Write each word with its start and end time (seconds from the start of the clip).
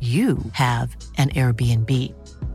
you 0.00 0.38
have 0.52 0.96
an 1.16 1.30
Airbnb. 1.30 1.90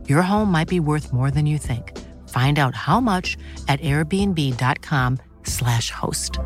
Your 0.08 0.22
home 0.22 0.50
might 0.50 0.68
be 0.68 0.80
worth 0.80 1.12
more 1.12 1.30
than 1.30 1.44
you 1.44 1.58
think. 1.58 1.92
Find 2.30 2.58
out 2.58 2.74
how 2.74 3.00
much 3.00 3.36
at 3.68 3.80
airbnb.com 3.82 5.18
slash 5.44 5.90
host. 5.90 6.38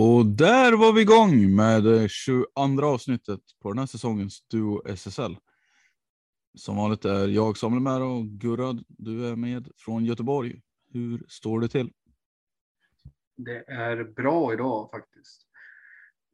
Och 0.00 0.26
där 0.26 0.72
var 0.72 0.92
vi 0.92 1.00
igång 1.00 1.54
med 1.54 1.84
det 1.84 2.10
22 2.10 2.86
avsnittet 2.86 3.40
på 3.62 3.68
den 3.68 3.78
här 3.78 3.86
säsongens 3.86 4.42
Duo 4.50 4.82
SSL. 4.86 5.36
Som 6.58 6.76
vanligt 6.76 7.04
är 7.04 7.28
jag 7.28 7.56
Samuel 7.56 7.82
med 7.82 8.02
och 8.02 8.24
Gurrad, 8.26 8.84
du 8.88 9.26
är 9.26 9.36
med 9.36 9.68
från 9.76 10.04
Göteborg. 10.04 10.62
Hur 10.92 11.24
står 11.28 11.60
det 11.60 11.68
till? 11.68 11.92
Det 13.36 13.70
är 13.70 14.04
bra 14.04 14.52
idag 14.52 14.90
faktiskt. 14.90 15.46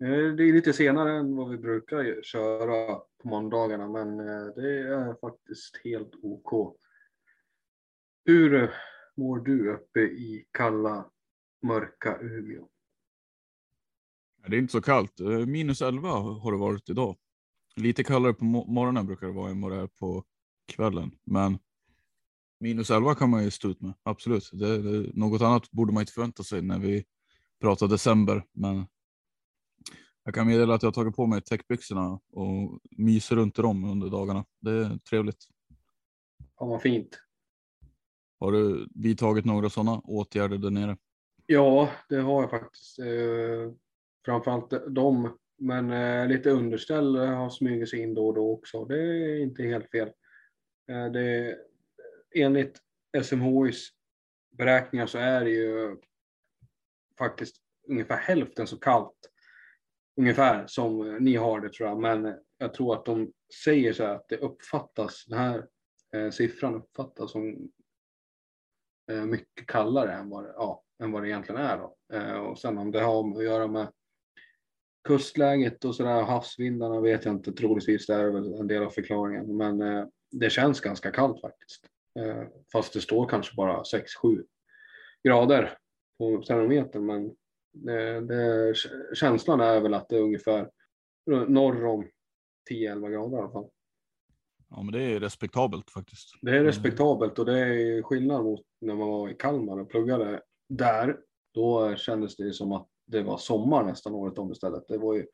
Eh, 0.05 0.09
det 0.09 0.45
är 0.45 0.53
lite 0.53 0.73
senare 0.73 1.19
än 1.19 1.37
vad 1.37 1.51
vi 1.51 1.59
brukar 1.59 2.23
köra 2.23 2.95
på 3.23 3.29
måndagarna, 3.29 3.89
men 3.89 4.21
eh, 4.21 4.47
det 4.57 4.79
är 4.79 5.21
faktiskt 5.21 5.81
helt 5.85 6.15
OK. 6.23 6.77
Hur 8.25 8.71
mår 9.17 9.39
du 9.39 9.73
uppe 9.73 10.01
i 10.01 10.47
kalla, 10.51 11.11
mörka 11.63 12.19
Umeå? 12.21 12.69
Det 14.47 14.57
är 14.57 14.59
inte 14.59 14.73
så 14.73 14.83
kallt. 14.83 15.21
Eh, 15.21 15.47
minus 15.47 15.83
11 15.83 16.09
har 16.09 16.53
det 16.53 16.59
varit 16.59 16.89
idag. 16.89 17.17
Lite 17.77 18.05
kallare 18.05 18.35
på 18.35 18.45
morgonen 18.45 19.07
brukar 19.07 19.27
det 19.27 19.33
vara 19.33 19.51
än 19.51 19.61
vad 19.61 19.73
det 19.73 19.79
är 19.79 19.87
på 19.87 20.25
kvällen. 20.67 21.19
Men 21.25 21.59
minus 22.61 22.91
11 22.91 23.15
kan 23.15 23.31
man 23.31 23.45
ju 23.45 23.51
stå 23.51 23.69
ut 23.69 23.81
med, 23.81 23.95
absolut. 24.03 24.51
Det, 24.53 24.83
det, 24.83 25.11
något 25.15 25.43
annat 25.43 25.71
borde 25.71 25.93
man 25.93 26.01
inte 26.01 26.13
förvänta 26.13 26.43
sig 26.43 26.63
när 26.63 26.79
vi 26.79 27.05
pratar 27.61 27.89
december. 27.89 28.45
Men 28.53 28.87
jag 30.25 30.35
kan 30.35 30.47
meddela 30.47 30.75
att 30.75 30.83
jag 30.83 30.87
har 30.87 30.93
tagit 30.93 31.17
på 31.17 31.27
mig 31.27 31.43
täckbyxorna 31.43 32.21
och 32.33 32.81
myser 32.91 33.37
runt 33.37 33.59
i 33.59 33.63
dem 33.63 33.85
under 33.85 34.11
dagarna. 34.11 34.45
Det 34.61 34.71
är 34.71 34.99
trevligt. 34.99 35.49
Ja, 36.59 36.67
vad 36.67 36.83
fint. 36.83 37.21
Har 38.41 38.53
du 38.53 38.89
vidtagit 38.95 39.45
några 39.45 39.71
sådana 39.71 40.01
åtgärder 40.01 40.59
där 40.59 40.71
nere? 40.71 40.97
Ja, 41.47 41.91
det 42.09 42.21
har 42.21 42.43
jag 42.43 42.51
faktiskt. 42.51 42.99
Eh, 42.99 43.73
framförallt 44.25 44.71
de 44.89 45.39
men 45.65 45.91
eh, 45.91 46.29
lite 46.29 46.51
underställ 46.51 47.17
eh, 47.17 47.27
har 47.27 47.51
smugit 47.51 47.91
sig 47.91 48.01
in 48.01 48.15
då 48.15 48.27
och 48.27 48.35
då 48.35 48.53
också. 48.53 48.85
Det 48.85 48.99
är 48.99 49.41
inte 49.41 49.63
helt 49.63 49.91
fel. 49.91 50.09
Eh, 50.91 51.07
det, 51.13 51.59
enligt 52.35 52.81
SMHIs 53.23 53.91
beräkningar 54.51 55.07
så 55.07 55.19
är 55.19 55.45
det 55.45 55.51
ju 55.51 55.97
faktiskt 57.19 57.57
ungefär 57.89 58.17
hälften 58.17 58.67
så 58.67 58.77
kallt 58.77 59.31
ungefär 60.17 60.67
som 60.67 61.01
eh, 61.01 61.21
ni 61.21 61.37
har 61.37 61.61
det 61.61 61.73
tror 61.73 61.89
jag. 61.89 62.01
Men 62.01 62.27
eh, 62.27 62.35
jag 62.59 62.75
tror 62.75 62.95
att 62.95 63.05
de 63.05 63.33
säger 63.65 63.93
så 63.93 64.05
här 64.05 64.15
att 64.15 64.29
det 64.29 64.37
uppfattas, 64.37 65.25
den 65.27 65.39
här 65.39 65.67
eh, 66.15 66.31
siffran 66.31 66.75
uppfattas 66.75 67.33
som 67.33 67.71
eh, 69.11 69.25
mycket 69.25 69.67
kallare 69.67 70.13
än 70.13 70.31
vad, 70.31 70.45
ja, 70.45 70.83
än 71.03 71.13
vad 71.13 71.23
det 71.23 71.29
egentligen 71.29 71.61
är. 71.61 71.79
Då. 71.79 71.97
Eh, 72.13 72.35
och 72.35 72.59
sen 72.59 72.79
om 72.79 72.91
det 72.91 73.01
har 73.01 73.39
att 73.39 73.45
göra 73.45 73.67
med 73.67 73.89
kustläget 75.05 75.85
och 75.85 75.95
sådär, 75.95 76.23
havsvindarna 76.23 77.01
vet 77.01 77.25
jag 77.25 77.35
inte, 77.35 77.53
troligtvis 77.53 78.07
det 78.07 78.15
är 78.15 78.31
väl 78.31 78.55
en 78.55 78.67
del 78.67 78.83
av 78.83 78.91
förklaringen. 78.91 79.57
Men 79.57 79.83
eh, 79.83 80.07
det 80.31 80.51
känns 80.51 80.81
ganska 80.81 81.11
kallt 81.11 81.41
faktiskt. 81.41 81.87
Eh, 82.19 82.43
fast 82.73 82.93
det 82.93 83.01
står 83.01 83.29
kanske 83.29 83.57
bara 83.57 83.83
6-7 83.83 84.45
grader 85.29 85.79
på 86.19 86.43
termometern. 86.43 87.07
Men 87.07 87.35
det, 87.73 88.21
det, 88.21 88.75
känslan 89.15 89.61
är 89.61 89.81
väl 89.81 89.95
att 89.95 90.09
det 90.09 90.17
är 90.17 90.23
ungefär 90.23 90.71
norr 91.49 91.85
om 91.85 92.09
10-11 92.71 93.11
grader 93.11 93.37
i 93.37 93.41
alla 93.41 93.53
fall. 93.53 93.69
Ja, 94.71 94.83
men 94.83 94.93
det 94.93 95.03
är 95.03 95.21
respektabelt 95.21 95.91
faktiskt. 95.91 96.29
Det 96.43 96.51
är 96.51 96.65
respektabelt 96.65 97.39
och 97.39 97.47
det 97.47 97.59
är 97.59 98.03
skillnad 98.03 98.45
mot 98.45 98.61
när 98.81 98.95
man 98.95 99.09
var 99.09 99.29
i 99.29 99.35
Kalmar 99.35 99.81
och 99.81 99.91
pluggade 99.91 100.43
där. 100.69 101.17
Då 101.55 101.97
kändes 101.97 102.37
det 102.37 102.53
som 102.53 102.73
att 102.73 102.89
det 103.07 103.23
var 103.23 103.39
sommar 103.39 103.85
nästan 103.85 104.15
året 104.15 104.39
om 104.39 104.53
istället. 104.53 104.89
Det, 104.89 104.99
var 104.99 105.15
ju, 105.15 105.27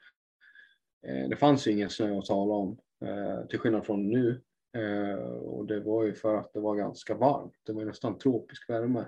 eh, 1.07 1.29
det 1.29 1.37
fanns 1.37 1.67
ju 1.67 1.71
ingen 1.71 1.91
snö 1.91 2.19
att 2.19 2.25
tala 2.25 2.55
om 2.55 2.79
eh, 3.05 3.47
till 3.47 3.59
skillnad 3.59 3.87
från 3.87 4.09
nu. 4.11 4.43
Eh, 4.77 5.25
och 5.25 5.67
det 5.67 5.81
var 5.81 6.05
ju 6.05 6.15
för 6.15 6.37
att 6.37 6.53
det 6.53 6.61
var 6.61 6.77
ganska 6.77 7.15
varmt. 7.15 7.55
Det 7.67 7.73
var 7.73 7.85
nästan 7.85 8.19
tropisk 8.19 8.71
värme. 8.71 9.05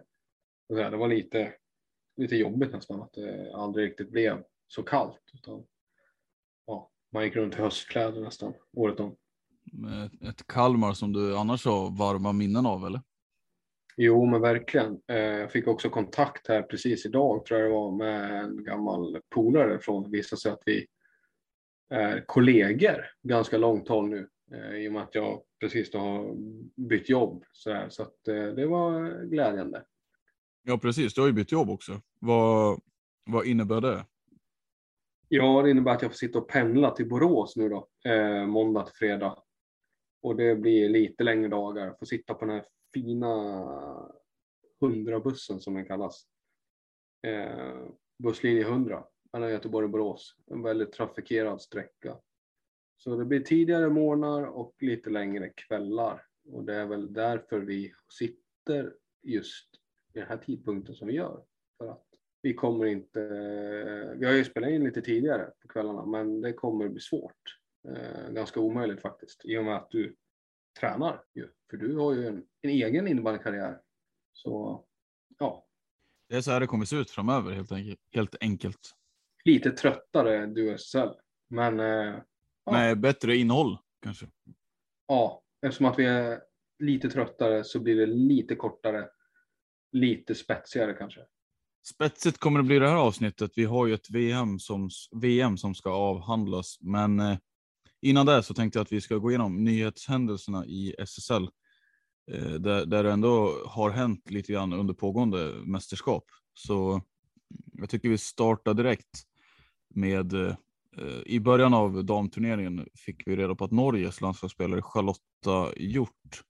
Det 0.68 0.96
var 0.96 1.08
lite, 1.08 1.54
lite 2.16 2.36
jobbigt 2.36 2.72
nästan 2.72 3.02
att 3.02 3.12
det 3.12 3.52
aldrig 3.54 3.90
riktigt 3.90 4.10
blev 4.10 4.44
så 4.68 4.82
kallt. 4.82 5.22
Utan, 5.34 5.64
ja, 6.66 6.90
man 7.12 7.24
gick 7.24 7.36
runt 7.36 7.54
i 7.54 7.58
höstkläder 7.58 8.20
nästan 8.20 8.54
året 8.72 9.00
om. 9.00 9.16
Ett 10.28 10.46
Kalmar 10.46 10.92
som 10.92 11.12
du 11.12 11.36
annars 11.36 11.64
har 11.64 11.98
varma 11.98 12.32
minnen 12.32 12.66
av 12.66 12.86
eller? 12.86 13.00
Jo, 13.96 14.26
men 14.26 14.40
verkligen. 14.40 15.00
Eh, 15.08 15.16
jag 15.16 15.52
fick 15.52 15.66
också 15.66 15.90
kontakt 15.90 16.48
här 16.48 16.62
precis 16.62 17.06
idag, 17.06 17.44
tror 17.44 17.60
jag 17.60 17.70
det 17.70 17.74
var, 17.74 17.96
med 17.96 18.44
en 18.44 18.64
gammal 18.64 19.20
polare 19.30 19.78
från, 19.78 20.02
det 20.02 20.10
visade 20.10 20.40
sig 20.40 20.52
att 20.52 20.62
vi 20.66 20.86
är 21.90 22.24
kollegor 22.26 23.06
ganska 23.22 23.58
långt 23.58 23.88
håll 23.88 24.08
nu 24.08 24.28
eh, 24.54 24.76
i 24.76 24.88
och 24.88 24.92
med 24.92 25.02
att 25.02 25.14
jag 25.14 25.42
precis 25.60 25.94
har 25.94 26.34
bytt 26.88 27.08
jobb. 27.08 27.44
Så, 27.52 27.72
här, 27.72 27.88
så 27.88 28.02
att 28.02 28.28
eh, 28.28 28.44
det 28.46 28.66
var 28.66 29.24
glädjande. 29.24 29.84
Ja, 30.62 30.78
precis. 30.78 31.14
Du 31.14 31.20
har 31.20 31.28
ju 31.28 31.34
bytt 31.34 31.52
jobb 31.52 31.70
också. 31.70 32.00
Vad, 32.18 32.80
vad 33.26 33.46
innebär 33.46 33.80
det? 33.80 34.06
Ja, 35.28 35.62
det 35.62 35.70
innebär 35.70 35.92
att 35.92 36.02
jag 36.02 36.10
får 36.10 36.16
sitta 36.16 36.38
och 36.38 36.48
pendla 36.48 36.90
till 36.90 37.08
Borås 37.08 37.56
nu 37.56 37.68
då, 37.68 37.88
eh, 38.04 38.46
måndag 38.46 38.82
till 38.82 38.94
fredag. 38.94 39.38
Och 40.22 40.36
det 40.36 40.56
blir 40.56 40.88
lite 40.88 41.24
längre 41.24 41.48
dagar. 41.48 41.94
Får 41.98 42.06
sitta 42.06 42.34
på 42.34 42.44
den 42.44 42.54
här 42.54 42.64
fina 42.94 43.26
100-bussen 44.80 45.60
som 45.60 45.74
den 45.74 45.84
kallas. 45.84 46.26
Eh, 47.26 47.86
busslinje 48.18 48.62
100 48.62 49.04
mellan 49.32 49.50
Göteborg 49.50 49.84
och 49.84 49.90
Borås. 49.90 50.36
En 50.46 50.62
väldigt 50.62 50.92
trafikerad 50.92 51.62
sträcka. 51.62 52.16
Så 52.96 53.16
det 53.16 53.24
blir 53.24 53.40
tidigare 53.40 53.90
morgnar 53.90 54.42
och 54.42 54.74
lite 54.80 55.10
längre 55.10 55.48
kvällar. 55.48 56.26
Och 56.48 56.64
det 56.64 56.74
är 56.74 56.86
väl 56.86 57.12
därför 57.12 57.60
vi 57.60 57.92
sitter 58.18 58.94
just 59.22 59.74
i 60.14 60.18
den 60.18 60.28
här 60.28 60.36
tidpunkten 60.36 60.94
som 60.94 61.08
vi 61.08 61.14
gör. 61.14 61.44
För 61.78 61.88
att 61.88 62.06
vi 62.42 62.54
kommer 62.54 62.86
inte, 62.86 63.20
vi 64.16 64.26
har 64.26 64.32
ju 64.32 64.44
spelat 64.44 64.70
in 64.70 64.84
lite 64.84 65.02
tidigare 65.02 65.50
på 65.62 65.68
kvällarna, 65.68 66.06
men 66.06 66.40
det 66.40 66.52
kommer 66.52 66.88
bli 66.88 67.00
svårt. 67.00 67.58
Eh, 67.88 68.30
ganska 68.30 68.60
omöjligt 68.60 69.00
faktiskt, 69.00 69.44
i 69.44 69.58
och 69.58 69.64
med 69.64 69.76
att 69.76 69.90
du 69.90 70.16
tränar 70.80 71.24
ju. 71.34 71.48
För 71.70 71.76
du 71.76 71.96
har 71.96 72.12
ju 72.12 72.26
en, 72.26 72.44
en 72.62 72.70
egen 72.70 73.08
innebandykarriär. 73.08 73.78
Så 74.32 74.84
ja. 75.38 75.66
Det 76.28 76.36
är 76.36 76.40
så 76.40 76.50
här 76.50 76.60
det 76.60 76.66
kommer 76.66 76.84
se 76.84 76.96
ut 76.96 77.10
framöver 77.10 77.52
helt 77.52 77.72
enkelt. 77.72 78.00
Helt 78.12 78.36
enkelt. 78.40 78.94
Lite 79.44 79.70
tröttare 79.70 80.46
du 80.46 80.74
SSL, 80.74 81.08
men. 81.48 81.80
Eh, 81.80 81.86
ja. 82.64 82.72
Nej, 82.72 82.96
bättre 82.96 83.36
innehåll 83.36 83.78
kanske. 84.02 84.26
Ja, 85.06 85.42
eftersom 85.62 85.86
att 85.86 85.98
vi 85.98 86.04
är 86.04 86.40
lite 86.78 87.10
tröttare 87.10 87.64
så 87.64 87.80
blir 87.80 87.96
det 87.96 88.06
lite 88.06 88.54
kortare. 88.54 89.08
Lite 89.92 90.34
spetsigare 90.34 90.92
kanske. 90.92 91.20
Spetsigt 91.84 92.38
kommer 92.38 92.58
det 92.58 92.64
bli 92.64 92.78
det 92.78 92.88
här 92.88 92.96
avsnittet. 92.96 93.52
Vi 93.56 93.64
har 93.64 93.86
ju 93.86 93.94
ett 93.94 94.10
VM 94.10 94.58
som, 94.58 94.90
VM 95.22 95.56
som 95.56 95.74
ska 95.74 95.90
avhandlas, 95.90 96.78
men 96.80 97.20
eh, 97.20 97.38
innan 98.02 98.26
det 98.26 98.42
så 98.42 98.54
tänkte 98.54 98.78
jag 98.78 98.84
att 98.84 98.92
vi 98.92 99.00
ska 99.00 99.16
gå 99.16 99.30
igenom 99.30 99.64
nyhetshändelserna 99.64 100.66
i 100.66 100.94
SSL. 100.98 101.48
Eh, 102.32 102.52
där, 102.52 102.86
där 102.86 103.04
det 103.04 103.12
ändå 103.12 103.54
har 103.66 103.90
hänt 103.90 104.30
lite 104.30 104.52
grann 104.52 104.72
under 104.72 104.94
pågående 104.94 105.52
mästerskap. 105.64 106.24
Så 106.54 107.02
jag 107.72 107.90
tycker 107.90 108.08
vi 108.08 108.18
startar 108.18 108.74
direkt 108.74 109.22
med 109.94 110.32
eh, 110.32 110.56
i 111.26 111.40
början 111.40 111.74
av 111.74 112.04
damturneringen 112.04 112.86
fick 112.94 113.26
vi 113.26 113.36
reda 113.36 113.54
på 113.54 113.64
att 113.64 113.70
Norges 113.70 114.20
landslagsspelare 114.20 114.82
Charlotta 114.82 115.72
Hjort 115.76 116.42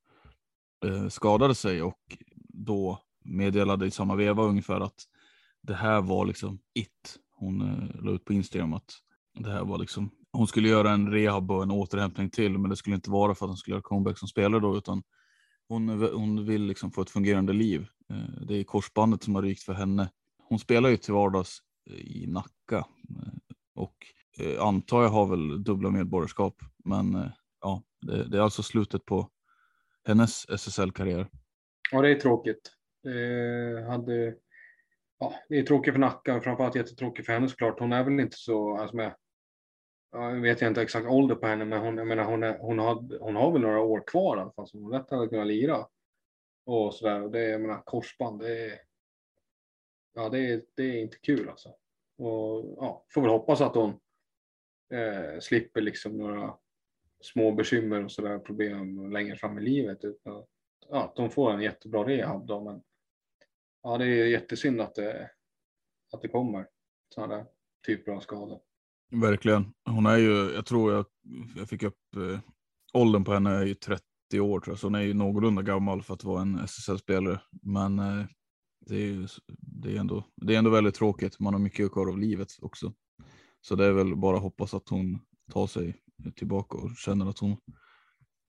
eh, 0.84 1.08
skadade 1.08 1.54
sig 1.54 1.82
och 1.82 2.18
då 2.48 2.98
meddelade 3.24 3.86
i 3.86 3.90
samma 3.90 4.14
veva 4.14 4.42
ungefär 4.42 4.80
att 4.80 5.04
det 5.62 5.74
här 5.74 6.00
var 6.00 6.26
liksom 6.26 6.58
it. 6.74 7.18
Hon 7.30 7.60
eh, 7.60 8.04
la 8.04 8.10
ut 8.10 8.24
på 8.24 8.32
Instagram 8.32 8.72
att 8.72 8.92
det 9.34 9.50
här 9.50 9.64
var 9.64 9.78
liksom 9.78 10.10
hon 10.32 10.46
skulle 10.46 10.68
göra 10.68 10.90
en 10.90 11.12
rehab 11.12 11.50
och 11.50 11.62
en 11.62 11.70
återhämtning 11.70 12.30
till, 12.30 12.58
men 12.58 12.70
det 12.70 12.76
skulle 12.76 12.96
inte 12.96 13.10
vara 13.10 13.34
för 13.34 13.46
att 13.46 13.50
hon 13.50 13.56
skulle 13.56 13.74
göra 13.74 13.82
comeback 13.82 14.18
som 14.18 14.28
spelare 14.28 14.60
då, 14.60 14.76
utan 14.76 15.02
hon, 15.68 15.88
hon 16.12 16.46
vill 16.46 16.62
liksom 16.62 16.90
få 16.90 17.02
ett 17.02 17.10
fungerande 17.10 17.52
liv. 17.52 17.86
Eh, 18.10 18.42
det 18.46 18.54
är 18.54 18.64
korsbandet 18.64 19.22
som 19.22 19.34
har 19.34 19.42
rykt 19.42 19.62
för 19.62 19.72
henne. 19.72 20.10
Hon 20.48 20.58
spelar 20.58 20.88
ju 20.88 20.96
till 20.96 21.14
vardags 21.14 21.58
eh, 21.90 21.96
i 21.96 22.26
Nacka 22.26 22.76
eh, 22.76 23.32
och 23.74 23.96
antar 24.60 25.02
jag 25.02 25.08
har 25.08 25.26
väl 25.26 25.64
dubbla 25.64 25.90
medborgarskap, 25.90 26.54
men 26.84 27.30
ja, 27.60 27.82
det, 28.00 28.28
det 28.28 28.36
är 28.36 28.42
alltså 28.42 28.62
slutet 28.62 29.04
på 29.04 29.28
hennes 30.04 30.48
SSL-karriär. 30.48 31.28
Ja, 31.90 32.02
det 32.02 32.10
är 32.10 32.14
tråkigt. 32.14 32.72
Det, 33.02 33.86
hade, 33.88 34.34
ja, 35.18 35.34
det 35.48 35.58
är 35.58 35.62
tråkigt 35.62 35.94
för 35.94 35.98
Nacka, 35.98 36.40
framförallt 36.40 36.74
jättetråkigt 36.74 37.26
för 37.26 37.32
henne 37.32 37.48
såklart. 37.48 37.80
Hon 37.80 37.92
är 37.92 38.04
väl 38.04 38.20
inte 38.20 38.36
så, 38.36 38.76
alltså 38.76 38.96
med 38.96 39.14
jag 40.12 40.40
vet 40.40 40.60
jag 40.60 40.70
inte 40.70 40.82
exakt 40.82 41.06
ålder 41.06 41.34
på 41.34 41.46
henne, 41.46 41.64
men 41.64 41.80
hon, 41.80 41.96
jag 41.96 42.06
menar, 42.06 42.24
hon, 42.24 42.42
är, 42.42 42.58
hon, 42.58 42.78
har, 42.78 43.18
hon 43.18 43.36
har 43.36 43.52
väl 43.52 43.62
några 43.62 43.80
år 43.80 44.02
kvar 44.06 44.36
i 44.36 44.40
alla 44.40 44.52
fall, 44.52 44.68
Som 44.68 44.82
hon 44.82 44.92
lätt 44.92 45.10
hade 45.10 45.28
kunnat 45.28 45.46
lira. 45.46 45.86
Och 46.64 46.94
sådär. 46.94 47.28
Det 47.28 47.40
är, 47.40 47.50
jag 47.50 47.60
menar, 47.60 47.82
korsband, 47.84 48.40
det 48.40 48.58
är, 48.58 48.80
ja, 50.14 50.28
det 50.28 50.38
är, 50.38 50.62
det 50.74 50.82
är 50.82 51.02
inte 51.02 51.16
kul 51.16 51.48
alltså. 51.48 51.68
Och 52.18 52.74
ja, 52.76 53.04
får 53.08 53.20
väl 53.20 53.30
hoppas 53.30 53.60
att 53.60 53.74
hon 53.74 53.90
eh, 54.92 55.40
slipper 55.40 55.80
liksom 55.80 56.16
några 56.16 56.54
små 57.20 57.52
bekymmer 57.52 58.04
och 58.04 58.12
sådär 58.12 58.38
problem 58.38 59.12
längre 59.12 59.36
fram 59.36 59.58
i 59.58 59.62
livet. 59.62 60.04
Utan, 60.04 60.44
ja, 60.88 61.04
att 61.04 61.16
de 61.16 61.30
får 61.30 61.52
en 61.52 61.62
jättebra 61.62 62.04
rehab 62.04 62.46
då, 62.46 62.60
men 62.60 62.82
ja, 63.82 63.98
det 63.98 64.04
är 64.04 64.26
jättesynd 64.26 64.80
att 64.80 64.94
det, 64.94 65.30
att 66.12 66.22
det 66.22 66.28
kommer 66.28 66.68
sådana 67.08 67.36
där 67.36 67.46
typer 67.86 68.12
av 68.12 68.20
skador. 68.20 68.60
Verkligen. 69.12 69.72
Hon 69.84 70.06
är 70.06 70.16
ju, 70.16 70.52
jag 70.54 70.66
tror 70.66 70.92
jag, 70.92 71.06
jag 71.56 71.68
fick 71.68 71.82
upp 71.82 72.16
eh, 72.16 72.40
åldern 72.92 73.24
på 73.24 73.32
henne 73.32 73.50
är 73.50 73.66
ju 73.66 73.74
30 73.74 74.02
år 74.40 74.60
tror 74.60 74.72
jag, 74.72 74.78
så 74.78 74.86
hon 74.86 74.94
är 74.94 75.00
ju 75.00 75.14
någorlunda 75.14 75.62
gammal 75.62 76.02
för 76.02 76.14
att 76.14 76.24
vara 76.24 76.42
en 76.42 76.58
SSL-spelare. 76.58 77.40
Men 77.62 77.98
eh, 77.98 78.24
det, 78.86 78.94
är 78.94 79.06
ju, 79.06 79.28
det, 79.58 79.96
är 79.96 80.00
ändå, 80.00 80.24
det 80.36 80.54
är 80.54 80.58
ändå 80.58 80.70
väldigt 80.70 80.94
tråkigt. 80.94 81.40
Man 81.40 81.54
har 81.54 81.60
mycket 81.60 81.92
kvar 81.92 82.08
av 82.08 82.18
livet 82.18 82.48
också. 82.62 82.92
Så 83.60 83.74
det 83.74 83.86
är 83.86 83.92
väl 83.92 84.16
bara 84.16 84.36
att 84.36 84.42
hoppas 84.42 84.74
att 84.74 84.88
hon 84.88 85.18
tar 85.52 85.66
sig 85.66 85.96
tillbaka 86.36 86.78
och 86.78 86.90
känner 86.96 87.30
att 87.30 87.38
hon 87.38 87.56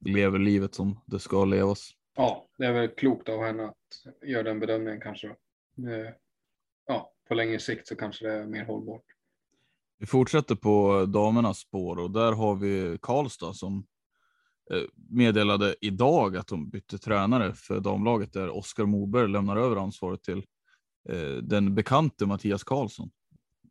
lever 0.06 0.40
livet 0.40 0.76
som 0.76 1.00
det 1.06 1.20
ska 1.20 1.46
levas. 1.46 1.92
Ja, 2.16 2.48
det 2.58 2.66
är 2.66 2.74
väl 2.74 2.88
klokt 2.88 3.30
av 3.30 3.44
henne 3.44 3.66
att 3.66 4.28
göra 4.30 4.44
den 4.44 4.60
bedömningen 4.60 5.02
kanske. 5.02 5.28
Eh, 5.28 6.14
ja, 6.88 7.14
på 7.28 7.34
längre 7.34 7.60
sikt 7.60 7.88
så 7.88 7.96
kanske 7.96 8.28
det 8.28 8.34
är 8.34 8.46
mer 8.46 8.66
hållbart. 8.66 9.04
Vi 10.04 10.08
fortsätter 10.08 10.56
på 10.56 11.06
damernas 11.06 11.60
spår 11.60 12.00
och 12.00 12.12
där 12.12 12.32
har 12.32 12.56
vi 12.56 12.98
Karlstad 13.02 13.54
som 13.54 13.86
eh, 14.72 14.82
meddelade 15.10 15.76
idag 15.82 16.38
att 16.38 16.48
de 16.48 16.70
bytte 16.70 16.98
tränare 16.98 17.54
för 17.54 17.80
damlaget 17.80 18.34
där 18.34 18.50
Oskar 18.50 18.86
Moberg 18.86 19.28
lämnar 19.28 19.58
över 19.58 19.76
ansvaret 19.76 20.24
till 20.24 20.44
eh, 21.10 21.38
den 21.44 21.76
bekante 21.76 22.26
Mattias 22.26 22.64
Karlsson. 22.64 23.10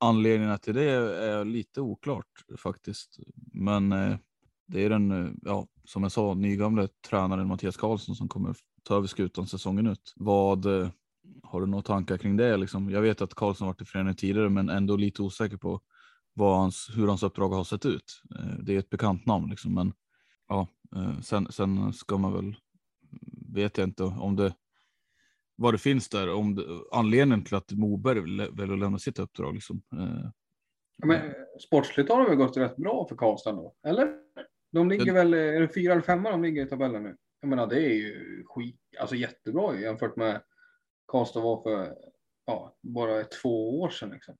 Anledningarna 0.01 0.59
till 0.59 0.75
det 0.75 0.91
är 1.25 1.45
lite 1.45 1.81
oklart 1.81 2.45
faktiskt, 2.59 3.19
men 3.53 3.93
eh, 3.93 4.17
det 4.67 4.85
är 4.85 4.91
den, 4.91 5.39
ja, 5.43 5.67
som 5.85 6.03
jag 6.03 6.13
sa, 6.13 6.35
nygamle 6.35 6.89
tränaren 7.09 7.49
Mattias 7.49 7.77
Karlsson 7.77 8.15
som 8.15 8.29
kommer 8.29 8.57
ta 8.83 8.97
över 8.97 9.07
skutan 9.07 9.47
säsongen 9.47 9.87
ut. 9.87 10.13
Vad 10.17 10.67
har 11.43 11.61
du 11.61 11.67
några 11.67 11.83
tankar 11.83 12.19
kring 12.19 12.37
det? 12.37 12.57
Liksom? 12.57 12.91
Jag 12.91 13.03
vet 13.03 13.21
att 13.21 13.35
Karlsson 13.35 13.67
varit 13.67 13.83
i 13.83 13.85
föreningen 13.85 14.17
tidigare, 14.17 14.49
men 14.49 14.69
ändå 14.69 14.97
lite 14.97 15.23
osäker 15.23 15.57
på 15.57 15.81
vad 16.35 16.59
hans, 16.59 16.91
hur 16.97 17.07
hans 17.09 17.23
uppdrag 17.23 17.49
har 17.49 17.65
sett 17.65 17.87
ut. 17.87 18.23
Eh, 18.39 18.59
det 18.59 18.75
är 18.75 18.79
ett 18.79 18.91
bekant 18.91 19.27
namn 19.27 19.51
liksom, 19.51 19.75
men 19.75 19.93
ja, 20.49 20.69
eh, 20.97 21.21
sen, 21.21 21.53
sen 21.53 21.93
ska 21.93 22.19
man 22.19 22.33
väl, 22.33 22.57
vet 23.55 23.79
jag 23.79 23.89
inte 23.89 24.03
om 24.03 24.37
det, 24.37 24.55
vad 25.57 25.75
det 25.75 25.79
finns 25.79 26.09
där, 26.09 26.33
om 26.33 26.55
det, 26.55 26.65
anledningen 26.93 27.45
till 27.45 27.55
att 27.55 27.73
Moberg 27.73 28.21
väljer 28.51 28.73
att 28.73 28.79
lämna 28.79 28.99
sitt 28.99 29.19
uppdrag. 29.19 29.55
Liksom. 29.55 29.83
Eh, 29.93 30.31
ja, 30.97 31.07
men, 31.07 31.35
sportsligt 31.61 32.11
har 32.11 32.23
det 32.23 32.29
väl 32.29 32.37
gått 32.37 32.57
rätt 32.57 32.77
bra 32.77 33.07
för 33.09 33.17
Karlstad 33.17 33.53
då, 33.53 33.75
eller? 33.87 34.19
De 34.73 34.89
ligger 34.89 35.05
det... 35.05 35.13
väl, 35.13 35.35
är 35.35 35.61
det 35.61 35.75
fyra 35.75 35.93
eller 35.93 36.03
femma 36.03 36.31
de 36.31 36.43
ligger 36.43 36.67
i 36.67 36.69
tabellen 36.69 37.03
nu? 37.03 37.17
Jag 37.41 37.49
menar 37.49 37.67
det 37.67 37.85
är 37.87 37.95
ju 37.95 38.45
skit, 38.47 38.81
alltså 39.01 39.17
jättebra 39.17 39.81
jämfört 39.81 40.17
med 40.17 40.43
Karlstad 41.07 41.41
var 41.41 41.63
för 41.63 41.95
ja, 42.47 42.77
bara 42.83 43.25
två 43.25 43.81
år 43.81 43.91
sedan. 43.91 44.11
Liksom. 44.11 44.37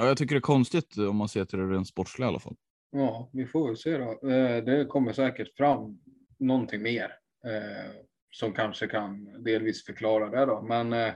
Ja, 0.00 0.06
jag 0.06 0.16
tycker 0.16 0.34
det 0.34 0.38
är 0.38 0.40
konstigt 0.40 0.96
eh, 0.96 1.04
om 1.04 1.16
man 1.16 1.28
ser 1.28 1.44
till 1.44 1.58
det 1.58 1.64
rent 1.64 1.88
sportsliga 1.88 2.26
i 2.26 2.28
alla 2.28 2.38
fall. 2.38 2.56
Ja, 2.90 3.30
vi 3.32 3.46
får 3.46 3.66
väl 3.66 3.76
se 3.76 3.98
då. 3.98 4.28
Eh, 4.28 4.64
det 4.64 4.86
kommer 4.88 5.12
säkert 5.12 5.56
fram 5.56 5.98
någonting 6.38 6.82
mer 6.82 7.12
eh, 7.46 7.92
som 8.30 8.52
kanske 8.52 8.86
kan 8.86 9.42
delvis 9.42 9.84
förklara 9.84 10.30
det 10.30 10.46
då. 10.46 10.62
Men 10.62 10.92
eh, 10.92 11.12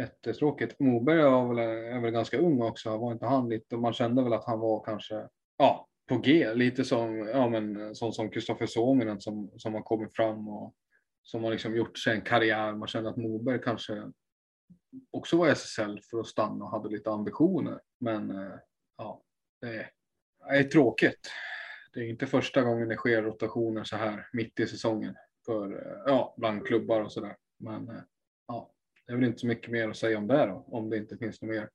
jättetråkigt. 0.00 0.80
Moberg 0.80 1.22
var 1.22 1.48
väl, 1.48 1.58
är 1.94 2.00
väl 2.00 2.10
ganska 2.10 2.38
ung 2.38 2.62
också. 2.62 2.98
Var 2.98 3.12
inte 3.12 3.26
han 3.26 3.48
lite, 3.48 3.76
man 3.76 3.92
kände 3.92 4.22
väl 4.22 4.32
att 4.32 4.46
han 4.46 4.60
var 4.60 4.84
kanske 4.84 5.28
ja, 5.58 5.88
på 6.08 6.18
G, 6.18 6.54
lite 6.54 6.84
som, 6.84 7.18
ja, 7.18 7.48
men, 7.48 7.94
sån 7.94 8.12
som 8.12 8.30
Kristoffer 8.30 8.66
Suominen 8.66 9.20
som, 9.20 9.50
som 9.56 9.74
har 9.74 9.82
kommit 9.82 10.16
fram 10.16 10.48
och 10.48 10.74
som 11.22 11.44
har 11.44 11.50
liksom 11.50 11.76
gjort 11.76 11.98
sig 11.98 12.14
en 12.14 12.22
karriär. 12.22 12.72
Man 12.72 12.88
kände 12.88 13.10
att 13.10 13.16
Moberg 13.16 13.60
kanske 13.64 14.02
också 15.10 15.36
var 15.36 15.48
SSL 15.48 16.00
för 16.10 16.20
att 16.20 16.26
stanna 16.26 16.64
och 16.64 16.70
hade 16.70 16.88
lite 16.88 17.10
ambitioner. 17.10 17.80
Men 18.00 18.30
eh, 18.30 18.58
ja, 18.96 19.22
det 19.60 19.90
är, 20.48 20.64
tråkigt. 20.64 21.30
Det 21.92 22.00
är 22.00 22.08
inte 22.08 22.26
första 22.26 22.62
gången 22.62 22.88
det 22.88 22.96
sker 22.96 23.22
rotationer 23.22 23.84
så 23.84 23.96
här 23.96 24.28
mitt 24.32 24.60
i 24.60 24.66
säsongen 24.66 25.14
för 25.46 25.72
eh, 25.72 26.02
ja, 26.06 26.34
bland 26.38 26.66
klubbar 26.66 27.00
och 27.00 27.12
så 27.12 27.20
där. 27.20 27.36
Men 27.58 27.88
eh, 27.88 28.02
ja, 28.46 28.72
det 29.06 29.12
är 29.12 29.16
väl 29.16 29.26
inte 29.26 29.38
så 29.38 29.46
mycket 29.46 29.70
mer 29.70 29.88
att 29.88 29.96
säga 29.96 30.18
om 30.18 30.26
det 30.26 30.46
då, 30.46 30.64
om 30.66 30.90
det 30.90 30.96
inte 30.96 31.16
finns 31.16 31.42
några 31.42 31.54
mer 31.54 31.70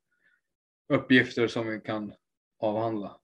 uppgifter 0.93 1.47
som 1.47 1.67
vi 1.67 1.79
kan 1.79 2.13
avhandla. 2.59 3.19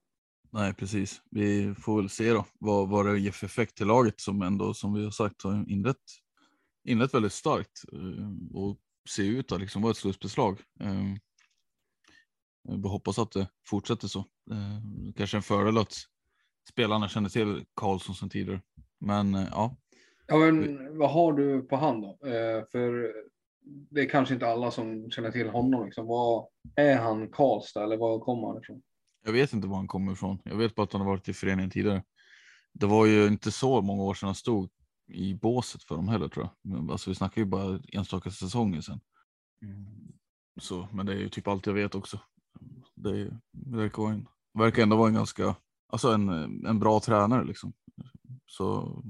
Nej, 0.50 0.74
precis. 0.74 1.22
Vi 1.30 1.74
får 1.74 1.96
väl 1.96 2.10
se 2.10 2.30
då 2.30 2.46
vad, 2.58 2.88
vad 2.88 3.06
det 3.06 3.18
ger 3.18 3.30
för 3.30 3.46
effekt 3.46 3.76
till 3.76 3.86
laget 3.86 4.20
som 4.20 4.42
ändå, 4.42 4.74
som 4.74 4.94
vi 4.94 5.04
har 5.04 5.10
sagt, 5.10 5.42
har 5.42 5.70
inlett, 5.70 5.96
inlett 6.84 7.14
väldigt 7.14 7.32
starkt 7.32 7.82
och 8.54 8.78
se 9.08 9.22
ut 9.22 9.52
att 9.52 9.60
liksom 9.60 9.82
vara 9.82 9.90
ett 9.90 9.96
slutbeslag. 9.96 10.60
Ehm, 10.80 11.18
jag 12.68 12.78
hoppas 12.78 13.18
att 13.18 13.32
det 13.32 13.48
fortsätter 13.66 14.08
så. 14.08 14.24
Ehm, 14.50 15.12
kanske 15.12 15.36
en 15.36 15.42
fördel 15.42 15.78
att 15.78 15.94
spelarna 16.70 17.08
känner 17.08 17.28
till 17.28 17.64
Karlsson 17.74 18.14
som 18.14 18.28
tidigare. 18.28 18.60
Men 19.00 19.34
eh, 19.34 19.48
ja. 19.50 19.76
Ja, 20.26 20.36
men 20.36 20.98
vad 20.98 21.10
har 21.10 21.32
du 21.32 21.62
på 21.62 21.76
hand 21.76 22.02
då? 22.02 22.28
Eh, 22.28 22.64
för 22.72 23.12
det 23.90 24.00
är 24.00 24.08
kanske 24.08 24.34
inte 24.34 24.46
alla 24.46 24.70
som 24.70 25.10
känner 25.10 25.30
till 25.30 25.48
honom. 25.48 25.84
Liksom. 25.84 26.06
Vad 26.06 26.46
är 26.76 26.96
han 26.96 27.28
Karlstad 27.28 27.84
eller 27.84 27.96
var 27.96 28.18
kommer 28.18 28.48
han 28.48 28.58
ifrån? 28.58 28.82
Jag 29.24 29.32
vet 29.32 29.52
inte 29.52 29.68
var 29.68 29.76
han 29.76 29.88
kommer 29.88 30.12
ifrån. 30.12 30.38
Jag 30.44 30.56
vet 30.56 30.74
bara 30.74 30.82
att 30.82 30.92
han 30.92 31.00
har 31.00 31.08
varit 31.08 31.28
i 31.28 31.32
föreningen 31.32 31.70
tidigare. 31.70 32.02
Det 32.72 32.86
var 32.86 33.06
ju 33.06 33.26
inte 33.26 33.50
så 33.50 33.82
många 33.82 34.02
år 34.02 34.14
sedan 34.14 34.26
han 34.26 34.34
stod 34.34 34.70
i 35.08 35.34
båset 35.34 35.82
för 35.82 35.94
dem 35.94 36.08
heller 36.08 36.28
tror 36.28 36.44
jag. 36.44 36.72
Men, 36.72 36.90
alltså, 36.90 37.10
vi 37.10 37.14
snackar 37.14 37.40
ju 37.42 37.46
bara 37.46 37.80
enstaka 37.88 38.30
säsonger 38.30 38.80
sedan. 38.80 39.00
Så, 40.60 40.88
men 40.92 41.06
det 41.06 41.12
är 41.12 41.18
ju 41.18 41.28
typ 41.28 41.48
allt 41.48 41.66
jag 41.66 41.74
vet 41.74 41.94
också. 41.94 42.20
Det, 42.94 43.10
är, 43.10 43.40
det 43.52 43.76
verkar, 43.76 44.02
vara 44.02 44.12
en, 44.12 44.28
verkar 44.58 44.82
ändå 44.82 44.96
vara 44.96 45.08
en 45.08 45.14
ganska, 45.14 45.56
alltså 45.88 46.12
en, 46.12 46.28
en 46.66 46.78
bra 46.78 47.00
tränare 47.00 47.44
liksom. 47.44 47.72
Så 48.46 49.02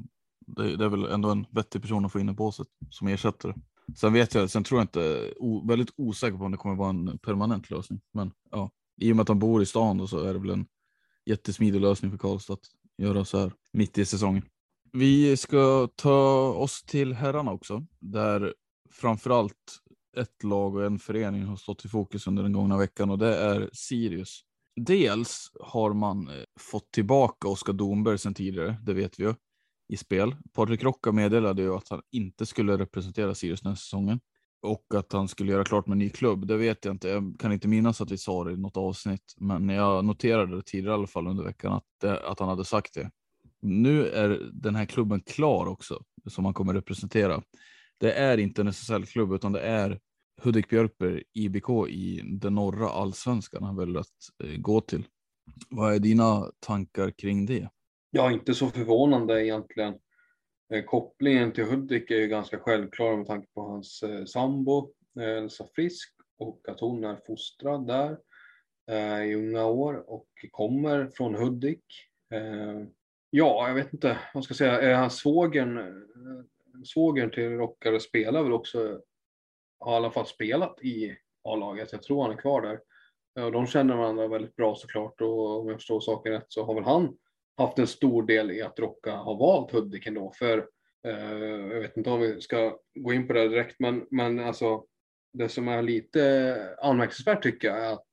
det, 0.47 0.77
det 0.77 0.85
är 0.85 0.89
väl 0.89 1.05
ändå 1.05 1.31
en 1.31 1.47
vettig 1.51 1.83
person 1.83 2.05
att 2.05 2.13
få 2.13 2.21
in 2.21 2.29
i 2.29 2.33
båset 2.33 2.67
som 2.91 3.09
ersättare. 3.09 3.55
Sen 3.97 4.13
vet 4.13 4.35
jag, 4.35 4.51
sen 4.51 4.65
tror 4.65 4.81
jag 4.81 4.85
inte, 4.85 5.33
o, 5.37 5.67
väldigt 5.69 5.95
osäker 5.97 6.39
på 6.39 6.45
om 6.45 6.51
det 6.53 6.57
kommer 6.59 6.77
vara 6.77 6.91
en 6.91 7.19
permanent 7.19 7.71
lösning. 7.71 8.01
Men 8.13 8.33
ja, 8.51 8.71
i 9.01 9.13
och 9.13 9.17
med 9.17 9.23
att 9.23 9.29
han 9.29 9.39
bor 9.39 9.63
i 9.63 9.67
stan 9.67 9.99
då, 9.99 10.07
så 10.07 10.19
är 10.19 10.33
det 10.33 10.39
väl 10.39 10.51
en 10.51 10.67
jättesmidig 11.27 11.81
lösning 11.81 12.11
för 12.11 12.19
Karlstad 12.19 12.53
att 12.53 12.69
göra 12.99 13.25
så 13.25 13.39
här 13.39 13.53
mitt 13.73 13.99
i 13.99 14.05
säsongen. 14.05 14.43
Vi 14.97 15.37
ska 15.37 15.89
ta 15.97 16.49
oss 16.49 16.83
till 16.83 17.13
herrarna 17.15 17.53
också, 17.53 17.87
där 18.01 18.55
framförallt 18.91 19.81
ett 20.17 20.45
lag 20.45 20.75
och 20.75 20.85
en 20.85 20.99
förening 20.99 21.45
har 21.45 21.57
stått 21.57 21.85
i 21.85 21.89
fokus 21.89 22.27
under 22.27 22.43
den 22.43 22.53
gångna 22.53 22.79
veckan 22.79 23.11
och 23.11 23.19
det 23.19 23.37
är 23.37 23.71
Sirius. 23.73 24.41
Dels 24.77 25.51
har 25.61 25.93
man 25.93 26.29
eh, 26.29 26.35
fått 26.61 26.93
tillbaka 26.93 27.49
Oskar 27.49 27.73
Domberg 27.73 28.19
sedan 28.19 28.35
tidigare, 28.35 28.77
det 28.83 28.95
vet 28.95 29.19
vi 29.19 29.25
ju, 29.25 29.35
i 29.89 29.97
spel. 29.97 30.37
Patrik 30.53 30.83
Rocka 30.83 31.13
meddelade 31.13 31.63
ju 31.63 31.75
att 31.75 31.89
han 31.89 32.03
inte 32.13 32.47
skulle 32.47 32.79
representera 32.79 33.35
Sirius 33.35 33.61
den 33.61 33.71
här 33.71 33.77
säsongen 33.77 34.21
och 34.63 34.87
att 34.95 35.13
han 35.13 35.29
skulle 35.29 35.53
göra 35.53 35.65
klart 35.65 35.87
med 35.87 35.95
en 35.95 35.99
ny 35.99 36.11
klubb. 36.11 36.47
Det 36.47 36.57
vet 36.57 36.85
jag 36.85 36.95
inte. 36.95 37.09
Jag 37.09 37.37
kan 37.39 37.53
inte 37.53 37.69
minnas 37.69 38.01
att 38.01 38.11
vi 38.11 38.19
sa 38.19 38.45
det 38.45 38.53
i 38.53 38.57
något 38.57 38.77
avsnitt, 38.77 39.35
men 39.37 39.69
jag 39.69 40.05
noterade 40.05 40.57
det 40.57 40.63
tidigare 40.63 40.95
i 40.95 40.99
alla 40.99 41.07
fall 41.07 41.27
under 41.27 41.45
veckan 41.45 41.73
att, 41.73 41.85
det, 42.01 42.29
att 42.29 42.39
han 42.39 42.49
hade 42.49 42.65
sagt 42.65 42.95
det. 42.95 43.11
Nu 43.66 44.09
är 44.09 44.50
den 44.52 44.75
här 44.75 44.87
klubben 44.87 45.21
klar 45.21 45.66
också, 45.66 46.02
som 46.30 46.44
han 46.44 46.54
kommer 46.54 46.75
representera. 46.75 47.42
Det 47.99 48.12
är 48.12 48.38
inte 48.38 48.61
en 48.61 48.68
SSL-klubb, 48.68 49.33
utan 49.33 49.52
det 49.52 49.61
är 49.61 50.00
Hudik 50.42 50.68
Björkberg 50.68 51.23
IBK 51.33 51.88
i 51.88 52.21
den 52.25 52.54
norra 52.54 52.88
allsvenskan 52.88 53.62
han 53.62 53.76
väljer 53.76 54.00
att 54.00 54.44
eh, 54.44 54.61
gå 54.61 54.80
till. 54.80 55.06
Vad 55.68 55.94
är 55.94 55.99
dina 55.99 56.50
tankar 56.61 57.11
kring 57.11 57.47
det? 57.47 57.68
Ja, 58.11 58.33
inte 58.33 58.54
så 58.54 58.68
förvånande 58.68 59.44
egentligen. 59.47 59.94
Eh, 60.75 60.85
kopplingen 60.85 61.52
till 61.52 61.64
Hudik 61.64 62.11
är 62.11 62.16
ju 62.16 62.26
ganska 62.26 62.59
självklar 62.59 63.16
med 63.16 63.26
tanke 63.26 63.49
på 63.54 63.62
hans 63.62 64.02
eh, 64.02 64.25
sambo 64.25 64.92
Elsa 65.21 65.66
Frisk 65.75 66.14
och 66.38 66.68
att 66.68 66.80
hon 66.80 67.04
är 67.04 67.21
fostrad 67.26 67.87
där 67.87 68.18
i 69.25 69.35
unga 69.35 69.66
år 69.66 70.11
och 70.11 70.28
kommer 70.50 71.11
från 71.14 71.35
Hudik. 71.35 71.85
Ja, 73.37 73.69
jag 73.69 73.75
vet 73.75 73.93
inte 73.93 74.19
vad 74.35 74.45
ska 74.45 74.53
jag 74.53 74.57
säga. 74.57 74.81
Är 74.81 74.95
han 74.95 75.11
svågern, 75.11 75.79
eh, 75.79 76.83
svågen 76.85 77.31
till 77.31 77.50
rockare 77.50 78.00
spelar 78.00 78.43
väl 78.43 78.53
också, 78.53 79.00
har 79.81 79.93
i 79.93 79.97
alla 79.97 80.11
fall 80.11 80.26
spelat 80.26 80.83
i 80.83 81.17
A-laget. 81.45 81.93
Jag 81.93 82.03
tror 82.03 82.23
han 82.23 82.33
är 82.33 82.37
kvar 82.37 82.62
där. 82.62 82.81
Och 83.45 83.53
de 83.53 83.67
känner 83.67 83.97
varandra 83.97 84.29
väldigt 84.29 84.57
bra 84.57 84.75
såklart 84.75 85.21
och 85.21 85.61
om 85.61 85.69
jag 85.69 85.76
förstår 85.76 86.00
saken 86.00 86.33
rätt 86.33 86.47
så 86.49 86.64
har 86.64 86.75
väl 86.75 86.85
han 86.85 87.17
haft 87.57 87.79
en 87.79 87.87
stor 87.87 88.23
del 88.23 88.50
i 88.50 88.62
att 88.62 88.79
Rocka 88.79 89.12
har 89.12 89.38
valt 89.38 89.73
Hudik 89.73 90.07
ändå. 90.07 90.33
För 90.38 90.59
eh, 91.07 91.69
jag 91.73 91.81
vet 91.81 91.97
inte 91.97 92.11
om 92.11 92.21
vi 92.21 92.41
ska 92.41 92.79
gå 92.95 93.12
in 93.12 93.26
på 93.26 93.33
det 93.33 93.49
direkt, 93.49 93.76
men, 93.79 94.07
men 94.11 94.41
alltså 94.41 94.85
det 95.33 95.49
som 95.49 95.69
är 95.69 95.83
lite 95.83 96.76
anmärkningsvärt 96.83 97.43
tycker 97.43 97.69
jag 97.69 97.87
är 97.87 97.93
att 97.93 98.09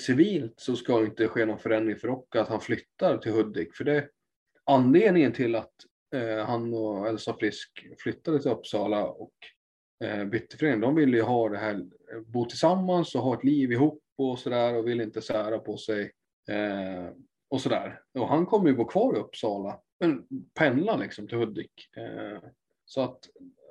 civilt 0.00 0.54
så 0.56 0.76
ska 0.76 0.98
det 0.98 1.06
inte 1.06 1.28
ske 1.28 1.44
någon 1.44 1.58
förändring 1.58 1.96
för 1.96 2.08
Rocka 2.08 2.40
att 2.40 2.48
han 2.48 2.60
flyttar 2.60 3.18
till 3.18 3.32
Hudik. 3.32 3.74
För 3.74 3.84
det 3.84 4.08
anledningen 4.70 5.32
till 5.32 5.54
att 5.54 5.72
eh, 6.14 6.44
han 6.46 6.74
och 6.74 7.08
Elsa 7.08 7.36
Frisk 7.40 7.86
flyttade 7.98 8.42
till 8.42 8.50
Uppsala 8.50 9.04
och 9.04 9.34
eh, 10.04 10.24
bytte 10.24 10.56
förening. 10.56 10.80
De 10.80 10.94
ville 10.94 11.16
ju 11.16 11.22
ha 11.22 11.48
det 11.48 11.58
här, 11.58 11.74
eh, 11.74 12.20
bo 12.26 12.44
tillsammans 12.44 13.14
och 13.14 13.22
ha 13.22 13.34
ett 13.34 13.44
liv 13.44 13.72
ihop 13.72 14.02
och 14.18 14.38
sådär 14.38 14.74
och 14.74 14.88
ville 14.88 15.02
inte 15.02 15.22
sära 15.22 15.58
på 15.58 15.76
sig. 15.76 16.12
Eh, 16.48 17.08
och 17.50 17.60
sådär. 17.60 18.00
Och 18.18 18.28
han 18.28 18.46
kommer 18.46 18.68
ju 18.68 18.76
bo 18.76 18.84
kvar 18.84 19.16
i 19.16 19.18
Uppsala, 19.18 19.80
men 20.00 20.26
pendla 20.54 20.96
liksom 20.96 21.28
till 21.28 21.38
Hudik. 21.38 21.72
Eh, 21.96 22.42
så 22.84 23.00
att, 23.00 23.18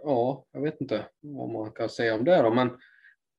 ja, 0.04 0.46
jag 0.52 0.62
vet 0.62 0.82
inte 0.82 1.06
vad 1.20 1.50
man 1.50 1.72
kan 1.72 1.90
säga 1.90 2.16
om 2.16 2.26
det 2.26 2.42
då, 2.42 2.54
men 2.54 2.68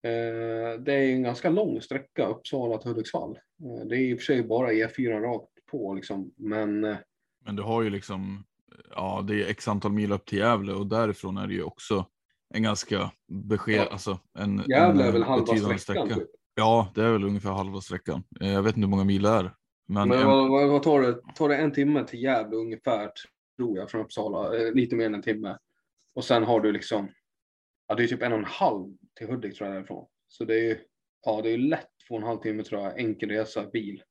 eh, 0.02 0.80
det 0.80 0.94
är 0.94 1.12
en 1.12 1.22
ganska 1.22 1.50
lång 1.50 1.80
sträcka, 1.80 2.26
Uppsala 2.26 2.78
till 2.78 2.90
Hudiksvall. 2.90 3.38
Eh, 3.64 3.86
det 3.86 3.96
är 3.96 4.00
i 4.00 4.14
och 4.14 4.18
för 4.18 4.24
sig 4.24 4.42
bara 4.42 4.72
E4 4.72 5.20
rakt 5.20 5.66
på 5.70 5.94
liksom, 5.94 6.32
men. 6.36 6.84
Eh, 6.84 6.96
men 7.50 7.56
du 7.56 7.62
har 7.62 7.82
ju 7.82 7.90
liksom, 7.90 8.44
ja, 8.90 9.24
det 9.28 9.42
är 9.42 9.50
x 9.50 9.68
antal 9.68 9.92
mil 9.92 10.12
upp 10.12 10.26
till 10.26 10.38
Gävle 10.38 10.72
och 10.72 10.86
därifrån 10.86 11.36
är 11.36 11.46
det 11.46 11.54
ju 11.54 11.62
också 11.62 12.06
en 12.54 12.62
ganska 12.62 13.10
besked, 13.28 13.80
ja. 13.80 13.88
alltså 13.92 14.18
en. 14.38 14.62
Gävle 14.68 15.04
är 15.04 15.12
väl 15.12 15.22
halva 15.22 15.46
sträckan. 15.46 15.78
Sträcka. 15.78 16.14
Typ. 16.14 16.28
Ja, 16.54 16.92
det 16.94 17.02
är 17.02 17.12
väl 17.12 17.24
ungefär 17.24 17.50
halva 17.50 17.80
sträckan. 17.80 18.22
Eh, 18.40 18.52
jag 18.52 18.62
vet 18.62 18.76
inte 18.76 18.86
hur 18.86 18.90
många 18.90 19.04
mil 19.04 19.22
det 19.22 19.28
är. 19.28 19.54
Men, 19.88 20.08
men 20.08 20.26
vad, 20.26 20.50
vad, 20.50 20.68
vad, 20.68 20.82
tar 20.82 21.00
det? 21.00 21.20
Tar 21.34 21.48
det 21.48 21.56
en 21.56 21.72
timme 21.72 22.04
till 22.04 22.22
Gävle 22.22 22.56
ungefär, 22.56 23.10
tror 23.56 23.78
jag, 23.78 23.90
från 23.90 24.00
Uppsala? 24.00 24.56
Eh, 24.56 24.72
lite 24.72 24.96
mer 24.96 25.06
än 25.06 25.14
en 25.14 25.22
timme. 25.22 25.58
Och 26.14 26.24
sen 26.24 26.42
har 26.42 26.60
du 26.60 26.72
liksom, 26.72 27.08
ja 27.88 27.94
det 27.94 28.02
är 28.02 28.06
typ 28.06 28.22
en 28.22 28.32
och 28.32 28.38
en 28.38 28.44
halv 28.44 28.96
till 29.18 29.26
Hudik 29.26 29.56
tror 29.56 29.68
jag 29.68 29.76
därifrån. 29.76 30.06
Så 30.28 30.44
det 30.44 30.54
är 30.54 30.62
ju, 30.62 30.78
ja 31.24 31.40
det 31.42 31.50
är 31.50 31.58
lätt 31.58 31.90
två 32.08 32.14
och 32.14 32.20
en 32.20 32.26
halv 32.26 32.38
timme 32.38 32.62
tror 32.62 32.80
jag, 32.80 32.98
enkel 32.98 33.30
resa, 33.30 33.66
bil. 33.72 34.02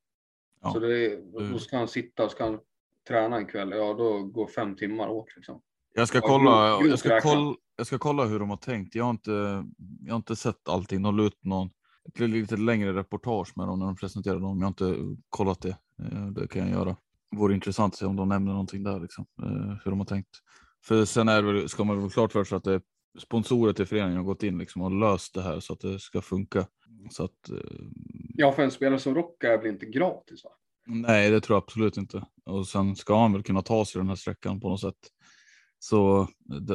Ja. 0.62 0.74
Så 0.74 0.80
det 0.80 1.06
är, 1.06 1.52
då 1.52 1.60
ska 1.60 1.78
han 1.78 1.88
sitta 1.88 2.26
och 2.26 2.32
ska 2.32 2.44
han 2.44 2.60
träna 3.08 3.38
en 3.38 3.46
kväll, 3.46 3.72
ja 3.72 3.94
då 3.94 4.24
går 4.24 4.48
fem 4.48 4.76
timmar 4.76 5.08
åt 5.08 5.36
liksom. 5.36 5.62
Jag 5.94 6.08
ska, 6.08 6.22
kolla, 6.22 6.80
jag, 6.82 7.00
ska 7.00 7.22
kolla, 7.22 7.56
jag 7.78 7.88
ska 7.88 7.98
kolla 7.98 8.26
hur 8.26 8.40
de 8.40 8.50
har 8.50 8.58
tänkt. 8.58 8.96
Jag 8.96 9.04
har 9.04 9.12
inte, 9.12 9.64
jag 10.02 10.14
har 10.14 10.18
inte 10.18 10.36
sett 10.36 10.70
allting. 10.70 11.02
De 11.02 11.18
la 11.18 11.24
ut 11.24 11.44
någon 11.44 11.70
ett 12.14 12.20
lite 12.20 12.58
längre 12.58 12.94
reportage 12.94 13.58
med 13.58 13.68
dem 13.68 13.80
när 13.80 13.86
de 13.86 13.96
presenterade 13.96 14.40
dem. 14.40 14.60
Jag 14.60 14.66
har 14.66 14.70
inte 14.70 15.18
kollat 15.30 15.62
det. 15.62 15.78
Eh, 16.02 16.28
det 16.28 16.48
kan 16.48 16.62
jag 16.62 16.72
göra. 16.72 16.96
Vore 17.36 17.54
intressant 17.54 17.94
att 17.94 17.98
se 17.98 18.06
om 18.06 18.16
de 18.16 18.30
nämner 18.30 18.52
någonting 18.52 18.84
där, 18.84 19.00
liksom, 19.00 19.26
eh, 19.44 19.78
hur 19.84 19.92
de 19.92 20.00
har 20.00 20.06
tänkt. 20.06 20.30
För 20.86 21.06
sen 21.06 21.30
är 21.30 21.44
det, 21.44 21.70
ska 21.70 21.84
man 21.84 22.02
väl 22.02 22.10
klart 22.10 22.32
för 22.32 22.44
sig 22.44 22.56
att 22.56 22.64
det 22.64 22.74
är 22.74 22.82
sponsorer 23.20 23.74
till 23.74 23.86
föreningen 23.86 24.18
har 24.18 24.24
gått 24.24 24.44
in 24.44 24.58
liksom 24.58 24.82
och 24.82 24.92
löst 24.92 25.34
det 25.34 25.42
här 25.42 25.60
så 25.60 25.74
att 25.74 25.80
det 25.80 26.00
ska 26.00 26.22
funka. 26.22 26.68
Så 27.12 27.24
att, 27.24 27.50
eh, 27.50 27.58
ja, 28.36 28.52
för 28.52 28.64
en 28.64 28.72
spelare 28.72 29.00
som 29.00 29.16
Rocka 29.16 29.54
är 29.54 29.58
väl 29.58 29.68
inte 29.68 29.86
gratis? 29.86 30.44
Va? 30.44 30.52
Nej, 30.92 31.32
det 31.32 31.42
tror 31.42 31.56
jag 31.56 31.64
absolut 31.64 31.98
inte. 31.98 32.26
Och 32.46 32.68
sen 32.68 32.96
ska 32.96 33.22
han 33.22 33.34
väl 33.34 33.44
kunna 33.44 33.62
ta 33.62 33.86
sig 33.86 34.00
den 34.00 34.10
här 34.10 34.16
sträckan 34.16 34.60
på 34.60 34.70
något 34.70 34.82
sätt. 34.82 34.96
Så 35.80 36.28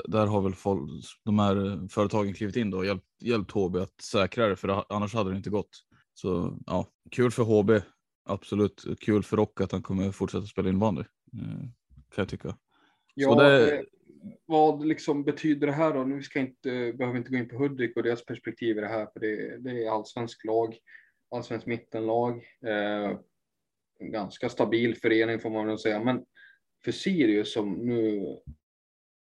där 0.04 0.26
har 0.26 0.42
väl 0.42 0.54
folk, 0.54 0.90
de 1.24 1.38
här 1.38 1.88
företagen 1.88 2.34
klivit 2.34 2.56
in 2.56 2.70
då 2.70 2.78
och 2.78 2.86
hjälpt, 2.86 3.06
hjälpt 3.22 3.50
HB 3.50 3.76
att 3.76 4.00
säkra 4.00 4.48
det, 4.48 4.56
för 4.56 4.84
annars 4.88 5.14
hade 5.14 5.30
det 5.30 5.36
inte 5.36 5.50
gått. 5.50 5.70
Så 6.14 6.58
ja, 6.66 6.86
kul 7.10 7.30
för 7.30 7.42
HB. 7.42 7.70
Absolut 8.26 8.84
kul 9.00 9.22
för 9.22 9.36
Rock 9.36 9.60
att 9.60 9.72
han 9.72 9.82
kommer 9.82 10.12
fortsätta 10.12 10.46
spela 10.46 10.68
inbandy. 10.68 11.00
Eh, 11.00 11.60
kan 11.88 12.22
jag 12.22 12.28
tycka. 12.28 12.56
Ja, 13.14 13.34
det... 13.34 13.78
Eh, 13.78 13.84
vad 14.46 14.86
liksom 14.86 15.24
betyder 15.24 15.66
det 15.66 15.72
här 15.72 15.94
då? 15.94 16.04
Nu 16.04 16.22
ska 16.22 16.40
inte, 16.40 16.92
behöver 16.92 17.18
inte 17.18 17.30
gå 17.30 17.36
in 17.36 17.48
på 17.48 17.56
Hudik 17.56 17.96
och 17.96 18.02
deras 18.02 18.24
perspektiv 18.24 18.78
i 18.78 18.80
det 18.80 18.88
här, 18.88 19.06
för 19.12 19.20
det, 19.20 19.58
det 19.58 19.84
är 19.84 19.90
allsvensk 19.90 20.44
lag, 20.44 20.76
allsvensk 21.30 21.66
mittenlag. 21.66 22.34
Eh, 22.66 23.18
en 23.98 24.12
ganska 24.12 24.48
stabil 24.48 24.94
förening 24.96 25.40
får 25.40 25.50
man 25.50 25.66
väl 25.66 25.78
säga, 25.78 26.04
men 26.04 26.24
för 26.84 26.92
Sirius 26.92 27.52
som 27.52 27.72
nu 27.72 28.22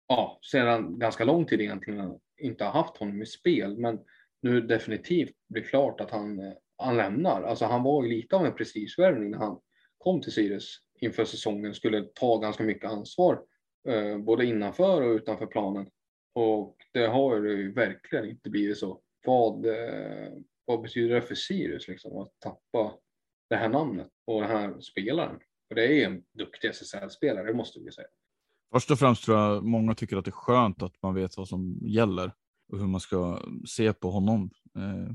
ja, 0.09 0.39
sedan 0.53 0.99
ganska 0.99 1.25
lång 1.25 1.45
tid 1.47 1.61
egentligen 1.61 2.19
inte 2.41 2.65
har 2.65 2.73
haft 2.73 2.97
honom 2.97 3.23
i 3.23 3.27
spel, 3.27 3.79
men 3.79 3.99
nu 4.43 4.61
definitivt 4.61 5.35
blir 5.49 5.63
klart 5.63 6.01
att 6.01 6.11
han, 6.11 6.55
han 6.77 6.97
lämnar. 6.97 7.43
Alltså 7.43 7.65
han 7.65 7.83
var 7.83 8.05
ju 8.05 8.11
lite 8.11 8.37
av 8.37 8.47
en 8.47 8.55
prestigevärvning 8.55 9.31
när 9.31 9.39
han 9.39 9.61
kom 9.99 10.21
till 10.21 10.33
Sirius 10.33 10.79
inför 11.01 11.25
säsongen, 11.25 11.75
skulle 11.75 12.09
ta 12.15 12.39
ganska 12.39 12.63
mycket 12.65 12.91
ansvar 12.91 13.43
eh, 13.89 14.19
både 14.19 14.47
innanför 14.47 15.03
och 15.03 15.15
utanför 15.17 15.47
planen. 15.47 15.91
Och 16.35 16.77
det 16.93 17.07
har 17.07 17.37
ju 17.37 17.73
verkligen 17.73 18.31
inte 18.31 18.51
blivit 18.51 18.79
så. 18.79 19.01
Vad, 19.27 19.67
eh, 19.67 20.33
vad 20.65 20.83
betyder 20.83 21.15
det 21.15 21.23
för 21.23 21.35
Sirius 21.35 21.89
liksom, 21.89 22.19
att 22.19 22.41
tappa 22.41 22.99
det 23.49 23.57
här 23.57 23.69
namnet 23.69 24.09
och 24.26 24.41
den 24.41 24.50
här 24.50 24.81
spelaren? 24.81 25.37
Och 25.71 25.75
det 25.75 26.03
är 26.03 26.07
en 26.07 26.23
duktig 26.38 26.69
SSL-spelare, 26.69 27.47
det 27.47 27.55
måste 27.55 27.81
vi 27.81 27.93
säga. 27.93 28.07
Först 28.73 28.91
och 28.91 28.99
främst 28.99 29.25
tror 29.25 29.38
jag 29.38 29.65
många 29.65 29.95
tycker 29.95 30.17
att 30.17 30.25
det 30.25 30.29
är 30.29 30.33
skönt 30.33 30.83
att 30.83 31.03
man 31.03 31.15
vet 31.15 31.37
vad 31.37 31.49
som 31.49 31.79
gäller 31.83 32.33
och 32.73 32.79
hur 32.79 32.87
man 32.87 33.00
ska 33.00 33.43
se 33.67 33.93
på 33.93 34.11
honom. 34.11 34.50
Eh, 34.79 35.12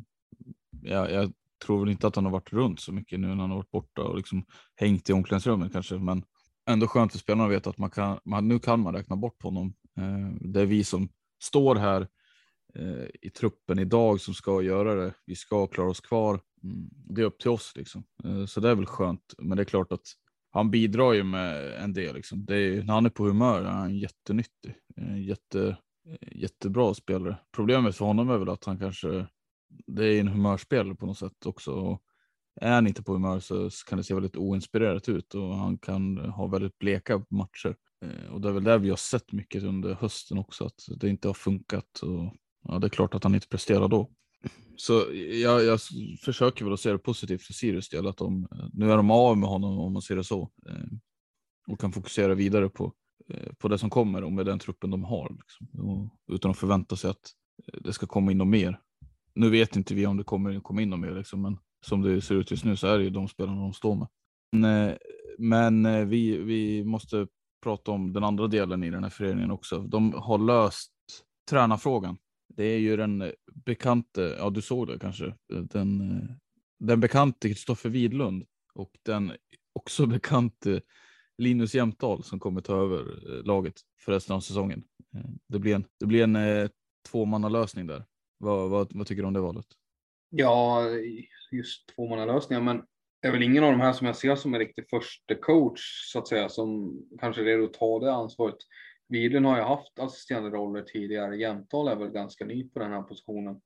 jag, 0.82 1.12
jag, 1.12 1.34
tror 1.66 1.80
väl 1.80 1.90
inte 1.90 2.08
att 2.08 2.16
han 2.16 2.26
har 2.26 2.32
varit 2.32 2.54
runt 2.54 2.80
så 2.80 2.94
mycket 2.94 3.20
nu 3.20 3.28
när 3.28 3.36
han 3.36 3.50
har 3.50 3.58
varit 3.58 3.72
borta 3.72 4.04
och 4.04 4.18
liksom 4.18 4.46
hängt 4.76 5.10
i 5.10 5.14
omklädningsrummet 5.14 5.74
kanske, 5.74 5.96
men 5.96 6.24
ändå 6.70 6.88
skönt 6.88 7.12
för 7.12 7.20
spelarna 7.20 7.46
att 7.46 7.52
veta 7.52 7.70
att 7.70 7.78
man 7.78 7.90
kan, 7.90 8.20
man, 8.26 8.48
nu 8.48 8.60
kan 8.60 8.80
man 8.80 8.96
räkna 8.96 9.16
bort 9.16 9.44
honom. 9.44 9.74
Eh, 9.98 10.50
det 10.52 10.62
är 10.62 10.66
vi 10.66 10.84
som 10.84 11.10
står 11.44 11.76
här 11.76 12.08
eh, 12.76 13.06
i 13.22 13.30
truppen 13.30 13.80
idag 13.80 14.22
som 14.22 14.34
ska 14.34 14.62
göra 14.62 14.96
det. 14.96 15.14
Vi 15.26 15.36
ska 15.36 15.68
klara 15.68 15.90
oss 15.90 16.00
kvar 16.00 16.40
Mm. 16.64 16.90
det 16.92 17.22
är 17.22 17.26
upp 17.26 17.40
till 17.40 17.50
oss 17.50 17.74
liksom. 17.76 18.04
Eh, 18.24 18.46
så 18.46 18.60
det 18.60 18.70
är 18.70 18.76
väl 18.76 18.86
skönt. 18.86 19.34
Men 19.38 19.58
det 19.58 19.64
är 19.64 19.66
klart 19.66 19.92
att 19.92 20.06
han 20.52 20.72
bidrar 20.72 21.14
ju 21.14 21.24
med 21.24 21.84
en 21.84 21.94
del. 21.94 22.16
Liksom. 22.16 22.46
Det 22.46 22.56
är, 22.56 22.84
när 22.84 22.94
han 22.94 23.06
är 23.06 23.10
på 23.10 23.24
humör 23.24 23.62
är 23.62 23.72
han 23.72 23.98
jättenyttig. 23.98 24.76
Eh, 24.98 25.22
jätte, 25.22 25.78
eh, 26.08 26.38
jättebra 26.42 26.94
spelare. 26.94 27.38
Problemet 27.56 27.96
för 27.96 28.06
honom 28.06 28.30
är 28.30 28.38
väl 28.38 28.50
att 28.50 28.66
han 28.66 28.80
kanske, 28.80 29.28
det 29.88 30.06
är 30.06 30.20
en 30.20 30.28
humörspelare 30.28 30.96
på 30.96 31.06
något 31.06 31.18
sätt 31.18 31.46
också. 31.46 31.72
Och 31.72 32.02
är 32.62 32.72
han 32.72 32.88
inte 32.88 33.04
på 33.04 33.14
humör 33.14 33.40
så 33.40 33.70
kan 33.88 33.98
det 33.98 34.04
se 34.04 34.14
väldigt 34.14 34.36
oinspirerat 34.36 35.10
ut 35.10 35.36
och 35.36 35.56
han 35.56 35.78
kan 35.78 36.18
ha 36.18 36.48
väldigt 36.48 36.80
bleka 36.80 37.26
matcher. 37.30 37.76
Och 38.32 38.42
det 38.42 38.48
är 38.48 38.52
väl 38.52 38.64
där 38.64 38.78
vi 38.78 38.90
har 38.90 38.98
sett 38.98 39.32
mycket 39.32 39.64
under 39.64 39.94
hösten 39.94 40.38
också, 40.38 40.66
att 40.66 40.82
det 40.98 41.10
inte 41.10 41.28
har 41.30 41.34
funkat. 41.34 42.00
Och, 42.02 42.36
ja, 42.64 42.80
det 42.80 42.88
är 42.88 42.90
klart 42.90 43.16
att 43.16 43.24
han 43.24 43.36
inte 43.36 43.48
presterar 43.48 43.88
då. 43.88 44.12
Så 44.82 45.06
jag, 45.44 45.64
jag 45.66 45.80
försöker 46.22 46.66
väl 46.66 46.74
att 46.74 46.80
se 46.80 46.92
det 46.92 46.98
positivt 46.98 47.42
för 47.42 47.54
Sirius 47.54 47.90
del, 47.90 48.08
att 48.08 48.18
de, 48.18 48.48
nu 48.74 48.92
är 48.92 48.98
de 48.98 49.12
av 49.12 49.38
med 49.38 49.50
honom 49.50 49.80
om 49.80 49.94
man 49.94 50.02
ser 50.02 50.16
det 50.16 50.24
så. 50.24 50.52
Eh, 50.70 50.84
och 51.68 51.80
kan 51.80 51.92
fokusera 51.92 52.36
vidare 52.36 52.70
på, 52.70 52.94
eh, 53.30 53.54
på 53.54 53.68
det 53.68 53.78
som 53.78 53.90
kommer 53.90 54.24
och 54.24 54.32
med 54.32 54.46
den 54.46 54.60
truppen 54.60 54.92
de 54.92 55.04
har. 55.04 55.38
Liksom, 55.40 55.90
och, 55.90 56.34
utan 56.36 56.52
att 56.52 56.58
förvänta 56.58 56.96
sig 56.96 57.10
att 57.10 57.32
eh, 57.68 57.82
det 57.82 57.94
ska 57.94 58.08
komma 58.08 58.32
in 58.32 58.38
något 58.38 58.48
mer. 58.48 58.80
Nu 59.34 59.50
vet 59.50 59.76
inte 59.76 59.96
vi 59.96 60.06
om 60.06 60.18
det 60.18 60.24
kommer 60.24 60.60
komma 60.60 60.82
in 60.82 60.90
något 60.90 61.00
mer, 61.00 61.12
liksom, 61.12 61.42
men 61.42 61.58
som 61.86 62.02
det 62.02 62.22
ser 62.22 62.36
ut 62.36 62.52
just 62.52 62.66
nu 62.66 62.76
så 62.76 62.88
är 62.88 62.98
det 62.98 63.04
ju 63.04 63.10
de 63.10 63.28
spelarna 63.28 63.62
de 63.62 63.74
står 63.74 63.96
med. 63.96 64.08
Men, 64.52 64.98
men 65.38 66.10
vi, 66.10 66.38
vi 66.38 66.84
måste 66.84 67.28
prata 67.64 67.92
om 67.92 68.14
den 68.14 68.24
andra 68.24 68.48
delen 68.48 68.84
i 68.84 68.90
den 68.90 69.04
här 69.04 69.10
föreningen 69.10 69.52
också. 69.52 69.80
De 69.80 70.14
har 70.14 70.38
löst 70.38 70.92
tränarfrågan. 71.50 72.18
Det 72.56 72.64
är 72.64 72.80
ju 72.80 72.98
den 72.98 73.22
eh, 73.22 73.32
bekante, 73.66 74.36
ja 74.40 74.50
du 74.50 74.62
såg 74.62 74.88
det 74.88 75.00
kanske, 75.00 75.26
eh, 75.26 75.60
den, 75.62 76.02
eh, 76.02 76.36
den 76.80 77.00
bekante 77.00 77.48
Kristoffer 77.48 77.90
Widlund 77.90 78.46
och 78.74 78.92
den 79.06 79.32
också 79.74 80.06
bekante 80.08 80.82
Linus 81.38 81.76
Jämtdal 81.76 82.24
som 82.24 82.40
kommer 82.40 82.62
ta 82.62 82.76
över 82.76 83.04
laget 83.44 83.74
för 84.06 84.12
resten 84.12 84.36
av 84.36 84.40
säsongen. 84.40 84.84
Det 85.48 85.60
blir 85.60 85.76
en, 85.76 85.86
det 86.00 86.06
blir 86.06 86.24
en 86.24 86.36
eh, 86.36 86.70
tvåmannalösning 87.12 87.88
där. 87.88 88.06
Vad, 88.38 88.70
vad, 88.70 88.96
vad 88.96 89.08
tycker 89.08 89.22
du 89.22 89.28
om 89.28 89.34
det 89.34 89.40
valet? 89.40 89.66
Ja, 90.30 90.84
just 91.52 91.96
tvåmannalösningar, 91.96 92.62
men 92.62 92.82
det 93.22 93.28
är 93.28 93.32
väl 93.32 93.44
ingen 93.44 93.64
av 93.64 93.72
de 93.72 93.82
här 93.82 93.94
som 93.94 94.08
jag 94.08 94.16
ser 94.16 94.36
som 94.36 94.54
en 94.54 94.60
riktig 94.60 94.90
första 94.90 95.36
coach 95.36 95.82
så 96.12 96.20
att 96.20 96.28
säga, 96.28 96.50
som 96.50 97.00
kanske 97.20 97.42
är 97.42 97.46
redo 97.46 97.64
att 97.64 97.74
ta 97.74 98.00
det 98.00 98.14
ansvaret. 98.14 98.58
Widlund 99.12 99.46
har 99.46 99.58
ju 99.58 99.64
haft 99.64 100.00
assisterande 100.00 100.50
roller 100.50 100.82
tidigare. 100.82 101.38
Jämtdal 101.38 101.88
är 101.88 101.96
väl 101.96 102.10
ganska 102.10 102.46
ny 102.46 102.70
på 102.70 102.80
den 102.80 102.92
här 102.92 103.02
positionen. 103.02 103.62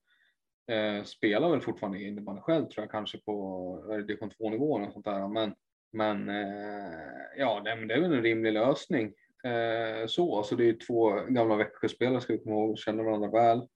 Eh, 0.72 1.04
spelar 1.04 1.50
väl 1.50 1.62
fortfarande 1.62 2.04
innebandy 2.04 2.42
själv 2.42 2.66
tror 2.66 2.84
jag, 2.84 2.92
kanske 2.92 3.18
på 3.18 4.04
division 4.08 4.30
2 4.30 4.50
nivån 4.50 4.84
och 4.84 4.94
sånt 4.94 5.06
där. 5.06 5.28
Men, 5.28 5.56
men 5.94 6.30
eh, 6.30 7.38
ja, 7.38 7.62
det, 7.66 7.86
det, 7.86 7.94
är 7.94 8.02
väl 8.02 8.14
en 8.14 8.24
rimlig 8.24 8.54
lösning. 8.54 9.14
Eh, 9.44 10.08
så, 10.08 10.38
alltså 10.38 10.56
det 10.56 10.70
är 10.70 10.74
två 10.88 11.10
gamla 11.10 11.56
Växjöspelare 11.56 12.22
ska 12.22 12.34
vi 12.34 12.40
komma 12.40 12.56
ihåg, 12.56 12.78
känner 12.78 13.04
varandra 13.04 13.30
väl. 13.30 13.68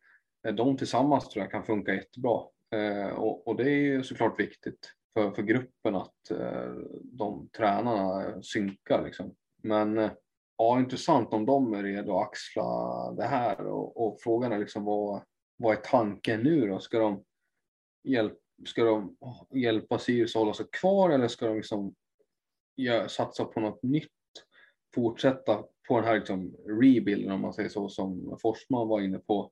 Eh, 0.47 0.53
de 0.53 0.77
tillsammans 0.77 1.29
tror 1.29 1.43
jag 1.43 1.51
kan 1.51 1.65
funka 1.65 1.93
jättebra. 1.93 2.41
Eh, 2.71 3.09
och, 3.09 3.47
och, 3.47 3.55
det 3.55 3.63
är 3.63 3.77
ju 3.77 4.03
såklart 4.03 4.39
viktigt 4.39 4.93
för, 5.13 5.31
för 5.31 5.41
gruppen 5.41 5.95
att 5.95 6.31
eh, 6.31 6.73
de 7.03 7.49
tränarna 7.57 8.41
synkar. 8.41 9.05
Liksom. 9.05 9.35
Men 9.63 9.97
eh, 9.97 10.11
ja, 10.59 10.79
intressant 10.79 11.33
om 11.33 11.45
de 11.45 11.73
är 11.73 11.83
redo 11.83 12.17
att 12.17 12.27
axla 12.27 12.63
det 13.11 13.23
här 13.23 13.67
och, 13.67 14.07
och 14.07 14.21
frågan 14.21 14.51
är 14.51 14.59
liksom 14.59 14.85
vad, 14.85 15.21
vad 15.57 15.77
är 15.77 15.81
tanken 15.81 16.41
nu 16.41 16.67
då? 16.67 16.79
Ska 16.79 16.99
de, 16.99 17.23
hjälp, 18.03 18.37
ska 18.65 18.83
de 18.83 19.17
hjälpa 19.53 19.99
Sirius 19.99 20.35
att 20.35 20.39
hålla 20.39 20.53
sig 20.53 20.65
kvar 20.71 21.09
eller 21.09 21.27
ska 21.27 21.47
de 21.47 21.57
liksom 21.57 21.95
gör, 22.75 23.07
satsa 23.07 23.45
på 23.45 23.59
något 23.59 23.83
nytt? 23.83 24.09
Fortsätta 24.95 25.63
på 25.87 25.95
den 25.95 26.03
här 26.03 26.15
liksom 26.15 26.55
rebuilden 26.67 27.31
om 27.31 27.41
man 27.41 27.53
säger 27.53 27.69
så 27.69 27.89
som 27.89 28.37
Forsman 28.41 28.87
var 28.87 29.01
inne 29.01 29.19
på 29.19 29.51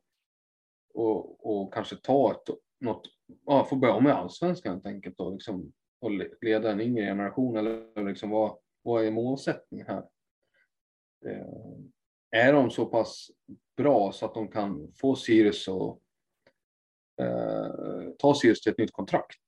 och, 0.94 1.46
och 1.46 1.74
kanske 1.74 1.96
ta 1.96 2.32
ett 2.32 2.56
något, 2.80 3.08
ja, 3.46 3.66
få 3.66 3.76
börja 3.76 4.00
med 4.00 4.14
allsvenskan 4.14 4.74
helt 4.74 4.86
enkelt 4.86 5.20
och, 5.20 5.32
liksom, 5.32 5.74
och 6.02 6.12
leda 6.42 6.72
en 6.72 6.82
yngre 6.82 7.06
generation 7.06 7.58
eller 7.58 8.04
liksom 8.04 8.30
vad, 8.30 8.58
vad 8.82 9.06
är 9.06 9.12
målsättningen 9.12 9.88
här? 9.88 10.04
Eh, 11.26 11.78
är 12.32 12.54
de 12.54 12.72
så 12.72 12.86
pass 12.86 13.32
bra 13.78 14.12
så 14.12 14.26
att 14.26 14.34
de 14.34 14.48
kan 14.48 14.92
få 14.96 15.16
Sirius 15.16 15.68
att 15.68 16.00
eh, 17.22 18.10
ta 18.20 18.36
Sirius 18.36 18.62
till 18.62 18.72
ett 18.72 18.78
nytt 18.78 18.92
kontrakt? 18.92 19.40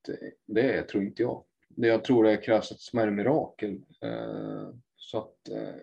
Det 0.46 0.82
tror 0.82 1.04
inte 1.04 1.22
jag. 1.22 1.44
Jag 1.76 2.04
tror 2.04 2.24
det 2.24 2.36
krävs 2.36 2.72
ett 2.72 2.80
smärre 2.80 3.10
mirakel. 3.10 3.80
Eh, 4.00 4.68
så 4.96 5.18
att 5.18 5.48
eh, 5.48 5.74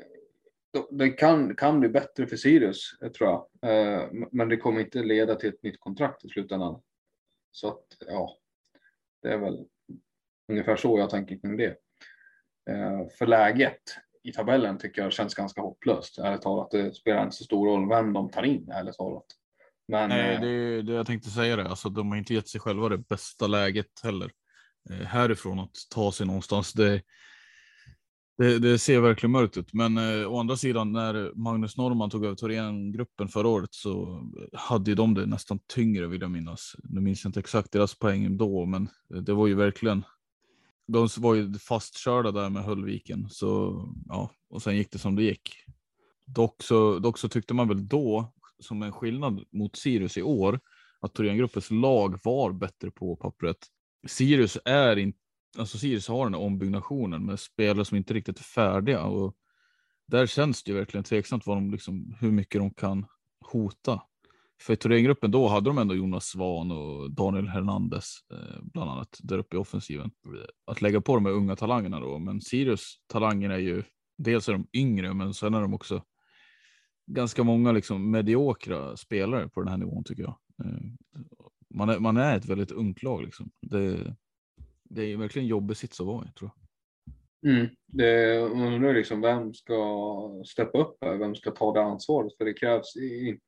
det 0.89 1.10
kan, 1.10 1.56
kan 1.56 1.80
bli 1.80 1.89
bättre 1.89 2.28
för 2.28 2.36
Sirius, 2.36 2.97
eh, 3.02 3.12
tror 3.12 3.30
jag. 3.30 3.47
Eh, 3.71 4.10
men 4.32 4.50
det 4.50 4.58
kommer 4.58 4.82
inte 4.82 5.04
leda 5.04 5.36
till 5.36 5.50
ett 5.50 5.63
nytt 5.63 5.80
kontrakt 5.80 6.26
i 6.26 6.30
slutändan. 6.30 6.82
Så 7.52 7.67
att 7.67 7.86
ja, 8.00 8.38
det 9.21 9.30
är 9.30 9.38
väl 9.38 9.67
ungefär 10.47 10.76
så 10.76 11.00
jag 11.00 11.10
tänker 11.10 11.38
kring 11.38 11.58
det. 11.58 11.78
Eh, 12.69 13.08
för 13.17 13.28
läget 13.28 13.82
i 14.28 14.32
tabellen 14.32 14.78
tycker 14.78 15.02
jag 15.02 15.13
känns 15.13 15.36
ganska 15.36 15.62
hopplöst. 15.62 16.18
Ärligt 16.18 16.42
talat, 16.42 16.72
det 16.72 16.96
spelar 16.96 17.24
inte 17.24 17.36
så 17.36 17.44
stor 17.44 17.68
roll 17.68 17.90
vem 17.90 18.13
de 18.13 18.30
tar 18.30 18.44
in, 18.44 18.72
ärligt 18.72 18.98
talat. 18.98 19.26
Men, 19.88 20.10
Nej, 20.10 20.36
eh, 20.36 20.42
det, 20.42 20.82
det 20.82 20.94
jag 20.94 21.08
tänkte 21.08 21.30
säga 21.30 21.56
det. 21.56 21.70
Alltså, 21.70 21.90
de 21.90 22.10
har 22.10 22.18
inte 22.18 22.34
gett 22.34 22.48
sig 22.48 22.62
själva 22.62 22.90
det 22.90 22.98
bästa 22.98 23.48
läget 23.48 24.00
heller. 24.04 24.32
Eh, 24.90 25.06
härifrån 25.06 25.60
att 25.60 25.76
ta 25.94 26.12
sig 26.12 26.28
någonstans. 26.28 26.74
Det, 26.74 27.02
det, 28.38 28.60
det, 28.60 28.80
ser 28.80 29.00
verkligen 29.00 29.32
mörkt 29.32 29.58
ut, 29.58 29.74
men 29.74 29.98
eh, 29.98 30.32
å 30.32 30.40
andra 30.40 30.56
sidan 30.58 30.92
när 30.92 31.32
Magnus 31.36 31.78
Norman 31.78 32.10
tog 32.10 32.26
över 32.26 32.36
Thorengruppen 32.36 33.28
förra 33.28 33.48
året 33.48 33.74
så 33.74 34.24
hade 34.54 34.96
de 34.96 35.13
det 35.13 35.26
nästan 35.26 35.60
tyngre 35.74 36.08
vill 36.08 36.22
jag 36.22 36.32
minnas. 36.32 36.76
Nu 36.84 37.02
minns 37.02 37.24
jag 37.24 37.30
inte 37.30 37.40
exakt 37.40 37.72
deras 37.72 38.00
poäng 38.00 38.38
då, 38.38 38.66
men 38.66 38.90
det 39.10 39.34
var 39.34 39.48
ju 39.48 39.56
verkligen. 39.56 40.04
De 40.88 41.08
var 41.17 41.36
ju 41.36 41.54
fastkörda 41.54 42.32
där 42.32 42.50
med 42.50 42.63
Höllviken 42.63 43.30
så 43.30 43.82
ja, 44.08 44.32
och 44.50 44.62
sen 44.62 44.76
gick 44.76 44.91
det 44.91 45.00
som 45.00 45.15
det 45.15 45.23
gick. 45.23 45.50
Dock 46.26 46.63
så, 46.63 47.00
dock 47.00 47.17
så 47.17 47.30
tyckte 47.30 47.54
man 47.54 47.67
väl 47.67 47.88
då 47.88 48.34
som 48.60 48.84
en 48.84 48.91
skillnad 48.91 49.43
mot 49.52 49.76
Sirius 49.76 50.17
i 50.17 50.21
år 50.21 50.60
att 51.00 51.13
Thorengruppens 51.13 51.71
lag 51.71 52.19
var 52.23 52.52
bättre 52.52 52.91
på 52.91 53.15
pappret. 53.15 53.58
Sirius 54.08 54.58
är 54.65 54.97
inte 54.97 55.19
alltså 55.58 55.78
Sirius 55.78 56.08
har 56.08 56.26
den 56.26 56.34
här 56.34 56.41
ombyggnationen 56.41 57.26
med 57.26 57.39
spelare 57.39 57.86
som 57.86 57.97
inte 57.97 58.13
riktigt 58.13 58.39
är 58.39 58.43
färdiga 58.43 59.04
och 59.04 59.36
där 60.08 60.28
känns 60.28 60.63
det 60.63 60.71
ju 60.71 60.78
verkligen 60.78 61.04
tveksamt 61.04 61.45
vad 61.45 61.58
de 61.58 61.71
liksom, 61.71 62.15
hur 62.19 62.32
mycket 62.32 62.62
de 62.62 62.73
kan 62.73 63.06
hota. 63.39 64.02
För 64.62 64.74
i 64.74 64.78
Thorengruppen 64.78 65.32
då 65.32 65.48
hade 65.48 65.70
de 65.70 65.78
ändå 65.78 65.96
Jonas 65.96 66.26
Svan 66.26 66.72
och 66.72 67.12
Daniel 67.12 67.48
Hernandez 67.48 68.17
eh, 68.34 68.62
bland 68.62 68.91
annat 68.91 69.17
där 69.24 69.38
uppe 69.38 69.56
i 69.56 69.60
offensiven. 69.60 70.12
Att 70.65 70.82
lägga 70.82 71.02
på 71.02 71.15
de 71.15 71.26
här 71.26 71.34
unga 71.34 71.56
talangerna 71.56 72.00
då, 72.00 72.20
men 72.20 72.41
Sirius 72.41 72.96
talanger 73.08 73.50
är 73.50 73.58
ju 73.58 73.84
dels 74.17 74.50
är 74.50 74.54
de 74.54 74.67
yngre, 74.74 75.13
men 75.13 75.34
sen 75.34 75.54
är 75.54 75.62
de 75.62 75.74
också 75.74 76.04
ganska 77.12 77.43
många 77.43 77.72
liksom 77.72 78.12
mediokra 78.12 78.98
spelare 78.98 79.50
på 79.50 79.62
den 79.62 79.70
här 79.70 79.78
nivån 79.78 80.04
tycker 80.04 80.24
jag. 80.24 80.38
Eh, 80.63 80.82
man 81.70 81.89
är, 81.89 82.00
man 82.00 82.17
är 82.17 82.38
ett 82.38 82.46
väldigt 82.46 82.72
ungt 82.72 83.04
lag 83.04 83.24
liksom. 83.24 83.52
Det, 83.62 84.15
det 84.84 85.04
är 85.04 85.17
verkligen 85.17 85.48
jobbig 85.48 85.78
sits 85.78 86.02
att 86.02 86.08
vara 86.08 86.26
i 86.26 86.32
tror 86.32 86.52
jag. 86.56 86.67
Mm. 87.52 87.67
Det, 87.86 88.39
man 88.56 88.74
undrar 88.74 88.93
liksom 88.93 89.22
vem 89.22 89.54
ska 89.54 90.43
steppa 90.46 90.78
upp 90.78 90.98
här? 91.02 91.17
Vem 91.17 91.36
ska 91.36 91.52
ta 91.52 91.74
det 91.74 91.84
ansvaret? 91.84 92.38
För 92.38 92.46
det 92.46 92.54
krävs, 92.54 92.93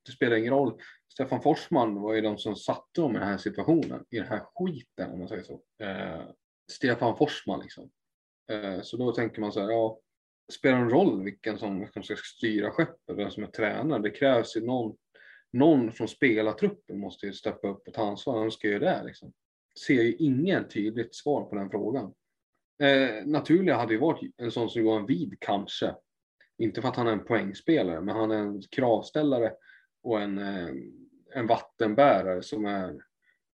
det 0.06 0.12
spelar 0.12 0.38
ingen 0.38 0.54
roll. 0.54 0.74
Stefan 1.12 1.42
Forsman 1.42 2.02
var 2.02 2.14
ju 2.14 2.22
de 2.22 2.38
som 2.38 2.56
satte 2.56 3.02
dem 3.02 3.16
i 3.16 3.20
den 3.20 3.28
här 3.28 3.38
situationen, 3.38 4.06
i 4.10 4.18
den 4.18 4.28
här 4.28 4.42
skiten 4.56 5.12
om 5.12 5.20
man 5.20 5.28
säger 5.28 5.44
så. 5.44 5.62
Eh, 5.84 6.22
Stefan 6.72 7.18
Forsman 7.18 7.60
liksom. 7.60 7.90
Eh, 8.52 8.82
så 8.82 8.98
då 8.98 9.12
tänker 9.12 9.42
man 9.42 9.52
så 9.52 9.60
här, 9.60 9.70
ja, 9.70 10.00
spelar 10.52 10.78
det 10.78 10.84
en 10.84 10.90
roll 10.90 11.24
vilken 11.24 11.58
som, 11.58 11.80
vilken 11.80 12.04
ska 12.04 12.16
styra 12.16 12.72
skeppet, 12.72 13.18
vem 13.18 13.32
som 13.32 13.44
är 13.44 13.48
tränare? 13.48 14.02
Det 14.02 14.10
krävs 14.12 14.58
ju 14.58 14.66
någon, 14.66 14.98
någon 15.54 15.92
från 15.92 16.08
spelartruppen 16.08 17.00
måste 17.00 17.26
ju 17.26 17.34
steppa 17.34 17.68
upp 17.68 17.88
och 17.88 17.94
ta 17.94 18.10
ansvar. 18.10 18.40
Vem 18.40 18.52
ska 18.52 18.68
göra 18.68 18.80
det 18.80 19.04
liksom? 19.04 19.34
ser 19.86 20.04
ju 20.04 20.16
ingen 20.16 20.68
tydligt 20.68 21.16
svar 21.16 21.44
på 21.44 21.56
den 21.56 21.70
frågan. 21.70 22.14
Eh, 22.84 23.26
naturliga 23.26 23.76
hade 23.76 23.94
ju 23.94 24.00
varit 24.00 24.34
en 24.38 24.52
sån 24.52 24.70
som 24.70 24.82
Johan 24.82 25.06
Wid 25.06 25.36
kanske. 25.40 25.96
Inte 26.58 26.82
för 26.82 26.90
att 26.90 26.96
han 26.96 27.08
är 27.08 27.12
en 27.12 27.26
poängspelare, 27.26 28.02
men 28.02 28.16
han 28.16 28.32
är 28.32 28.38
en 28.38 28.62
kravställare 28.62 29.54
och 30.04 30.22
en, 30.22 30.38
eh, 30.38 30.70
en 31.36 31.48
vattenbärare 31.48 32.44
som 32.44 32.66
är 32.66 33.02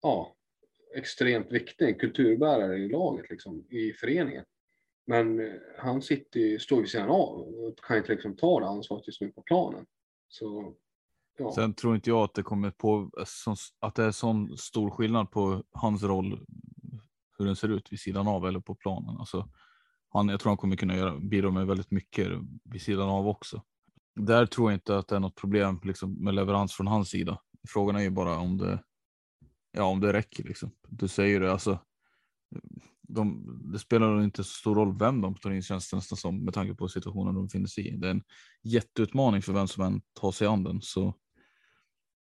ja, 0.02 0.36
extremt 0.96 1.52
viktig, 1.52 1.86
en 1.86 2.00
kulturbärare 2.00 2.78
i 2.78 2.90
laget, 2.90 3.30
liksom, 3.30 3.66
i 3.70 3.94
föreningen. 3.94 4.46
Men 5.08 5.40
eh, 5.40 5.54
han 5.78 6.02
sitter, 6.02 6.58
står 6.58 6.82
vid 6.82 6.90
sidan 6.90 7.10
av 7.10 7.40
och 7.40 7.80
kan 7.80 7.98
inte 7.98 8.12
liksom 8.12 8.36
ta 8.36 8.60
det 8.60 8.68
ansvaret 8.68 9.08
just 9.08 9.22
nu 9.22 9.32
på 9.32 9.42
planen. 9.42 9.86
Så 10.28 10.76
Ja. 11.38 11.52
Sen 11.52 11.74
tror 11.74 11.96
inte 11.96 12.10
jag 12.10 12.24
att 12.24 12.34
det 12.34 12.44
kommer 12.44 12.72
på 12.72 13.10
att 13.80 13.96
det 13.96 14.04
är 14.04 14.12
sån 14.12 14.58
stor 14.58 14.90
skillnad 14.90 15.32
på 15.32 15.64
hans 15.72 16.04
roll 16.04 16.46
hur 17.38 17.46
den 17.46 17.56
ser 17.56 17.70
ut 17.70 17.92
vid 17.92 18.00
sidan 18.00 18.28
av 18.28 18.48
eller 18.48 18.60
på 18.60 18.76
planen. 18.76 19.18
Alltså, 19.18 19.50
han, 20.10 20.30
jag 20.30 20.40
tror 20.40 20.50
han 20.50 20.58
kommer 20.58 20.76
kunna 20.76 20.98
göra, 20.98 21.20
bidra 21.20 21.52
med 21.52 21.68
väldigt 21.68 21.92
mycket 21.92 22.28
vid 22.64 22.82
sidan 22.82 23.10
av 23.10 23.28
också. 23.28 23.62
Där 24.16 24.46
tror 24.46 24.72
jag 24.72 24.78
inte 24.78 24.98
att 24.98 25.08
det 25.08 25.16
är 25.16 25.20
något 25.20 25.36
problem 25.36 25.80
liksom, 25.84 26.24
med 26.24 26.34
leverans 26.34 26.74
från 26.74 26.88
hans 26.88 27.10
sida. 27.10 27.42
Frågan 27.68 27.96
är 27.96 28.02
ju 28.02 28.10
bara 28.10 28.38
om 28.38 28.58
det, 28.58 28.84
ja, 29.72 29.84
om 29.84 30.00
det 30.00 30.14
räcker. 30.14 30.44
Liksom. 30.44 30.72
Du 30.90 31.08
säger 31.08 31.40
det, 31.40 31.52
alltså, 31.52 31.80
de, 33.08 33.46
det 33.72 33.80
spelar 33.80 34.24
inte 34.24 34.44
så 34.44 34.50
stor 34.50 34.76
roll 34.76 34.98
vem 34.98 35.22
de 35.22 35.36
tar 35.36 35.52
in 35.52 35.62
känns 35.62 35.90
det 35.90 35.98
nästan 35.98 36.18
som 36.18 36.44
med 36.44 36.54
tanke 36.54 36.76
på 36.76 36.88
situationen 36.88 37.36
de 37.36 37.46
befinner 37.46 37.68
sig 37.68 37.88
i. 37.88 37.98
Det 37.98 38.08
är 38.08 38.12
en 38.12 38.24
jätteutmaning 38.64 39.42
för 39.42 39.54
vem 39.54 39.68
som 39.68 39.84
än 39.84 40.02
tar 40.14 40.32
sig 40.32 40.48
an 40.48 40.64
den. 40.64 40.82
Så. 40.82 41.14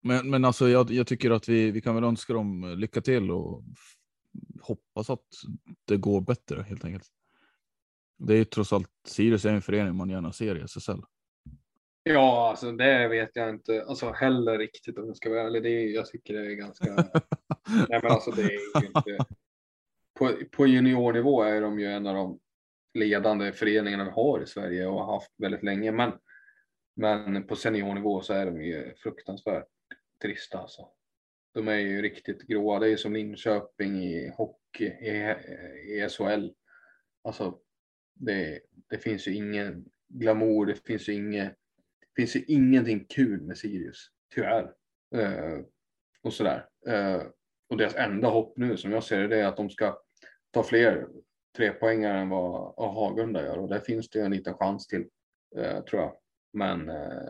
Men, 0.04 0.30
men 0.30 0.46
alltså, 0.46 0.70
jag, 0.70 0.92
jag 0.92 1.08
tycker 1.08 1.32
att 1.32 1.50
vi, 1.50 1.72
vi 1.72 1.82
kan 1.82 1.96
väl 1.96 2.04
önska 2.04 2.34
dem 2.34 2.76
lycka 2.78 3.02
till 3.02 3.32
och 3.32 3.64
hoppas 4.62 5.10
att 5.10 5.28
det 5.86 5.98
går 5.98 6.22
bättre 6.22 6.66
helt 6.70 6.86
enkelt. 6.86 7.08
Det 8.18 8.34
är 8.34 8.38
ju 8.38 8.46
trots 8.46 8.74
allt 8.74 8.92
Sirius 9.08 9.46
är 9.46 9.54
en 9.54 9.62
förening 9.62 9.96
man 9.96 10.10
gärna 10.10 10.34
ser 10.34 10.56
i 10.56 10.62
SSL. 10.62 11.02
Ja, 12.14 12.50
alltså 12.50 12.72
det 12.72 13.08
vet 13.08 13.30
jag 13.34 13.50
inte 13.50 13.86
alltså 13.88 14.12
heller 14.12 14.58
riktigt 14.58 14.98
om 14.98 15.08
jag 15.08 15.18
ska 15.18 15.30
vara 15.30 15.42
ärlig. 15.42 15.64
Det 15.64 15.70
är, 15.70 15.88
jag 15.88 16.06
tycker 16.06 16.34
det 16.34 16.52
är 16.52 16.56
ganska... 16.56 16.86
Nej, 17.90 18.00
men 18.04 18.12
alltså 18.12 18.32
det 18.32 18.42
är 18.42 18.52
ju 18.52 18.88
inte... 18.88 19.26
På, 20.20 20.34
på 20.52 20.68
juniornivå 20.68 21.44
är 21.44 21.62
de 21.62 21.80
ju 21.80 21.86
en 21.86 22.08
av 22.08 22.16
de 22.16 22.40
ledande 22.94 23.52
föreningarna 23.52 24.04
vi 24.04 24.12
har 24.12 24.42
i 24.44 24.46
Sverige 24.46 24.88
och 24.88 25.06
har 25.06 25.14
haft 25.14 25.32
väldigt 25.38 25.64
länge. 25.64 25.92
Men, 25.92 26.12
men 26.96 27.48
på 27.48 27.56
seniornivå 27.56 28.22
så 28.22 28.34
är 28.34 28.46
de 28.46 28.62
ju 28.62 28.94
fruktansvärt 28.96 29.68
trista 30.22 30.58
alltså. 30.58 30.88
De 31.54 31.68
är 31.68 31.78
ju 31.78 32.02
riktigt 32.02 32.42
gråa. 32.42 32.80
Det 32.80 32.92
är 32.92 32.98
som 32.98 33.14
Linköping 33.14 34.04
i 34.04 34.34
hockey, 34.38 34.86
i, 34.86 35.36
i 35.88 36.10
SHL. 36.10 36.50
Alltså, 37.24 37.60
det, 38.14 38.60
det 38.90 38.98
finns 38.98 39.28
ju 39.28 39.34
ingen 39.34 39.86
glamour, 40.08 40.66
det 40.66 40.86
finns 40.86 41.10
ju 41.10 41.14
inget 41.14 41.56
finns 42.20 42.36
ju 42.36 42.44
ingenting 42.48 43.06
kul 43.06 43.42
med 43.42 43.58
Sirius, 43.58 44.08
tyvärr. 44.36 44.74
Eh, 45.16 45.60
och 46.22 46.34
sådär. 46.34 46.70
Eh, 46.88 47.22
och 47.70 47.78
deras 47.78 47.96
enda 47.96 48.28
hopp 48.28 48.58
nu 48.58 48.78
som 48.78 48.92
jag 48.92 49.04
ser 49.04 49.28
det, 49.28 49.40
är 49.40 49.46
att 49.46 49.58
de 49.58 49.70
ska 49.70 50.00
ta 50.52 50.64
fler 50.64 51.08
trepoängare 51.58 52.18
än 52.18 52.30
vad 52.30 52.94
Hagunda 52.94 53.44
gör 53.44 53.58
och 53.58 53.70
där 53.70 53.80
finns 53.80 54.10
det 54.10 54.22
en 54.22 54.32
liten 54.32 54.54
chans 54.54 54.88
till, 54.88 55.10
eh, 55.56 55.84
tror 55.84 56.02
jag. 56.02 56.18
Men 56.54 56.90
eh, 56.90 57.30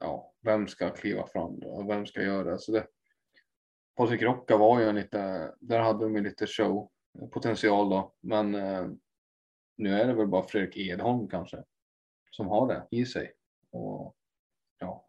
ja, 0.00 0.34
vem 0.42 0.68
ska 0.68 0.90
kliva 0.90 1.26
fram 1.26 1.60
då? 1.60 1.68
och 1.68 1.90
vem 1.90 2.06
ska 2.06 2.22
göra 2.22 2.50
det? 2.50 2.58
Så 2.58 2.72
det 2.72 2.86
Patrik 3.96 4.22
Rocka 4.22 4.56
var 4.56 4.80
ju 4.80 4.88
en 4.88 4.94
lite, 4.94 5.52
där 5.60 5.78
hade 5.78 6.04
de 6.04 6.16
ju 6.16 6.22
lite 6.22 6.46
show-potential 6.46 7.84
eh, 7.84 7.90
då, 7.90 8.14
men 8.20 8.54
eh, 8.54 8.88
nu 9.76 10.00
är 10.00 10.06
det 10.06 10.14
väl 10.14 10.26
bara 10.26 10.42
Fredrik 10.42 10.76
Edholm 10.76 11.28
kanske 11.28 11.64
som 12.30 12.48
har 12.48 12.68
det 12.68 12.86
i 12.90 13.06
sig. 13.06 13.32
Och, 13.72 14.16
ja. 14.78 15.08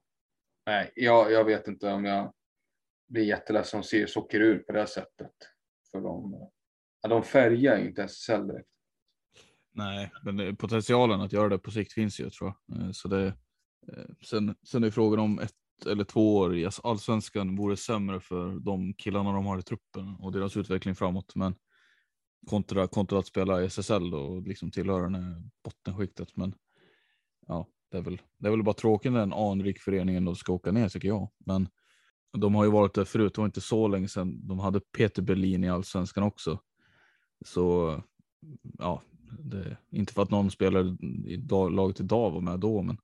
Nej, 0.66 0.92
jag, 0.96 1.32
jag 1.32 1.46
vet 1.46 1.68
inte 1.68 1.92
om 1.92 2.06
jag 2.06 2.34
blir 3.08 3.24
jätteledsen 3.24 3.78
om 3.78 3.84
Sirius 3.84 4.18
åker 4.18 4.40
ur 4.40 4.60
på 4.60 4.72
det 4.72 4.88
sättet. 4.88 5.34
För 5.92 6.02
de, 6.02 6.50
ja, 7.02 7.10
de 7.10 7.24
färgar 7.24 7.78
ju 7.78 7.88
inte 7.88 8.04
SSL 8.04 8.48
direkt. 8.48 8.70
Nej, 9.74 10.12
men 10.24 10.56
potentialen 10.56 11.22
att 11.22 11.34
göra 11.34 11.50
det 11.50 11.60
på 11.60 11.72
sikt 11.72 11.94
finns 11.94 12.20
ju 12.20 12.30
tror 12.30 12.54
jag. 12.66 12.82
Eh, 12.82 12.92
så 12.92 13.08
det, 13.08 13.28
eh, 13.88 14.06
sen, 14.26 14.56
sen 14.64 14.84
är 14.84 14.92
frågan 14.92 15.20
om 15.20 15.40
ett 15.40 15.52
eller 15.86 16.04
två 16.04 16.38
år 16.38 16.58
i 16.58 16.70
allsvenskan 16.84 17.56
vore 17.56 17.78
sämre 17.78 18.20
för 18.20 18.60
de 18.60 18.94
killarna 18.94 19.32
de 19.32 19.46
har 19.46 19.60
i 19.60 19.62
truppen 19.62 20.16
och 20.20 20.32
deras 20.32 20.58
utveckling 20.58 20.96
framåt. 20.96 21.36
Men 21.36 21.56
kontra, 22.50 22.88
kontra 22.88 23.20
att 23.20 23.28
spela 23.28 23.62
i 23.62 23.66
SSL 23.66 24.14
och 24.14 24.42
liksom 24.42 24.72
tillhöra 24.72 25.10
bottenskiktet. 25.64 26.36
Men 26.36 26.56
ja, 27.48 27.68
det 27.92 27.98
är 27.98 28.02
väl, 28.02 28.22
det 28.38 28.48
är 28.48 28.52
väl 28.52 28.64
bara 28.64 28.74
tråkigt 28.74 29.12
när 29.12 29.24
en 29.24 29.34
anrik 29.34 29.80
förening 29.80 30.16
ändå 30.16 30.36
ska 30.36 30.54
åka 30.54 30.72
ner 30.72 30.90
tycker 30.90 31.08
jag. 31.08 31.30
Men 31.46 31.70
de 32.38 32.56
har 32.56 32.66
ju 32.66 32.72
varit 32.72 32.94
där 32.94 33.06
förut, 33.06 33.34
det 33.36 33.42
var 33.42 33.46
inte 33.46 33.62
så 33.62 33.88
länge 33.88 34.08
sedan 34.08 34.48
de 34.48 34.60
hade 34.60 34.80
Peter 34.80 35.22
Berlin 35.22 35.64
i 35.64 35.70
allsvenskan 35.70 36.24
också. 36.24 36.60
Så 37.46 37.96
ja, 38.80 39.02
det, 39.40 39.78
inte 39.90 40.14
för 40.14 40.22
att 40.22 40.32
någon 40.32 40.52
spelare 40.52 40.98
i 41.26 41.38
dag, 41.38 41.72
laget 41.72 42.00
idag 42.00 42.32
var 42.32 42.42
med 42.42 42.60
då, 42.60 42.82
men 42.82 42.98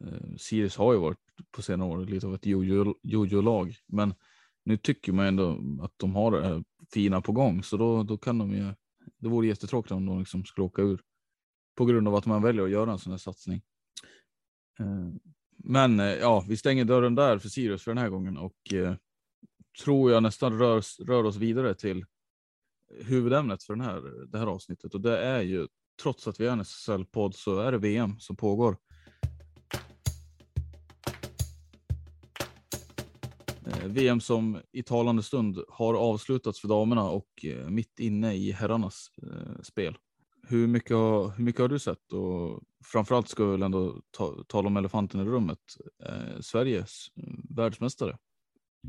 eh, 0.00 0.36
Sirius 0.36 0.76
har 0.76 0.92
ju 0.92 0.98
varit 0.98 1.18
på 1.50 1.62
senare 1.62 1.88
år 1.88 2.06
lite 2.06 2.26
av 2.26 2.34
ett 2.34 2.46
jojo-lag. 3.02 3.74
Men 3.86 4.14
nu 4.64 4.76
tycker 4.76 5.12
man 5.12 5.26
ändå 5.26 5.58
att 5.82 5.92
de 5.96 6.14
har 6.14 6.30
det 6.30 6.48
här 6.48 6.64
fina 6.94 7.20
på 7.20 7.32
gång, 7.32 7.62
så 7.62 7.76
då, 7.76 8.02
då 8.02 8.18
kan 8.18 8.38
de 8.38 8.52
ju. 8.52 8.72
Det 9.18 9.28
vore 9.28 9.46
jättetråkigt 9.46 9.92
om 9.92 10.06
de 10.06 10.18
liksom 10.18 10.44
skulle 10.44 10.64
åka 10.64 10.82
ur 10.82 11.00
på 11.74 11.84
grund 11.84 12.08
av 12.08 12.14
att 12.14 12.26
man 12.26 12.42
väljer 12.42 12.64
att 12.64 12.70
göra 12.70 12.92
en 12.92 12.98
sån 12.98 13.10
här 13.10 13.18
satsning. 13.18 13.62
Eh, 14.78 15.08
men 15.56 16.00
eh, 16.00 16.06
ja, 16.06 16.44
vi 16.48 16.56
stänger 16.56 16.84
dörren 16.84 17.14
där 17.14 17.38
för 17.38 17.48
Sirius 17.48 17.82
för 17.82 17.90
den 17.90 17.98
här 17.98 18.08
gången 18.08 18.38
och 18.38 18.72
eh, 18.74 18.94
tror 19.84 20.10
jag 20.12 20.22
nästan 20.22 20.58
rör, 20.58 21.04
rör 21.04 21.24
oss 21.24 21.36
vidare 21.36 21.74
till 21.74 22.04
huvudämnet 23.04 23.62
för 23.62 23.74
den 23.74 23.84
här, 23.84 24.26
det 24.26 24.38
här 24.38 24.46
avsnittet 24.46 24.94
och 24.94 25.00
det 25.00 25.18
är 25.18 25.40
ju 25.40 25.68
trots 26.02 26.28
att 26.28 26.40
vi 26.40 26.46
är 26.46 26.52
en 26.52 26.60
SSL-podd 26.60 27.34
så 27.34 27.60
är 27.60 27.72
det 27.72 27.78
VM 27.78 28.18
som 28.18 28.36
pågår. 28.36 28.76
Eh, 33.66 33.86
VM 33.86 34.20
som 34.20 34.60
i 34.72 34.82
talande 34.82 35.22
stund 35.22 35.58
har 35.68 35.94
avslutats 35.94 36.60
för 36.60 36.68
damerna 36.68 37.10
och 37.10 37.44
mitt 37.68 37.98
inne 37.98 38.34
i 38.34 38.52
herrarnas 38.52 39.10
spel. 39.62 39.96
Hur 40.50 40.66
mycket, 40.66 40.96
har, 40.96 41.30
hur 41.36 41.44
mycket 41.44 41.60
har 41.60 41.68
du 41.68 41.78
sett? 41.78 42.12
Och 42.12 42.60
framförallt 42.84 43.28
ska 43.28 43.44
vi 43.44 43.50
väl 43.50 43.62
ändå 43.62 44.02
ta, 44.10 44.44
tala 44.48 44.66
om 44.66 44.76
elefanten 44.76 45.20
i 45.20 45.24
rummet. 45.24 45.58
Eh, 46.06 46.40
Sveriges 46.40 47.06
eh, 47.16 47.56
världsmästare. 47.56 48.18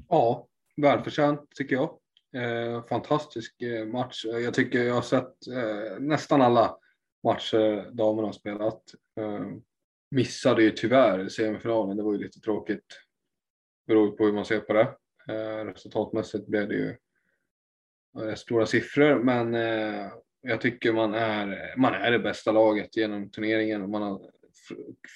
Ja, 0.09 0.47
välförtjänt 0.77 1.41
tycker 1.55 1.75
jag. 1.75 1.97
Eh, 2.43 2.85
fantastisk 2.85 3.61
eh, 3.61 3.85
match. 3.85 4.25
Jag 4.25 4.53
tycker 4.53 4.83
jag 4.83 4.95
har 4.95 5.01
sett 5.01 5.47
eh, 5.47 5.99
nästan 5.99 6.41
alla 6.41 6.77
matcher 7.23 7.91
damerna 7.91 8.27
har 8.27 8.33
spelat. 8.33 8.83
Eh, 9.19 9.45
missade 10.11 10.63
ju 10.63 10.71
tyvärr 10.71 11.29
semifinalen. 11.29 11.97
Det 11.97 12.03
var 12.03 12.13
ju 12.13 12.19
lite 12.19 12.39
tråkigt. 12.39 12.85
Beror 13.87 14.11
på 14.11 14.25
hur 14.25 14.33
man 14.33 14.45
ser 14.45 14.59
på 14.59 14.73
det. 14.73 14.95
Eh, 15.27 15.65
resultatmässigt 15.65 16.47
blev 16.47 16.67
det 16.67 16.75
ju 16.75 16.97
eh, 18.21 18.35
stora 18.35 18.65
siffror, 18.65 19.23
men 19.23 19.55
jag 20.41 20.61
tycker 20.61 20.93
man 20.93 21.13
är, 21.13 21.73
man 21.77 21.93
är 21.93 22.11
det 22.11 22.19
bästa 22.19 22.51
laget 22.51 22.97
genom 22.97 23.31
turneringen. 23.31 23.91
Man 23.91 24.01
har 24.01 24.21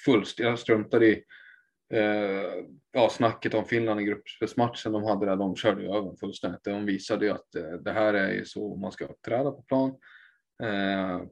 fullst, 0.04 0.38
jag 0.38 0.58
struntade 0.58 1.06
i 1.06 1.24
eh, 1.94 2.64
ja, 2.92 3.08
snacket 3.10 3.54
om 3.54 3.64
Finland 3.64 4.00
i 4.00 4.04
gruppspelsmatchen 4.04 4.92
de 4.92 5.04
hade 5.04 5.26
där. 5.26 5.36
De 5.36 5.56
körde 5.56 5.82
ju 5.82 5.88
över 5.88 6.16
fullständigt. 6.20 6.64
De 6.64 6.86
visade 6.86 7.26
ju 7.26 7.32
att 7.32 7.54
eh, 7.54 7.72
det 7.72 7.92
här 7.92 8.14
är 8.14 8.32
ju 8.32 8.44
så 8.44 8.76
man 8.76 8.92
ska 8.92 9.04
uppträda 9.04 9.50
på 9.50 9.62
plan. 9.62 9.90
Eh, 10.62 11.22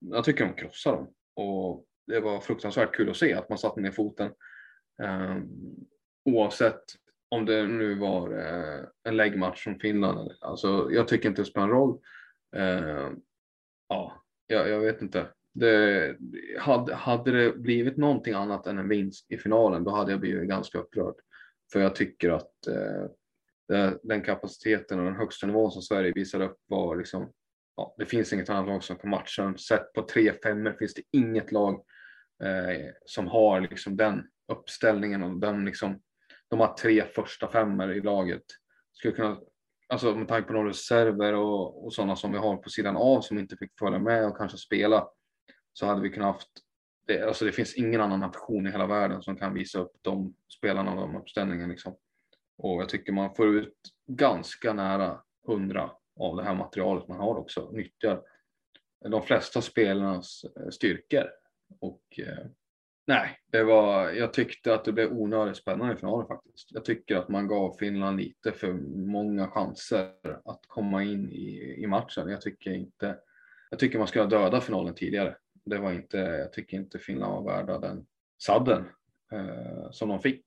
jag 0.00 0.24
tycker 0.24 0.44
de 0.44 0.54
krossar 0.54 0.92
dem 0.92 1.12
och 1.36 1.84
det 2.06 2.20
var 2.20 2.40
fruktansvärt 2.40 2.94
kul 2.94 3.10
att 3.10 3.16
se 3.16 3.34
att 3.34 3.48
man 3.48 3.58
satte 3.58 3.80
ner 3.80 3.90
foten. 3.90 4.32
Eh, 5.02 5.36
oavsett 6.24 6.82
om 7.28 7.46
det 7.46 7.66
nu 7.66 7.94
var 7.94 8.38
eh, 8.38 8.84
en 9.04 9.16
läggmatch 9.16 9.64
från 9.64 9.78
Finland. 9.78 10.32
Alltså, 10.40 10.88
jag 10.90 11.08
tycker 11.08 11.28
inte 11.28 11.42
det 11.42 11.46
spelar 11.46 11.66
någon 11.66 11.76
roll. 11.76 11.98
Eh, 12.56 13.10
Ja, 13.88 14.24
jag, 14.46 14.68
jag 14.68 14.80
vet 14.80 15.02
inte. 15.02 15.26
Det, 15.52 16.16
hade, 16.58 16.94
hade 16.94 17.30
det 17.30 17.52
blivit 17.52 17.96
någonting 17.96 18.34
annat 18.34 18.66
än 18.66 18.78
en 18.78 18.88
vinst 18.88 19.32
i 19.32 19.38
finalen, 19.38 19.84
då 19.84 19.90
hade 19.90 20.10
jag 20.10 20.20
blivit 20.20 20.48
ganska 20.48 20.78
upprörd. 20.78 21.14
För 21.72 21.80
jag 21.80 21.94
tycker 21.94 22.30
att 22.30 22.66
eh, 22.66 23.90
den 24.02 24.22
kapaciteten 24.22 24.98
och 24.98 25.04
den 25.04 25.16
högsta 25.16 25.46
nivån 25.46 25.70
som 25.70 25.82
Sverige 25.82 26.12
visade 26.14 26.44
upp 26.44 26.58
var 26.66 26.96
liksom, 26.96 27.32
ja, 27.76 27.94
det 27.98 28.06
finns 28.06 28.32
inget 28.32 28.50
annat 28.50 28.66
lag 28.66 28.84
som 28.84 28.96
kan 28.96 29.10
matcha. 29.10 29.54
Sett 29.56 29.92
på 29.92 30.02
tre 30.02 30.32
femmor 30.42 30.76
finns 30.78 30.94
det 30.94 31.02
inget 31.12 31.52
lag 31.52 31.74
eh, 32.44 32.86
som 33.06 33.26
har 33.26 33.60
liksom 33.60 33.96
den 33.96 34.22
uppställningen 34.52 35.22
och 35.22 35.40
den 35.40 35.64
liksom, 35.64 36.00
de 36.48 36.60
har 36.60 36.74
tre 36.74 37.04
första 37.14 37.48
femmor 37.48 37.92
i 37.92 38.00
laget. 38.00 38.44
Skulle 38.92 39.14
kunna 39.14 39.38
alltså 39.94 40.14
med 40.14 40.28
tanke 40.28 40.48
på 40.48 40.52
de 40.52 40.66
reserver 40.66 41.32
och, 41.32 41.84
och 41.84 41.92
sådana 41.92 42.16
som 42.16 42.32
vi 42.32 42.38
har 42.38 42.56
på 42.56 42.70
sidan 42.70 42.96
av 42.96 43.20
som 43.20 43.38
inte 43.38 43.56
fick 43.56 43.78
följa 43.78 43.98
med 43.98 44.26
och 44.26 44.36
kanske 44.36 44.58
spela 44.58 45.08
så 45.72 45.86
hade 45.86 46.00
vi 46.00 46.10
kunnat 46.10 46.34
haft 46.34 46.48
det, 47.06 47.22
alltså 47.22 47.44
det 47.44 47.52
finns 47.52 47.74
ingen 47.74 48.00
annan 48.00 48.20
nation 48.20 48.66
i 48.66 48.70
hela 48.70 48.86
världen 48.86 49.22
som 49.22 49.36
kan 49.36 49.54
visa 49.54 49.78
upp 49.78 49.92
de 50.02 50.34
spelarna 50.58 50.90
och 50.90 50.96
de 50.96 51.16
uppställningarna 51.16 51.70
liksom. 51.70 51.96
Och 52.58 52.82
jag 52.82 52.88
tycker 52.88 53.12
man 53.12 53.34
får 53.34 53.46
ut 53.46 53.78
ganska 54.06 54.72
nära 54.72 55.20
hundra 55.46 55.90
av 56.20 56.36
det 56.36 56.44
här 56.44 56.54
materialet 56.54 57.08
man 57.08 57.18
har 57.18 57.36
också, 57.36 57.70
nyttjar 57.70 58.22
de 59.10 59.22
flesta 59.22 59.62
spelarnas 59.62 60.44
eh, 60.44 60.68
styrkor 60.68 61.24
och 61.80 62.02
eh, 62.18 62.46
Nej, 63.06 63.38
det 63.52 63.64
var, 63.64 64.10
jag 64.10 64.32
tyckte 64.32 64.74
att 64.74 64.84
det 64.84 64.92
blev 64.92 65.12
onödigt 65.12 65.56
spännande 65.56 65.94
i 65.94 65.96
finalen 65.96 66.26
faktiskt. 66.26 66.68
Jag 66.72 66.84
tycker 66.84 67.16
att 67.16 67.28
man 67.28 67.48
gav 67.48 67.76
Finland 67.78 68.16
lite 68.16 68.52
för 68.52 68.72
många 69.06 69.48
chanser 69.48 70.10
att 70.44 70.60
komma 70.66 71.02
in 71.02 71.30
i, 71.30 71.74
i 71.78 71.86
matchen. 71.86 72.28
Jag 72.28 72.40
tycker 72.40 72.70
inte, 72.70 73.16
jag 73.70 73.78
tycker 73.78 73.98
man 73.98 74.08
skulle 74.08 74.24
ha 74.24 74.30
dödat 74.30 74.64
finalen 74.64 74.94
tidigare. 74.94 75.36
Det 75.64 75.78
var 75.78 75.92
inte, 75.92 76.16
jag 76.16 76.52
tycker 76.52 76.76
inte 76.76 76.98
Finland 76.98 77.44
var 77.44 77.52
värda 77.52 77.78
den 77.78 78.06
sadden 78.38 78.84
eh, 79.32 79.90
som 79.90 80.08
de 80.08 80.20
fick. 80.20 80.44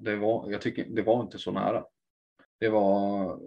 Det 0.00 0.16
var, 0.16 0.50
jag 0.50 0.60
tycker, 0.60 0.86
det 0.88 1.02
var 1.02 1.22
inte 1.22 1.38
så 1.38 1.52
nära. 1.52 1.84
Det 2.60 2.68
var 2.68 3.38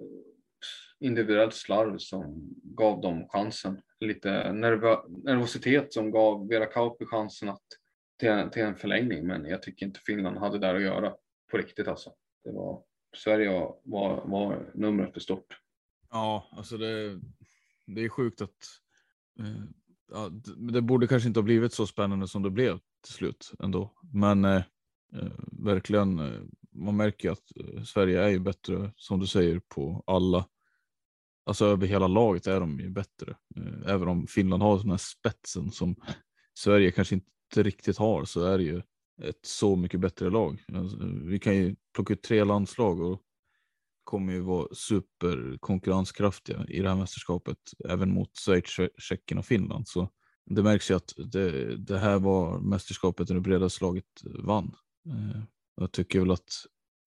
individuellt 0.99 1.53
slarv 1.53 1.97
som 1.97 2.49
gav 2.63 3.01
dem 3.01 3.27
chansen. 3.29 3.81
Lite 3.99 4.53
nervö 4.53 4.97
nervositet 5.07 5.93
som 5.93 6.11
gav 6.11 6.47
Vera 6.47 6.65
Kauppi 6.65 7.05
chansen 7.05 7.49
att 7.49 7.65
till 8.17 8.29
en, 8.29 8.49
till 8.49 8.61
en 8.61 8.75
förlängning, 8.75 9.27
men 9.27 9.45
jag 9.45 9.61
tycker 9.61 9.85
inte 9.85 9.99
Finland 9.99 10.37
hade 10.37 10.59
där 10.59 10.75
att 10.75 10.81
göra 10.81 11.13
på 11.51 11.57
riktigt 11.57 11.87
alltså. 11.87 12.13
Det 12.43 12.51
var, 12.51 12.83
Sverige 13.15 13.49
var, 13.83 14.25
var 14.25 14.71
numret 14.73 15.13
för 15.13 15.19
stort. 15.19 15.61
Ja, 16.09 16.49
alltså 16.51 16.77
det, 16.77 17.21
det 17.85 18.01
är 18.05 18.09
sjukt 18.09 18.41
att 18.41 18.57
eh, 19.39 19.63
ja, 20.11 20.29
det, 20.29 20.71
det 20.71 20.81
borde 20.81 21.07
kanske 21.07 21.27
inte 21.27 21.39
ha 21.39 21.43
blivit 21.43 21.73
så 21.73 21.87
spännande 21.87 22.27
som 22.27 22.43
det 22.43 22.49
blev 22.49 22.79
till 23.05 23.13
slut 23.13 23.51
ändå. 23.59 23.93
Men 24.13 24.45
eh, 24.45 24.63
eh 25.13 25.31
verkligen, 25.51 26.19
eh, 26.19 26.41
man 26.71 26.97
märker 26.97 27.31
att 27.31 27.51
eh, 27.55 27.83
Sverige 27.83 28.21
är 28.21 28.29
ju 28.29 28.39
bättre 28.39 28.93
som 28.95 29.19
du 29.19 29.27
säger 29.27 29.61
på 29.67 30.03
alla. 30.07 30.47
Alltså 31.45 31.65
över 31.65 31.87
hela 31.87 32.07
laget 32.07 32.47
är 32.47 32.59
de 32.59 32.79
ju 32.79 32.89
bättre. 32.89 33.37
Eh, 33.55 33.93
även 33.93 34.07
om 34.07 34.27
Finland 34.27 34.63
har 34.63 34.79
den 34.79 34.89
här 34.89 34.97
spetsen 34.97 35.71
som 35.71 35.95
Sverige 36.53 36.91
kanske 36.91 37.15
inte 37.15 37.31
inte 37.47 37.63
riktigt 37.63 37.97
har 37.97 38.25
så 38.25 38.45
är 38.45 38.57
det 38.57 38.63
ju 38.63 38.81
ett 39.21 39.45
så 39.45 39.75
mycket 39.75 39.99
bättre 39.99 40.29
lag. 40.29 40.63
Alltså, 40.73 40.97
vi 41.25 41.39
kan 41.39 41.55
ju 41.55 41.75
plocka 41.93 42.13
ut 42.13 42.23
tre 42.23 42.43
landslag 42.43 43.01
och 43.01 43.21
kommer 44.03 44.33
ju 44.33 44.39
vara 44.39 44.67
superkonkurrenskraftiga 44.73 46.65
i 46.69 46.81
det 46.81 46.89
här 46.89 46.95
mästerskapet, 46.95 47.57
även 47.89 48.13
mot 48.13 48.37
Schweiz, 48.37 48.91
Tjeckien 48.97 49.37
och 49.37 49.45
Finland. 49.45 49.87
Så 49.87 50.09
det 50.45 50.63
märks 50.63 50.91
ju 50.91 50.95
att 50.95 51.13
det, 51.17 51.77
det 51.77 51.97
här 51.97 52.19
var 52.19 52.59
mästerskapet 52.59 53.29
när 53.29 53.35
det 53.35 53.41
bredaste 53.41 53.83
laget 53.83 54.05
vann. 54.23 54.75
Eh, 55.07 55.41
jag 55.75 55.91
tycker 55.91 56.19
väl 56.19 56.31
att 56.31 56.49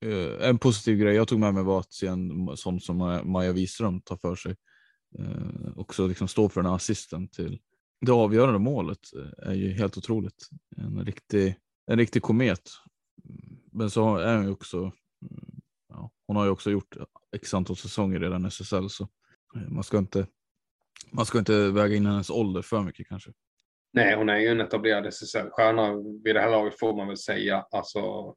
eh, 0.05 0.49
en 0.49 0.59
positiv 0.59 0.99
grej 0.99 1.15
jag 1.15 1.29
tog 1.29 1.41
med 1.41 1.55
mig 1.55 1.63
var 1.63 1.81
att 1.81 1.93
se 1.93 2.07
en 2.07 2.57
sån 2.57 2.81
som 2.81 3.21
Maja 3.25 3.53
Wiström 3.53 4.01
tar 4.01 4.17
för 4.17 4.35
sig. 4.35 4.57
Eh, 5.19 5.77
också 5.77 6.07
liksom 6.07 6.29
stå 6.29 6.49
för 6.49 6.61
den 6.61 6.71
här 6.71 6.77
assisten 6.77 7.29
till 7.29 7.61
det 8.01 8.13
avgörande 8.13 8.59
målet 8.59 8.99
eh, 9.17 9.49
är 9.51 9.55
ju 9.55 9.73
helt 9.73 9.97
otroligt. 9.97 10.49
En 10.77 11.05
riktig, 11.05 11.57
en 11.87 11.99
riktig 11.99 12.23
komet. 12.23 12.63
Men 13.73 13.91
så 13.91 14.17
är 14.17 14.37
hon 14.37 14.45
ju 14.45 14.53
också, 14.53 14.93
ja, 15.89 16.11
hon 16.27 16.37
har 16.37 16.45
ju 16.45 16.51
också 16.51 16.71
gjort 16.71 16.97
x 17.37 17.55
antal 17.55 17.77
säsonger 17.77 18.21
redan 18.21 18.45
i 18.45 18.49
SSL 18.49 18.89
så 18.89 19.09
eh, 19.57 19.69
man 19.69 19.85
ska 19.85 19.99
inte, 19.99 20.27
man 21.11 21.27
ska 21.27 21.39
inte 21.39 21.71
väga 21.71 21.95
in 21.97 22.07
hennes 22.07 22.31
ålder 22.31 22.63
för 22.63 22.83
mycket 22.83 23.09
kanske. 23.09 23.33
Nej, 23.93 24.17
hon 24.17 24.29
är 24.29 24.39
ju 24.39 24.49
en 24.49 24.61
etablerad 24.61 25.07
SSL-stjärna 25.07 25.95
vid 26.25 26.35
det 26.35 26.41
här 26.41 26.51
laget 26.51 26.79
får 26.79 26.97
man 26.97 27.09
väl 27.09 27.17
säga. 27.17 27.67
Alltså 27.71 28.35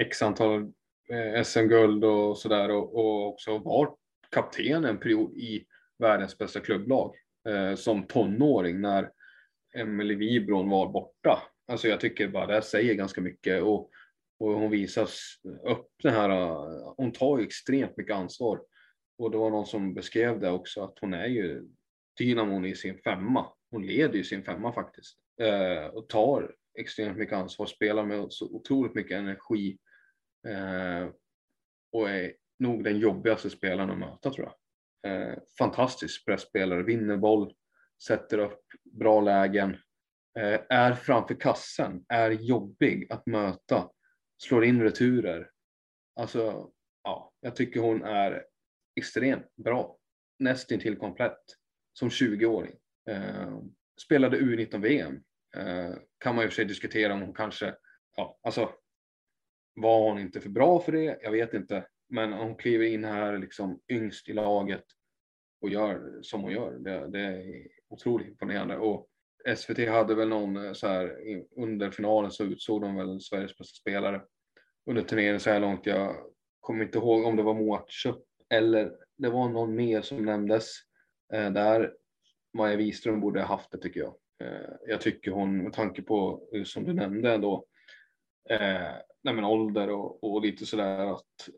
x 0.00 0.22
antal 0.22 0.62
eh, 1.10 1.42
SM-guld 1.44 2.04
och 2.04 2.38
sådär 2.38 2.70
och, 2.70 2.94
och 2.94 3.28
också 3.28 3.58
varit 3.58 3.94
kapten 4.30 4.84
en 4.84 5.00
period 5.00 5.32
i 5.32 5.64
världens 5.98 6.38
bästa 6.38 6.60
klubblag 6.60 7.14
eh, 7.48 7.74
som 7.74 8.06
tonåring 8.06 8.80
när 8.80 9.10
Emelie 9.76 10.16
Wibron 10.16 10.70
var 10.70 10.92
borta. 10.92 11.42
Alltså 11.68 11.88
jag 11.88 12.00
tycker 12.00 12.28
bara 12.28 12.46
det 12.46 12.62
säger 12.62 12.94
ganska 12.94 13.20
mycket 13.20 13.62
och, 13.62 13.90
och 14.38 14.50
hon 14.50 14.70
visar 14.70 15.08
upp 15.64 15.88
den 16.02 16.14
här, 16.14 16.30
eh, 16.30 16.94
hon 16.96 17.12
tar 17.12 17.38
ju 17.38 17.44
extremt 17.44 17.96
mycket 17.96 18.16
ansvar. 18.16 18.60
Och 19.18 19.30
det 19.30 19.38
var 19.38 19.50
någon 19.50 19.66
som 19.66 19.94
beskrev 19.94 20.40
det 20.40 20.50
också 20.50 20.84
att 20.84 20.98
hon 21.00 21.14
är 21.14 21.26
ju 21.26 21.68
dynamon 22.18 22.64
i 22.64 22.74
sin 22.74 22.98
femma. 22.98 23.46
Hon 23.70 23.86
leder 23.86 24.14
ju 24.14 24.24
sin 24.24 24.44
femma 24.44 24.72
faktiskt 24.72 25.18
eh, 25.40 25.86
och 25.86 26.08
tar 26.08 26.54
extremt 26.78 27.18
mycket 27.18 27.36
ansvar, 27.36 27.66
spelar 27.66 28.04
med 28.04 28.26
så 28.32 28.46
otroligt 28.46 28.94
mycket 28.94 29.18
energi 29.18 29.78
eh, 30.46 31.08
och 31.92 32.10
är 32.10 32.32
nog 32.58 32.84
den 32.84 32.98
jobbigaste 32.98 33.50
spelaren 33.50 33.90
att 33.90 33.98
möta 33.98 34.30
tror 34.30 34.46
jag. 34.46 34.54
Eh, 35.04 35.38
fantastisk 35.58 36.24
pressspelare, 36.24 36.82
vinner 36.82 37.16
boll, 37.16 37.54
sätter 38.06 38.38
upp 38.38 38.64
bra 38.84 39.20
lägen, 39.20 39.70
eh, 40.38 40.60
är 40.68 40.94
framför 40.94 41.34
kassen, 41.34 42.04
är 42.08 42.30
jobbig 42.30 43.06
att 43.12 43.26
möta, 43.26 43.90
slår 44.42 44.64
in 44.64 44.82
returer. 44.82 45.50
Alltså, 46.16 46.70
ja, 47.02 47.32
jag 47.40 47.56
tycker 47.56 47.80
hon 47.80 48.02
är 48.02 48.44
extremt 48.96 49.56
bra, 49.56 49.98
nästintill 50.38 50.96
komplett 50.96 51.42
som 51.92 52.08
20-åring. 52.08 52.76
Eh, 53.10 53.58
spelade 54.02 54.38
U19-VM. 54.38 55.22
Eh, 55.56 55.94
kan 56.18 56.34
man 56.34 56.44
i 56.44 56.46
och 56.46 56.50
för 56.50 56.56
sig 56.56 56.64
diskutera 56.64 57.12
om 57.12 57.20
hon 57.20 57.34
kanske, 57.34 57.74
ja, 58.16 58.38
alltså 58.42 58.72
var 59.74 60.08
hon 60.08 60.18
inte 60.18 60.40
för 60.40 60.48
bra 60.48 60.80
för 60.80 60.92
det? 60.92 61.18
Jag 61.22 61.30
vet 61.30 61.54
inte. 61.54 61.86
Men 62.14 62.32
hon 62.32 62.56
kliver 62.56 62.86
in 62.86 63.04
här 63.04 63.38
liksom 63.38 63.80
yngst 63.88 64.28
i 64.28 64.32
laget 64.32 64.84
och 65.60 65.68
gör 65.68 66.18
som 66.22 66.42
hon 66.42 66.52
gör. 66.52 66.72
Det, 66.72 67.08
det 67.08 67.20
är 67.20 67.66
otroligt 67.88 68.28
imponerande. 68.28 68.76
Och 68.76 69.08
SVT 69.56 69.88
hade 69.88 70.14
väl 70.14 70.28
någon 70.28 70.66
eh, 70.66 70.72
så 70.72 70.86
här 70.86 71.16
under 71.56 71.90
finalen 71.90 72.30
så 72.30 72.44
utsåg 72.44 72.82
de 72.82 72.96
väl 72.96 73.20
Sveriges 73.20 73.58
bästa 73.58 73.74
spelare 73.80 74.22
under 74.90 75.02
turneringen 75.02 75.40
så 75.40 75.50
här 75.50 75.60
långt. 75.60 75.86
Jag 75.86 76.16
kommer 76.60 76.84
inte 76.84 76.98
ihåg 76.98 77.24
om 77.24 77.36
det 77.36 77.42
var 77.42 77.54
Moat 77.54 77.88
eller 78.50 78.92
det 79.18 79.28
var 79.28 79.48
någon 79.48 79.74
mer 79.74 80.02
som 80.02 80.24
nämndes 80.24 80.70
eh, 81.34 81.50
där. 81.50 81.94
Maja 82.56 82.76
Wiström 82.76 83.20
borde 83.20 83.40
ha 83.40 83.46
haft 83.46 83.70
det 83.70 83.78
tycker 83.78 84.00
jag. 84.00 84.14
Eh, 84.44 84.70
jag 84.86 85.00
tycker 85.00 85.30
hon 85.30 85.62
med 85.62 85.72
tanke 85.72 86.02
på 86.02 86.48
eh, 86.54 86.64
som 86.64 86.84
du 86.84 86.92
nämnde 86.92 87.34
ändå 87.34 87.66
eh, 88.50 88.92
nej 89.22 89.34
men 89.34 89.44
ålder 89.44 89.90
och, 89.90 90.24
och 90.24 90.42
lite 90.42 90.66
sådär 90.66 91.12
att 91.12 91.48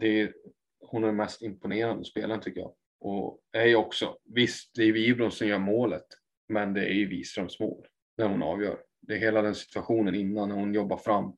det 0.00 0.20
är, 0.20 0.32
hon 0.80 1.02
är 1.02 1.06
den 1.06 1.16
mest 1.16 1.42
imponerande 1.42 2.04
spelaren 2.04 2.40
tycker 2.40 2.60
jag. 2.60 2.74
Och 3.00 3.40
är 3.52 3.66
ju 3.66 3.76
också, 3.76 4.16
visst 4.24 4.70
det 4.74 4.82
är 4.82 4.92
Wibron 4.92 5.30
som 5.30 5.46
gör 5.46 5.58
målet, 5.58 6.06
men 6.48 6.74
det 6.74 6.86
är 6.86 6.94
ju 6.94 7.08
Wiströms 7.08 7.60
mål 7.60 7.86
när 8.16 8.28
hon 8.28 8.42
avgör. 8.42 8.78
Det 9.00 9.14
är 9.14 9.18
hela 9.18 9.42
den 9.42 9.54
situationen 9.54 10.14
innan 10.14 10.48
när 10.48 10.56
hon 10.56 10.74
jobbar 10.74 10.96
fram 10.96 11.32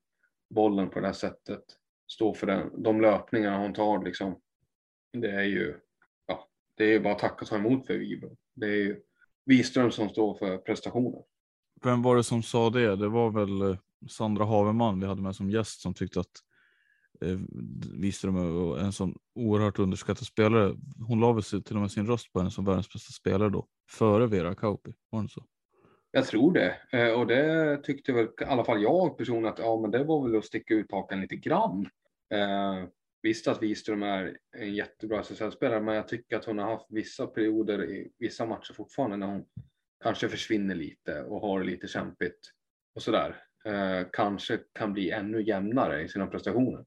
bollen 0.55 0.91
på 0.91 1.01
det 1.01 1.07
här 1.07 1.15
sättet, 1.15 1.65
står 2.13 2.35
för 2.35 2.47
den, 2.47 2.83
de 2.83 3.01
löpningarna 3.01 3.59
hon 3.59 3.73
tar 3.73 4.05
liksom. 4.05 4.41
Det 5.13 5.31
är 5.31 5.43
ju, 5.43 5.75
ja, 6.27 6.49
det 6.77 6.85
är 6.85 6.89
ju 6.89 7.01
bara 7.01 7.15
tack 7.15 7.43
och 7.43 7.49
ta 7.49 7.57
emot 7.57 7.87
för 7.87 7.99
Wibron. 7.99 8.37
Det 8.55 8.67
är 8.67 8.77
ju 8.77 9.01
Wiström 9.45 9.91
som 9.91 10.09
står 10.09 10.35
för 10.35 10.59
prestationen. 10.59 11.23
Vem 11.85 12.03
var 12.03 12.17
det 12.17 12.25
som 12.25 12.43
sa 12.43 12.71
det? 12.71 12.97
Det 12.97 13.09
var 13.09 13.31
väl 13.31 13.71
eh, 13.71 13.79
Sandra 14.09 14.45
Haverman 14.45 15.01
vi 15.01 15.07
hade 15.07 15.23
med 15.23 15.37
som 15.37 15.51
gäst 15.51 15.81
som 15.81 15.95
tyckte 15.95 16.21
att 16.21 16.43
Eh, 17.21 17.39
visste 17.95 18.27
de 18.27 18.37
en 18.79 18.93
sån 18.93 19.19
oerhört 19.35 19.79
underskattad 19.79 20.27
spelare. 20.27 20.77
Hon 21.09 21.21
la 21.21 21.33
väl 21.33 21.43
till 21.43 21.77
och 21.77 21.83
med 21.83 21.91
sin 21.91 22.07
röst 22.07 22.33
på 22.33 22.39
henne 22.39 22.51
som 22.51 22.65
världens 22.65 22.93
bästa 22.93 23.13
spelare 23.13 23.51
då, 23.51 23.67
före 23.91 24.27
Vera 24.27 24.55
Kauppi. 24.55 24.95
Var 25.11 25.23
det 25.23 25.29
så? 25.29 25.45
Jag 26.11 26.27
tror 26.27 26.53
det. 26.53 26.77
Eh, 26.93 27.21
och 27.21 27.27
det 27.27 27.81
tyckte 27.83 28.13
väl 28.13 28.29
i 28.41 28.45
alla 28.45 28.65
fall 28.65 28.83
jag 28.83 29.19
personligen 29.19 29.53
att 29.53 29.59
ja, 29.59 29.81
men 29.81 29.91
det 29.91 30.05
var 30.05 30.29
väl 30.29 30.39
att 30.39 30.45
sticka 30.45 30.75
ut 30.75 30.93
hakan 30.93 31.21
lite 31.21 31.37
grann. 31.37 31.89
Eh, 32.35 32.89
visst 33.23 33.49
att 33.49 33.63
Wiström 33.63 34.03
är 34.03 34.39
en 34.57 34.75
jättebra 34.75 35.21
SSL-spelare, 35.21 35.81
men 35.81 35.95
jag 35.95 36.09
tycker 36.09 36.37
att 36.37 36.45
hon 36.45 36.59
har 36.59 36.71
haft 36.71 36.87
vissa 36.89 37.27
perioder 37.27 37.91
i 37.91 38.13
vissa 38.19 38.47
matcher 38.47 38.73
fortfarande 38.75 39.17
när 39.17 39.27
hon 39.27 39.45
kanske 40.03 40.29
försvinner 40.29 40.75
lite 40.75 41.23
och 41.23 41.41
har 41.41 41.61
det 41.61 41.67
lite 41.67 41.89
kämpigt 41.89 42.53
och 42.95 43.03
sådär. 43.03 43.37
Eh, 43.65 44.07
kanske 44.13 44.59
kan 44.73 44.93
bli 44.93 45.11
ännu 45.11 45.43
jämnare 45.43 46.03
i 46.03 46.09
sina 46.09 46.27
prestationer. 46.27 46.85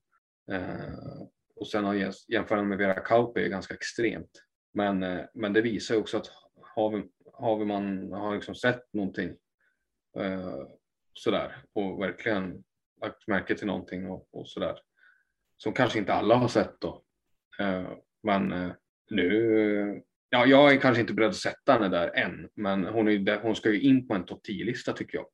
Eh, 0.51 1.25
och 1.55 1.67
sen 1.67 1.85
har 1.85 1.93
jämförelsen 2.27 2.67
med 2.67 2.77
Vera 2.77 2.93
Kauppi 2.93 3.43
är 3.43 3.49
ganska 3.49 3.73
extremt. 3.73 4.43
Men, 4.73 5.03
eh, 5.03 5.25
men 5.33 5.53
det 5.53 5.61
visar 5.61 5.95
också 5.95 6.17
att 6.17 6.31
har, 6.75 6.89
vi, 6.89 7.09
har 7.33 7.57
vi 7.57 7.65
man 7.65 8.11
har 8.11 8.35
liksom 8.35 8.55
sett 8.55 8.93
någonting 8.93 9.29
eh, 10.17 10.67
sådär 11.13 11.63
och 11.73 12.01
verkligen 12.01 12.63
lagt 13.01 13.27
märke 13.27 13.55
till 13.55 13.67
någonting 13.67 14.09
och, 14.09 14.27
och 14.31 14.47
sådär. 14.49 14.79
Som 15.57 15.73
kanske 15.73 15.99
inte 15.99 16.13
alla 16.13 16.35
har 16.35 16.47
sett 16.47 16.81
då. 16.81 17.03
Eh, 17.59 17.91
men 18.23 18.51
eh, 18.51 18.71
nu, 19.09 20.03
ja, 20.29 20.45
jag 20.45 20.73
är 20.73 20.77
kanske 20.77 21.01
inte 21.01 21.13
beredd 21.13 21.29
att 21.29 21.35
sätta 21.35 21.73
henne 21.73 21.89
där 21.89 22.15
än, 22.15 22.49
men 22.53 22.85
hon, 22.85 23.07
är, 23.07 23.39
hon 23.39 23.55
ska 23.55 23.69
ju 23.71 23.81
in 23.81 24.07
på 24.07 24.13
en 24.13 24.25
topp 24.25 24.41
10-lista 24.47 24.93
tycker 24.93 25.17
jag. 25.17 25.27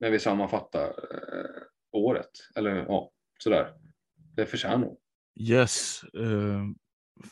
När 0.00 0.10
vi 0.10 0.18
sammanfattar 0.18 0.88
eh, 0.88 1.62
året, 1.92 2.30
eller 2.56 2.76
ja, 2.88 3.10
sådär 3.38 3.74
det 4.36 4.46
förtjänar 4.46 4.86
hon. 4.86 4.96
Yes. 5.40 6.04
Uh, 6.16 6.64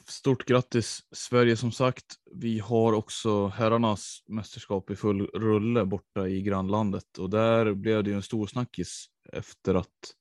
Stort 0.07 0.45
grattis 0.45 1.01
Sverige 1.12 1.57
som 1.57 1.73
sagt. 1.73 2.05
Vi 2.35 2.59
har 2.59 2.93
också 2.93 3.47
herrarnas 3.47 4.25
mästerskap 4.29 4.91
i 4.91 4.97
full 4.97 5.27
rulle 5.27 5.85
borta 5.85 6.29
i 6.29 6.43
grannlandet 6.43 7.19
och 7.19 7.31
där 7.31 7.75
blev 7.75 8.05
det 8.05 8.11
ju 8.11 8.17
en 8.17 8.23
stor 8.23 8.47
snackis 8.47 9.07
efter 9.33 9.75
att 9.75 10.15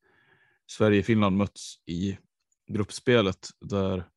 Sverige 0.71 0.99
och 0.99 1.05
Finland 1.05 1.37
möts 1.37 1.75
i 1.85 2.17
gruppspelet 2.67 3.47
där 3.59 4.07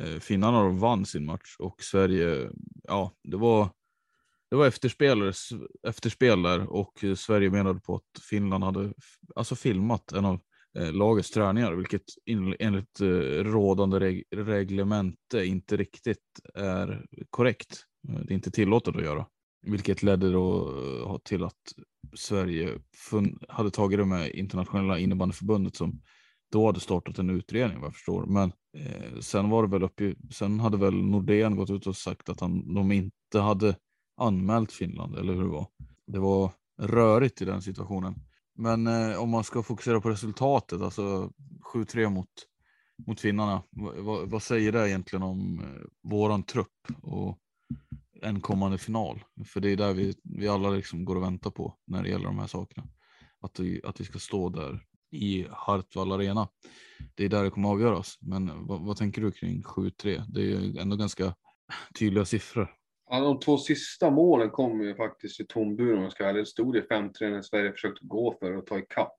eh, 0.00 0.18
finnarna 0.18 0.68
vann 0.68 1.06
sin 1.06 1.24
match 1.24 1.56
och 1.58 1.82
Sverige, 1.82 2.50
ja, 2.82 3.12
det 3.22 3.36
var 3.36 3.70
det 4.50 4.56
var 4.56 4.66
efterspel, 4.66 5.32
efterspel 5.88 6.42
där 6.42 6.72
och 6.72 7.04
Sverige 7.16 7.50
menade 7.50 7.80
på 7.80 7.96
att 7.96 8.22
Finland 8.22 8.64
hade 8.64 8.92
alltså 9.36 9.56
filmat 9.56 10.12
en 10.12 10.24
av 10.24 10.40
Eh, 10.78 10.92
lagets 10.92 11.30
träningar, 11.30 11.72
vilket 11.72 12.02
enligt 12.58 13.00
eh, 13.00 13.06
rådande 13.44 13.98
reg 13.98 14.24
reglemente 14.30 15.46
inte 15.46 15.76
riktigt 15.76 16.40
är 16.54 17.06
korrekt. 17.30 17.84
Eh, 18.08 18.14
det 18.14 18.32
är 18.32 18.34
inte 18.34 18.50
tillåtet 18.50 18.96
att 18.96 19.02
göra, 19.02 19.26
vilket 19.66 20.02
ledde 20.02 20.32
då 20.32 21.20
till 21.24 21.44
att 21.44 21.54
Sverige 22.14 22.78
hade 23.48 23.70
tagit 23.70 23.98
det 23.98 24.04
med 24.04 24.30
internationella 24.30 24.98
innebandyförbundet 24.98 25.76
som 25.76 26.00
då 26.52 26.66
hade 26.66 26.80
startat 26.80 27.18
en 27.18 27.30
utredning 27.30 27.80
vad 27.80 27.86
jag 27.86 27.94
förstår. 27.94 28.26
Men 28.26 28.52
eh, 28.76 29.18
sen 29.20 29.50
var 29.50 29.62
det 29.62 29.68
väl 29.68 29.82
uppe, 29.82 30.14
sen 30.30 30.60
hade 30.60 30.76
väl 30.76 30.94
Nordén 30.94 31.56
gått 31.56 31.70
ut 31.70 31.86
och 31.86 31.96
sagt 31.96 32.28
att 32.28 32.40
han, 32.40 32.74
de 32.74 32.92
inte 32.92 33.38
hade 33.38 33.76
anmält 34.20 34.72
Finland, 34.72 35.16
eller 35.16 35.32
hur 35.32 35.42
det 35.42 35.48
var. 35.48 35.66
Det 36.06 36.18
var 36.18 36.50
rörigt 36.80 37.42
i 37.42 37.44
den 37.44 37.62
situationen. 37.62 38.14
Men 38.58 38.86
eh, 38.86 39.22
om 39.22 39.30
man 39.30 39.44
ska 39.44 39.62
fokusera 39.62 40.00
på 40.00 40.10
resultatet, 40.10 40.80
alltså 40.80 41.32
7-3 41.74 42.10
mot, 42.10 42.28
mot 43.06 43.20
finnarna. 43.20 43.62
vad, 43.70 44.30
vad 44.30 44.42
säger 44.42 44.72
det 44.72 44.88
egentligen 44.88 45.22
om 45.22 45.60
eh, 45.60 46.10
våran 46.10 46.42
trupp 46.42 46.86
och 47.02 47.38
en 48.22 48.40
kommande 48.40 48.78
final? 48.78 49.24
För 49.44 49.60
det 49.60 49.70
är 49.70 49.76
där 49.76 49.94
vi, 49.94 50.14
vi 50.24 50.48
alla 50.48 50.70
liksom 50.70 51.04
går 51.04 51.16
och 51.16 51.22
väntar 51.22 51.50
på 51.50 51.74
när 51.86 52.02
det 52.02 52.08
gäller 52.08 52.24
de 52.24 52.38
här 52.38 52.46
sakerna. 52.46 52.86
Att 53.40 53.60
vi, 53.60 53.80
att 53.84 54.00
vi 54.00 54.04
ska 54.04 54.18
stå 54.18 54.48
där 54.48 54.84
i 55.10 55.46
Hartwall 55.50 56.12
Arena. 56.12 56.48
Det 57.14 57.24
är 57.24 57.28
där 57.28 57.44
det 57.44 57.50
kommer 57.50 57.68
avgöras. 57.68 58.18
Men 58.20 58.66
vad, 58.66 58.80
vad 58.80 58.96
tänker 58.96 59.22
du 59.22 59.32
kring 59.32 59.62
7-3? 59.62 60.24
Det 60.28 60.52
är 60.52 60.80
ändå 60.80 60.96
ganska 60.96 61.34
tydliga 61.98 62.24
siffror. 62.24 62.77
Ja, 63.10 63.20
de 63.20 63.40
två 63.40 63.58
sista 63.58 64.10
målen 64.10 64.50
kom 64.50 64.82
ju 64.82 64.94
faktiskt 64.94 65.40
i 65.40 65.46
tom 65.46 65.80
om 65.80 66.02
jag 66.02 66.12
ska 66.12 66.32
Det 66.32 66.46
stod 66.46 66.76
ju 66.76 66.82
5-3 66.82 67.30
när 67.30 67.42
Sverige 67.42 67.72
försökte 67.72 68.06
gå 68.06 68.36
för 68.40 68.56
och 68.56 68.66
ta 68.66 68.78
ikapp. 68.78 69.18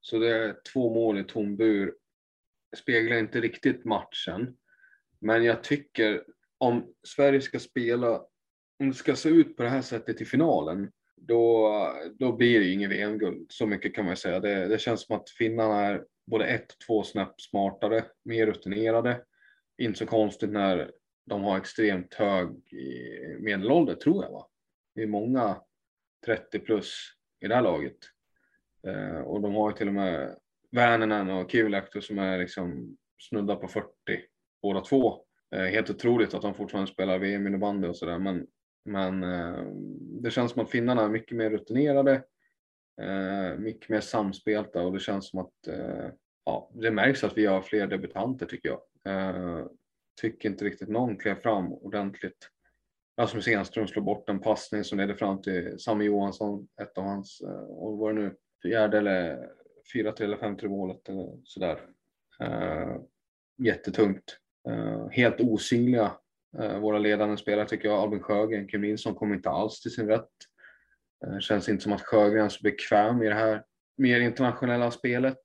Så 0.00 0.18
det 0.18 0.36
är 0.36 0.56
två 0.72 0.94
mål 0.94 1.18
i 1.18 1.24
tom 1.24 1.56
bur. 1.56 1.94
Speglar 2.76 3.16
inte 3.16 3.40
riktigt 3.40 3.84
matchen. 3.84 4.56
Men 5.20 5.44
jag 5.44 5.62
tycker 5.62 6.24
om 6.58 6.94
Sverige 7.06 7.40
ska 7.40 7.58
spela, 7.58 8.22
om 8.80 8.88
det 8.88 8.94
ska 8.94 9.16
se 9.16 9.28
ut 9.28 9.56
på 9.56 9.62
det 9.62 9.68
här 9.68 9.82
sättet 9.82 10.20
i 10.20 10.24
finalen, 10.24 10.90
då, 11.16 11.70
då 12.18 12.32
blir 12.32 12.60
det 12.60 12.66
ju 12.66 12.72
ingen 12.72 12.90
VM-guld. 12.90 13.46
Så 13.48 13.66
mycket 13.66 13.94
kan 13.94 14.04
man 14.04 14.16
säga. 14.16 14.40
Det, 14.40 14.68
det 14.68 14.78
känns 14.78 15.06
som 15.06 15.16
att 15.16 15.30
finnarna 15.30 15.80
är 15.80 16.04
både 16.26 16.46
ett 16.46 16.72
och 16.72 16.80
två 16.86 17.02
snäpp 17.02 17.40
smartare, 17.40 18.04
mer 18.24 18.46
rutinerade. 18.46 19.22
Inte 19.78 19.98
så 19.98 20.06
konstigt 20.06 20.50
när 20.50 20.90
de 21.24 21.44
har 21.44 21.58
extremt 21.58 22.14
hög 22.14 22.48
medelålder 23.40 23.94
tror 23.94 24.24
jag. 24.24 24.32
Va? 24.32 24.48
Det 24.94 25.02
är 25.02 25.06
många 25.06 25.60
30 26.26 26.58
plus 26.58 26.98
i 27.40 27.48
det 27.48 27.54
här 27.54 27.62
laget. 27.62 27.96
Eh, 28.86 29.20
och 29.20 29.40
de 29.40 29.54
har 29.54 29.70
ju 29.70 29.76
till 29.76 29.88
och 29.88 29.94
med 29.94 30.36
Vänernen 30.70 31.30
och 31.30 31.50
Kivilahti 31.50 32.00
som 32.00 32.18
är 32.18 32.38
liksom 32.38 32.96
snudda 33.18 33.56
på 33.56 33.68
40 33.68 33.88
båda 34.62 34.80
två. 34.80 35.24
Eh, 35.54 35.64
helt 35.64 35.90
otroligt 35.90 36.34
att 36.34 36.42
de 36.42 36.54
fortfarande 36.54 36.92
spelar 36.92 37.18
VM 37.18 37.46
innebandy 37.46 37.88
och 37.88 37.96
sådär 37.96 38.18
men, 38.18 38.46
men 38.84 39.22
eh, 39.22 39.64
det 40.22 40.30
känns 40.30 40.52
som 40.52 40.62
att 40.62 40.70
finnarna 40.70 41.02
är 41.02 41.08
mycket 41.08 41.36
mer 41.36 41.50
rutinerade, 41.50 42.22
eh, 43.00 43.58
mycket 43.58 43.88
mer 43.88 44.00
samspelta 44.00 44.82
och 44.82 44.92
det 44.92 45.00
känns 45.00 45.30
som 45.30 45.40
att 45.40 45.66
eh, 45.68 46.08
ja, 46.44 46.70
det 46.74 46.90
märks 46.90 47.24
att 47.24 47.38
vi 47.38 47.46
har 47.46 47.62
fler 47.62 47.86
debutanter 47.86 48.46
tycker 48.46 48.68
jag. 48.68 48.80
Eh, 49.04 49.66
Tycker 50.20 50.48
inte 50.48 50.64
riktigt 50.64 50.88
någon 50.88 51.16
klev 51.16 51.34
fram 51.34 51.72
ordentligt. 51.72 52.50
Rasmus 53.20 53.48
Enström 53.48 53.88
slår 53.88 54.02
bort 54.02 54.28
en 54.28 54.40
passning 54.40 54.84
som 54.84 54.98
leder 54.98 55.14
fram 55.14 55.42
till 55.42 55.78
Sami 55.78 56.04
Johansson, 56.04 56.68
ett 56.82 56.98
av 56.98 57.04
hans, 57.04 57.40
eh, 57.40 57.64
och 57.64 57.98
var 57.98 58.12
det 58.12 58.20
nu, 58.20 58.36
fjärde 58.62 58.98
eller 58.98 59.48
fyra 59.92 60.12
till 60.12 60.24
eller 60.24 60.36
femte 60.36 60.68
målet 60.68 61.08
eller 61.08 61.32
sådär. 61.44 61.78
Uh, 62.42 62.96
jättetungt. 63.58 64.38
Uh, 64.68 65.08
helt 65.10 65.40
osynliga 65.40 66.12
uh, 66.58 66.78
våra 66.78 66.98
ledande 66.98 67.36
spelare 67.36 67.68
tycker 67.68 67.88
jag. 67.88 67.98
Albin 67.98 68.22
Sjögren, 68.22 68.68
Kim 68.68 68.80
Nilsson 68.80 69.14
kom 69.14 69.34
inte 69.34 69.50
alls 69.50 69.80
till 69.80 69.90
sin 69.90 70.06
rätt. 70.06 70.30
Uh, 71.26 71.38
känns 71.38 71.68
inte 71.68 71.82
som 71.82 71.92
att 71.92 72.02
Sjögren 72.02 72.44
är 72.44 72.48
så 72.48 72.62
bekväm 72.62 73.22
i 73.22 73.28
det 73.28 73.34
här 73.34 73.64
mer 73.96 74.20
internationella 74.20 74.90
spelet. 74.90 75.38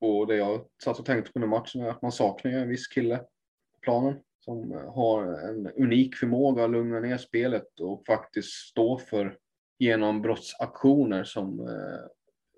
Och 0.00 0.26
det 0.26 0.36
jag 0.36 0.64
satt 0.84 0.98
och 0.98 1.06
tänkte 1.06 1.32
på 1.32 1.38
den 1.38 1.48
matchen 1.48 1.80
är 1.82 1.88
att 1.88 2.02
man 2.02 2.12
saknar 2.12 2.50
en 2.50 2.68
viss 2.68 2.86
kille 2.86 3.16
på 3.16 3.80
planen 3.82 4.20
som 4.40 4.70
har 4.94 5.48
en 5.48 5.66
unik 5.66 6.14
förmåga 6.14 6.64
att 6.64 6.70
lugna 6.70 7.00
ner 7.00 7.18
spelet 7.18 7.80
och 7.80 8.06
faktiskt 8.06 8.52
stå 8.52 8.98
för 8.98 9.38
genombrottsaktioner 9.78 11.24
som 11.24 11.60
eh, 11.60 12.06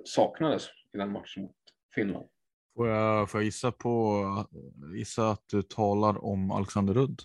saknades 0.05 0.67
i 0.95 0.99
den 0.99 1.13
matchen 1.13 1.43
mot 1.43 1.57
Finland. 1.95 2.27
Får 2.77 2.89
jag, 2.89 3.31
får 3.31 3.41
jag 3.41 3.45
gissa, 3.45 3.73
på, 3.73 4.25
gissa 4.97 5.31
att 5.31 5.45
du 5.51 5.63
talar 5.63 6.25
om 6.25 6.51
Alexander 6.51 6.95
Rudd? 6.95 7.23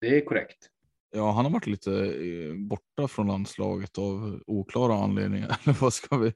Det 0.00 0.16
är 0.16 0.24
korrekt. 0.24 0.70
Ja, 1.10 1.30
han 1.32 1.44
har 1.44 1.52
varit 1.52 1.66
lite 1.66 1.92
eh, 1.92 2.54
borta 2.54 3.08
från 3.08 3.26
landslaget 3.26 3.98
av 3.98 4.40
oklara 4.46 4.94
anledningar. 4.94 5.58
Eller 5.64 5.76
vad 5.80 5.92
ska 5.92 6.16
vi, 6.16 6.32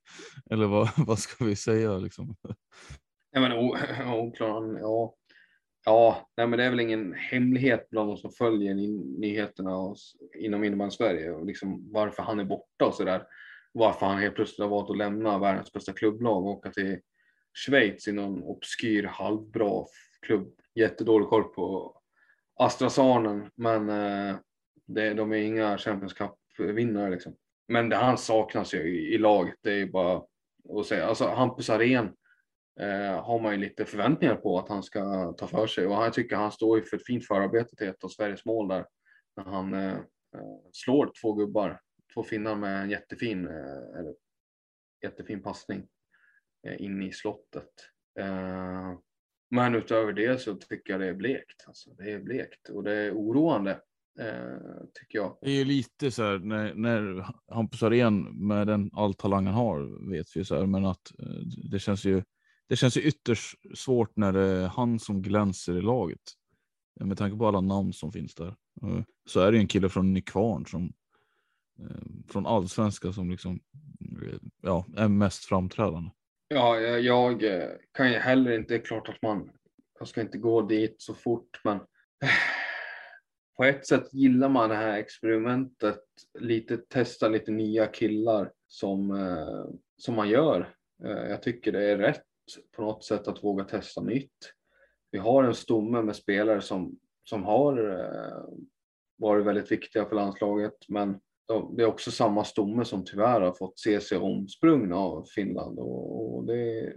eller 0.50 0.66
vad, 0.66 0.90
vad 0.96 1.18
ska 1.18 1.44
vi 1.44 1.56
säga? 1.56 1.98
Liksom? 1.98 2.36
Nej, 3.32 3.42
men 3.42 3.52
oklar, 4.14 4.78
ja. 4.80 5.14
Ja, 5.84 6.28
nej, 6.36 6.46
men 6.46 6.58
det 6.58 6.64
är 6.64 6.70
väl 6.70 6.80
ingen 6.80 7.12
hemlighet 7.12 7.90
bland 7.90 8.08
de 8.08 8.16
som 8.16 8.30
följer 8.30 8.74
nyheterna 9.20 9.76
och, 9.76 9.96
inom 10.38 10.64
innebandy 10.64 10.90
Sverige 10.90 11.30
och 11.30 11.46
liksom 11.46 11.92
varför 11.92 12.22
han 12.22 12.40
är 12.40 12.44
borta 12.44 12.86
och 12.86 12.94
så 12.94 13.04
där. 13.04 13.26
Varför 13.72 14.06
han 14.06 14.18
helt 14.18 14.34
plötsligt 14.34 14.58
har 14.58 14.68
valt 14.68 14.90
att 14.90 14.96
lämna 14.96 15.38
världens 15.38 15.72
bästa 15.72 15.92
klubblag 15.92 16.46
och 16.46 16.50
åka 16.50 16.70
till 16.70 17.00
Schweiz 17.66 18.08
i 18.08 18.12
någon 18.12 18.42
obskyr 18.42 19.04
halvbra 19.04 19.84
klubb. 20.26 20.54
Jättedålig 20.74 21.28
koll 21.28 21.44
på 21.44 21.96
Astra-Sarnen, 22.56 23.50
men 23.54 23.88
eh, 23.88 24.36
det, 24.86 25.14
de 25.14 25.32
är 25.32 25.36
inga 25.36 25.78
Champions 25.78 26.14
Cup-vinnare 26.14 27.10
liksom. 27.10 27.36
Men 27.68 27.88
det 27.88 27.96
han 27.96 28.18
saknas 28.18 28.74
ju 28.74 28.78
i, 28.78 29.14
i 29.14 29.18
laget, 29.18 29.54
det 29.62 29.70
är 29.70 29.76
ju 29.76 29.90
bara 29.90 30.22
att 30.78 30.86
säga. 30.86 31.06
Alltså 31.06 31.24
Hampus 31.24 31.70
Arén 31.70 32.12
eh, 32.80 33.24
har 33.24 33.40
man 33.40 33.52
ju 33.52 33.58
lite 33.58 33.84
förväntningar 33.84 34.34
på 34.34 34.58
att 34.58 34.68
han 34.68 34.82
ska 34.82 35.32
ta 35.32 35.46
för 35.46 35.66
sig 35.66 35.86
och 35.86 35.92
jag 35.92 36.12
tycker 36.12 36.36
han 36.36 36.52
står 36.52 36.78
ju 36.78 36.84
för 36.84 36.96
ett 36.96 37.06
fint 37.06 37.26
förarbete 37.26 37.76
till 37.76 37.88
ett 37.88 38.04
av 38.04 38.08
Sveriges 38.08 38.44
mål 38.44 38.68
där 38.68 38.86
när 39.36 39.44
han 39.44 39.74
eh, 39.74 39.94
eh, 40.34 40.58
slår 40.72 41.12
två 41.22 41.34
gubbar, 41.34 41.80
två 42.14 42.22
finnar 42.22 42.56
med 42.56 42.82
en 42.82 42.90
jättefin, 42.90 43.46
eh, 43.46 43.98
eller, 43.98 44.14
jättefin 45.02 45.42
passning 45.42 45.86
eh, 46.66 46.82
in 46.82 47.02
i 47.02 47.12
slottet. 47.12 47.72
Eh, 48.20 48.98
men 49.50 49.74
utöver 49.74 50.12
det 50.12 50.40
så 50.40 50.54
tycker 50.54 50.92
jag 50.92 51.00
det 51.00 51.06
är 51.06 51.14
blekt. 51.14 51.64
Alltså, 51.66 51.90
det 51.90 52.12
är 52.12 52.18
blekt 52.18 52.68
och 52.68 52.82
det 52.82 52.92
är 52.92 53.12
oroande. 53.12 53.80
Eh, 54.20 54.84
tycker 54.94 55.18
jag. 55.18 55.38
Det 55.40 55.50
är 55.50 55.54
ju 55.54 55.64
lite 55.64 56.10
så 56.10 56.22
här 56.22 56.38
när, 56.38 56.74
när 56.74 57.26
Hampus 57.54 57.82
Arén 57.82 58.46
med 58.46 58.66
den 58.66 58.90
all 58.92 59.14
talang 59.14 59.46
han 59.46 59.54
har 59.54 60.10
vet 60.10 60.36
vi 60.36 60.44
så 60.44 60.56
här, 60.56 60.66
men 60.66 60.84
att 60.84 61.12
eh, 61.18 61.26
det 61.70 61.78
känns 61.78 62.04
ju 62.04 62.22
det 62.68 62.76
känns 62.76 62.96
ju 62.96 63.00
ytterst 63.00 63.78
svårt 63.78 64.16
när 64.16 64.32
det 64.32 64.40
är 64.40 64.66
han 64.66 64.98
som 64.98 65.22
glänser 65.22 65.78
i 65.78 65.82
laget. 65.82 66.20
Med 67.00 67.18
tanke 67.18 67.38
på 67.38 67.48
alla 67.48 67.60
namn 67.60 67.92
som 67.92 68.12
finns 68.12 68.34
där. 68.34 68.54
Så 69.28 69.40
är 69.40 69.50
det 69.50 69.56
ju 69.56 69.60
en 69.60 69.68
kille 69.68 69.88
från 69.88 70.12
Nykvarn 70.12 70.66
som 70.66 70.92
eh, 71.80 72.30
från 72.32 72.46
allsvenska 72.46 73.12
som 73.12 73.30
liksom 73.30 73.60
ja, 74.62 74.86
är 74.96 75.08
mest 75.08 75.44
framträdande. 75.44 76.10
Ja, 76.48 76.80
jag 76.80 77.44
eh, 77.44 77.68
kan 77.92 78.12
ju 78.12 78.18
heller 78.18 78.52
inte, 78.52 78.74
det 78.74 78.80
är 78.80 78.84
klart 78.84 79.08
att 79.08 79.22
man, 79.22 79.50
jag 79.98 80.08
ska 80.08 80.20
inte 80.20 80.38
gå 80.38 80.62
dit 80.62 80.94
så 80.98 81.14
fort, 81.14 81.60
men 81.64 81.76
eh, 81.76 82.28
på 83.56 83.64
ett 83.64 83.86
sätt 83.86 84.14
gillar 84.14 84.48
man 84.48 84.68
det 84.68 84.76
här 84.76 84.98
experimentet, 84.98 86.04
lite 86.38 86.76
testa 86.76 87.28
lite 87.28 87.50
nya 87.50 87.86
killar 87.86 88.52
som, 88.66 89.18
som 89.96 90.14
man 90.14 90.28
gör. 90.28 90.74
Jag 91.02 91.42
tycker 91.42 91.72
det 91.72 91.84
är 91.84 91.98
rätt 91.98 92.27
på 92.76 92.82
något 92.82 93.04
sätt 93.04 93.28
att 93.28 93.44
våga 93.44 93.64
testa 93.64 94.00
nytt. 94.00 94.52
Vi 95.10 95.18
har 95.18 95.44
en 95.44 95.54
stomme 95.54 96.02
med 96.02 96.16
spelare 96.16 96.60
som, 96.60 96.98
som 97.24 97.44
har 97.44 97.90
eh, 97.90 98.44
varit 99.18 99.46
väldigt 99.46 99.72
viktiga 99.72 100.04
för 100.04 100.16
landslaget, 100.16 100.88
men 100.88 101.20
det 101.76 101.82
är 101.82 101.86
också 101.86 102.10
samma 102.10 102.44
stomme 102.44 102.84
som 102.84 103.04
tyvärr 103.04 103.40
har 103.40 103.52
fått 103.52 103.78
se 103.78 104.00
sig 104.00 104.18
omsprungna 104.18 104.96
av 104.96 105.24
Finland 105.34 105.78
och, 105.78 106.36
och 106.36 106.44
det 106.46 106.80
är 106.80 106.94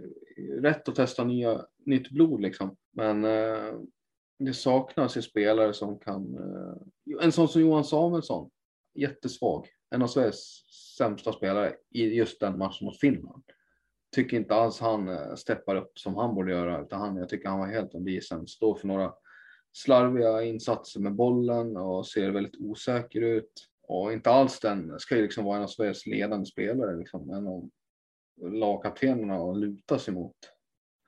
rätt 0.60 0.88
att 0.88 0.94
testa 0.94 1.24
nya, 1.24 1.66
nytt 1.86 2.10
blod 2.10 2.40
liksom. 2.40 2.76
Men 2.92 3.24
eh, 3.24 3.74
det 4.38 4.54
saknas 4.54 5.16
ju 5.16 5.22
spelare 5.22 5.74
som 5.74 5.98
kan, 5.98 6.34
eh, 6.34 7.24
en 7.24 7.32
sån 7.32 7.48
som 7.48 7.60
Johan 7.60 7.84
Samuelsson, 7.84 8.50
jättesvag, 8.94 9.66
en 9.90 10.02
av 10.02 10.06
Sveriges 10.06 10.64
sämsta 10.98 11.32
spelare 11.32 11.74
i 11.90 12.04
just 12.04 12.40
den 12.40 12.58
matchen 12.58 12.84
mot 12.84 13.00
Finland. 13.00 13.42
Tycker 14.14 14.36
inte 14.36 14.54
alls 14.54 14.80
han 14.80 15.08
eh, 15.08 15.34
steppar 15.34 15.76
upp 15.76 15.98
som 15.98 16.16
han 16.16 16.34
borde 16.34 16.52
göra, 16.52 16.82
utan 16.82 17.00
han, 17.00 17.16
jag 17.16 17.28
tycker 17.28 17.48
han 17.48 17.58
var 17.58 17.66
helt 17.66 17.94
undergiven. 17.94 18.46
Står 18.46 18.74
för 18.74 18.86
några 18.88 19.12
slarviga 19.72 20.42
insatser 20.42 21.00
med 21.00 21.14
bollen 21.14 21.76
och 21.76 22.06
ser 22.06 22.30
väldigt 22.30 22.60
osäker 22.60 23.20
ut. 23.20 23.68
Och 23.82 24.12
inte 24.12 24.30
alls 24.30 24.60
den, 24.60 24.98
ska 24.98 25.16
ju 25.16 25.22
liksom 25.22 25.44
vara 25.44 25.56
en 25.56 25.62
av 25.62 25.68
Sveriges 25.68 26.06
ledande 26.06 26.46
spelare, 26.46 26.96
liksom, 26.96 27.30
en 27.30 27.46
av 27.46 27.70
lagkaptenerna 28.40 29.50
att 29.50 29.58
luta 29.58 29.98
sig 29.98 30.14
mot. 30.14 30.36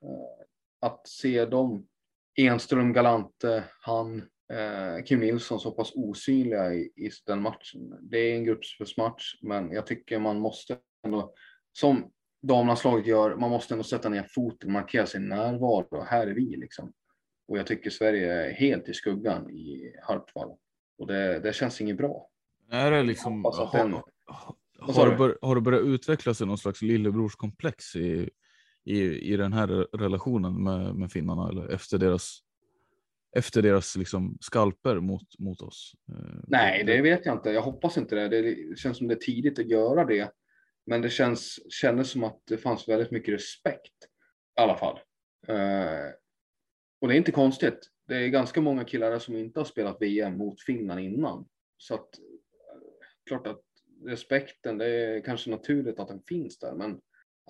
Eh, 0.02 0.44
att 0.80 1.08
se 1.08 1.44
dem, 1.44 1.86
Enström, 2.36 2.92
Galante, 2.92 3.64
han, 3.80 4.16
eh, 4.52 5.04
Kim 5.04 5.20
Nilsson 5.20 5.60
så 5.60 5.70
pass 5.70 5.92
osynliga 5.94 6.74
i, 6.74 6.80
i 6.80 7.10
den 7.26 7.42
matchen. 7.42 7.98
Det 8.00 8.18
är 8.18 8.34
en 8.34 8.44
gruppspelsmatch, 8.44 9.38
men 9.42 9.72
jag 9.72 9.86
tycker 9.86 10.18
man 10.18 10.40
måste 10.40 10.78
ändå, 11.06 11.34
som 11.72 12.12
damlandslaget 12.46 13.06
gör, 13.06 13.36
man 13.36 13.50
måste 13.50 13.74
ändå 13.74 13.84
sätta 13.84 14.08
ner 14.08 14.26
foten, 14.30 14.72
markera 14.72 15.06
sin 15.06 15.28
närvaro. 15.28 16.02
Här 16.02 16.26
är 16.26 16.34
vi 16.34 16.56
liksom. 16.56 16.92
Och 17.48 17.58
jag 17.58 17.66
tycker 17.66 17.90
Sverige 17.90 18.32
är 18.32 18.52
helt 18.52 18.88
i 18.88 18.94
skuggan 18.94 19.50
i 19.50 19.94
Hartwall. 20.02 20.50
Och 20.98 21.06
det, 21.06 21.40
det 21.40 21.54
känns 21.54 21.80
inget 21.80 21.96
bra. 21.96 22.28
Är 22.70 22.90
det 22.90 23.02
liksom, 23.02 23.44
har, 23.44 23.78
den, 23.78 23.92
har, 24.78 25.10
det 25.10 25.16
bör, 25.16 25.38
har 25.42 25.54
det 25.54 25.60
börjat 25.60 25.82
utveckla 25.82 26.34
sig 26.34 26.46
någon 26.46 26.58
slags 26.58 26.82
lillebrorskomplex 26.82 27.96
i, 27.96 28.30
i, 28.84 29.00
i 29.32 29.36
den 29.36 29.52
här 29.52 29.66
relationen 29.98 30.62
med, 30.62 30.94
med 30.94 31.12
finnarna 31.12 31.48
eller 31.48 31.68
efter 31.68 31.98
deras 31.98 32.40
efter 33.36 33.62
deras 33.62 33.96
liksom 33.96 34.38
skalper 34.40 35.00
mot, 35.00 35.38
mot 35.38 35.60
oss? 35.60 35.92
Eh, 36.08 36.40
Nej, 36.48 36.84
det 36.84 37.02
vet 37.02 37.26
jag 37.26 37.34
inte. 37.34 37.50
Jag 37.50 37.62
hoppas 37.62 37.96
inte 37.98 38.14
det. 38.14 38.28
Det 38.28 38.78
känns 38.78 38.98
som 38.98 39.08
det 39.08 39.14
är 39.14 39.18
tidigt 39.18 39.58
att 39.58 39.68
göra 39.68 40.04
det. 40.04 40.30
Men 40.86 41.02
det 41.02 41.10
känns, 41.10 41.72
kändes 41.72 42.10
som 42.10 42.24
att 42.24 42.42
det 42.44 42.58
fanns 42.58 42.88
väldigt 42.88 43.10
mycket 43.10 43.34
respekt 43.34 44.04
i 44.58 44.60
alla 44.60 44.76
fall. 44.76 45.00
Eh, 45.48 46.10
och 47.00 47.08
det 47.08 47.14
är 47.14 47.18
inte 47.18 47.32
konstigt. 47.32 47.78
Det 48.08 48.16
är 48.16 48.28
ganska 48.28 48.60
många 48.60 48.84
killar 48.84 49.18
som 49.18 49.36
inte 49.36 49.60
har 49.60 49.64
spelat 49.64 49.96
VM 50.00 50.38
mot 50.38 50.62
Finland 50.62 51.00
innan. 51.00 51.48
Så 51.76 51.94
att 51.94 52.18
eh, 52.18 52.24
klart 53.26 53.46
att 53.46 53.62
respekten, 54.06 54.78
det 54.78 54.86
är 54.86 55.20
kanske 55.20 55.50
naturligt 55.50 55.98
att 55.98 56.08
den 56.08 56.22
finns 56.22 56.58
där, 56.58 56.74
men 56.74 57.00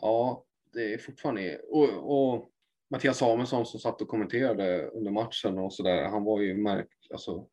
ja, 0.00 0.44
det 0.72 0.94
är 0.94 0.98
fortfarande... 0.98 1.58
Och, 1.58 1.88
och 1.88 2.50
Mattias 2.90 3.18
Samuelsson 3.18 3.66
som 3.66 3.80
satt 3.80 4.02
och 4.02 4.08
kommenterade 4.08 4.86
under 4.86 5.10
matchen 5.10 5.58
och 5.58 5.72
sådär, 5.72 6.04
han 6.04 6.24
var 6.24 6.40
ju 6.40 6.54
märk, 6.54 6.88
alltså, 7.10 7.48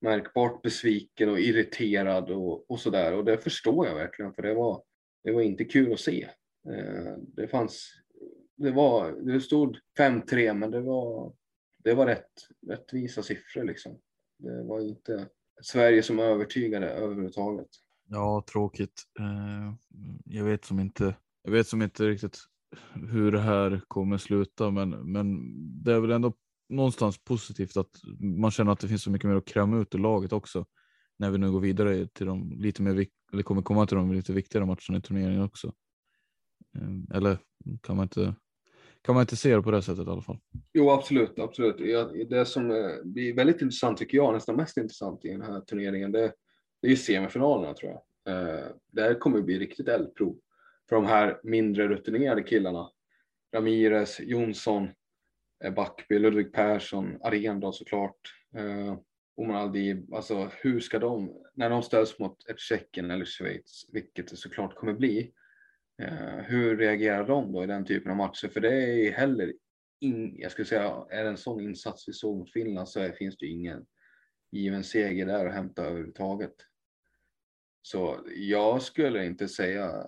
märkbart 0.00 0.62
besviken 0.62 1.28
och 1.28 1.40
irriterad 1.40 2.30
och, 2.30 2.70
och 2.70 2.80
sådär. 2.80 3.14
Och 3.14 3.24
det 3.24 3.38
förstår 3.38 3.86
jag 3.86 3.94
verkligen, 3.94 4.34
för 4.34 4.42
det 4.42 4.54
var, 4.54 4.82
det 5.24 5.32
var 5.32 5.42
inte 5.42 5.64
kul 5.64 5.92
att 5.92 6.00
se. 6.00 6.28
Eh, 6.68 7.14
det 7.18 7.48
fanns... 7.48 7.92
Det, 8.56 8.70
var, 8.70 9.12
det 9.12 9.40
stod 9.40 9.78
5-3, 9.98 10.54
men 10.54 10.70
det 10.70 10.80
var, 10.80 11.34
det 11.78 11.94
var 11.94 12.06
rätt, 12.06 12.48
rättvisa 12.68 13.22
siffror 13.22 13.64
liksom. 13.64 13.98
Det 14.38 14.62
var 14.62 14.80
inte 14.80 15.28
Sverige 15.62 16.02
som 16.02 16.18
övertygade 16.18 16.90
överhuvudtaget. 16.90 17.68
Ja, 18.08 18.44
tråkigt. 18.52 19.02
Eh, 19.18 19.74
jag 20.24 20.44
vet 20.44 20.64
som 20.64 20.80
inte. 20.80 21.14
Jag 21.42 21.52
vet 21.52 21.66
som 21.66 21.82
inte 21.82 22.08
riktigt 22.08 22.38
hur 23.10 23.32
det 23.32 23.40
här 23.40 23.80
kommer 23.88 24.18
sluta, 24.18 24.70
men, 24.70 25.12
men 25.12 25.38
det 25.82 25.92
är 25.92 26.00
väl 26.00 26.10
ändå 26.10 26.32
någonstans 26.68 27.24
positivt 27.24 27.76
att 27.76 27.90
man 28.20 28.50
känner 28.50 28.72
att 28.72 28.80
det 28.80 28.88
finns 28.88 29.02
så 29.02 29.10
mycket 29.10 29.30
mer 29.30 29.36
att 29.36 29.44
kräma 29.44 29.80
ut 29.80 29.94
ur 29.94 29.98
laget 29.98 30.32
också. 30.32 30.66
När 31.22 31.30
vi 31.30 31.38
nu 31.38 31.50
går 31.50 31.60
vidare 31.60 32.06
till 32.06 32.26
de 32.26 32.52
lite 32.52 32.82
mer, 32.82 33.06
eller 33.32 33.42
kommer 33.42 33.62
komma 33.62 33.86
till 33.86 33.96
de 33.96 34.12
lite 34.12 34.32
viktigare 34.32 34.66
matcherna 34.66 34.98
i 34.98 35.00
turneringen 35.00 35.42
också. 35.42 35.72
Ehm, 36.78 37.06
eller 37.14 37.38
kan 37.80 37.96
man 37.96 38.02
inte 38.02 38.34
kan 39.02 39.14
man 39.14 39.22
inte 39.22 39.36
se 39.36 39.56
det 39.56 39.62
på 39.62 39.70
det 39.70 39.82
sättet 39.82 40.06
i 40.06 40.10
alla 40.10 40.22
fall. 40.22 40.38
Jo, 40.72 40.90
absolut, 40.90 41.38
absolut. 41.38 41.76
Det 42.30 42.46
som 42.46 42.70
eh, 42.70 43.04
blir 43.04 43.34
väldigt 43.34 43.62
intressant 43.62 43.98
tycker 43.98 44.18
jag, 44.18 44.34
nästan 44.34 44.56
mest 44.56 44.76
intressant 44.76 45.24
i 45.24 45.28
den 45.28 45.42
här 45.42 45.60
turneringen, 45.60 46.12
det, 46.12 46.32
det 46.82 46.86
är 46.86 46.90
ju 46.90 46.96
semifinalerna 46.96 47.74
tror 47.74 47.92
jag. 47.92 48.34
Eh, 48.34 48.66
det 48.92 49.02
här 49.02 49.14
kommer 49.14 49.42
bli 49.42 49.58
riktigt 49.58 49.88
eldprov 49.88 50.36
för 50.88 50.96
de 50.96 51.06
här 51.06 51.40
mindre 51.42 51.88
rutinerade 51.88 52.42
killarna. 52.42 52.90
Ramirez, 53.54 54.20
Jonsson, 54.20 54.88
eh, 55.64 55.74
Backby, 55.74 56.18
Ludvig 56.18 56.52
Persson, 56.52 57.18
Arendal 57.22 57.74
såklart. 57.74 58.34
Omar 59.34 59.54
Aldib, 59.54 60.14
alltså 60.14 60.50
hur 60.62 60.80
ska 60.80 60.98
de, 60.98 61.42
när 61.54 61.70
de 61.70 61.82
ställs 61.82 62.18
mot 62.18 62.48
ett 62.48 62.58
Tjeckien 62.58 63.10
eller 63.10 63.24
Schweiz, 63.24 63.88
vilket 63.92 64.28
det 64.28 64.36
såklart 64.36 64.74
kommer 64.74 64.92
bli, 64.92 65.32
Eh, 66.02 66.38
hur 66.44 66.76
reagerar 66.76 67.26
de 67.26 67.52
då 67.52 67.64
i 67.64 67.66
den 67.66 67.84
typen 67.84 68.10
av 68.10 68.16
matcher? 68.16 68.48
För 68.48 68.60
det 68.60 68.74
är 68.74 69.12
heller, 69.12 69.54
in, 70.00 70.36
jag 70.38 70.52
skulle 70.52 70.66
säga, 70.66 71.06
är 71.10 71.24
det 71.24 71.30
en 71.30 71.36
sån 71.36 71.60
insats 71.60 72.08
vi 72.08 72.12
såg 72.12 72.38
mot 72.38 72.52
Finland 72.52 72.88
så 72.88 73.00
är, 73.00 73.12
finns 73.12 73.36
det 73.36 73.46
ingen 73.46 73.86
given 74.50 74.84
seger 74.84 75.26
där 75.26 75.46
att 75.46 75.54
hämta 75.54 75.84
överhuvudtaget. 75.84 76.54
Så 77.82 78.26
jag 78.34 78.82
skulle 78.82 79.24
inte 79.24 79.48
säga, 79.48 80.06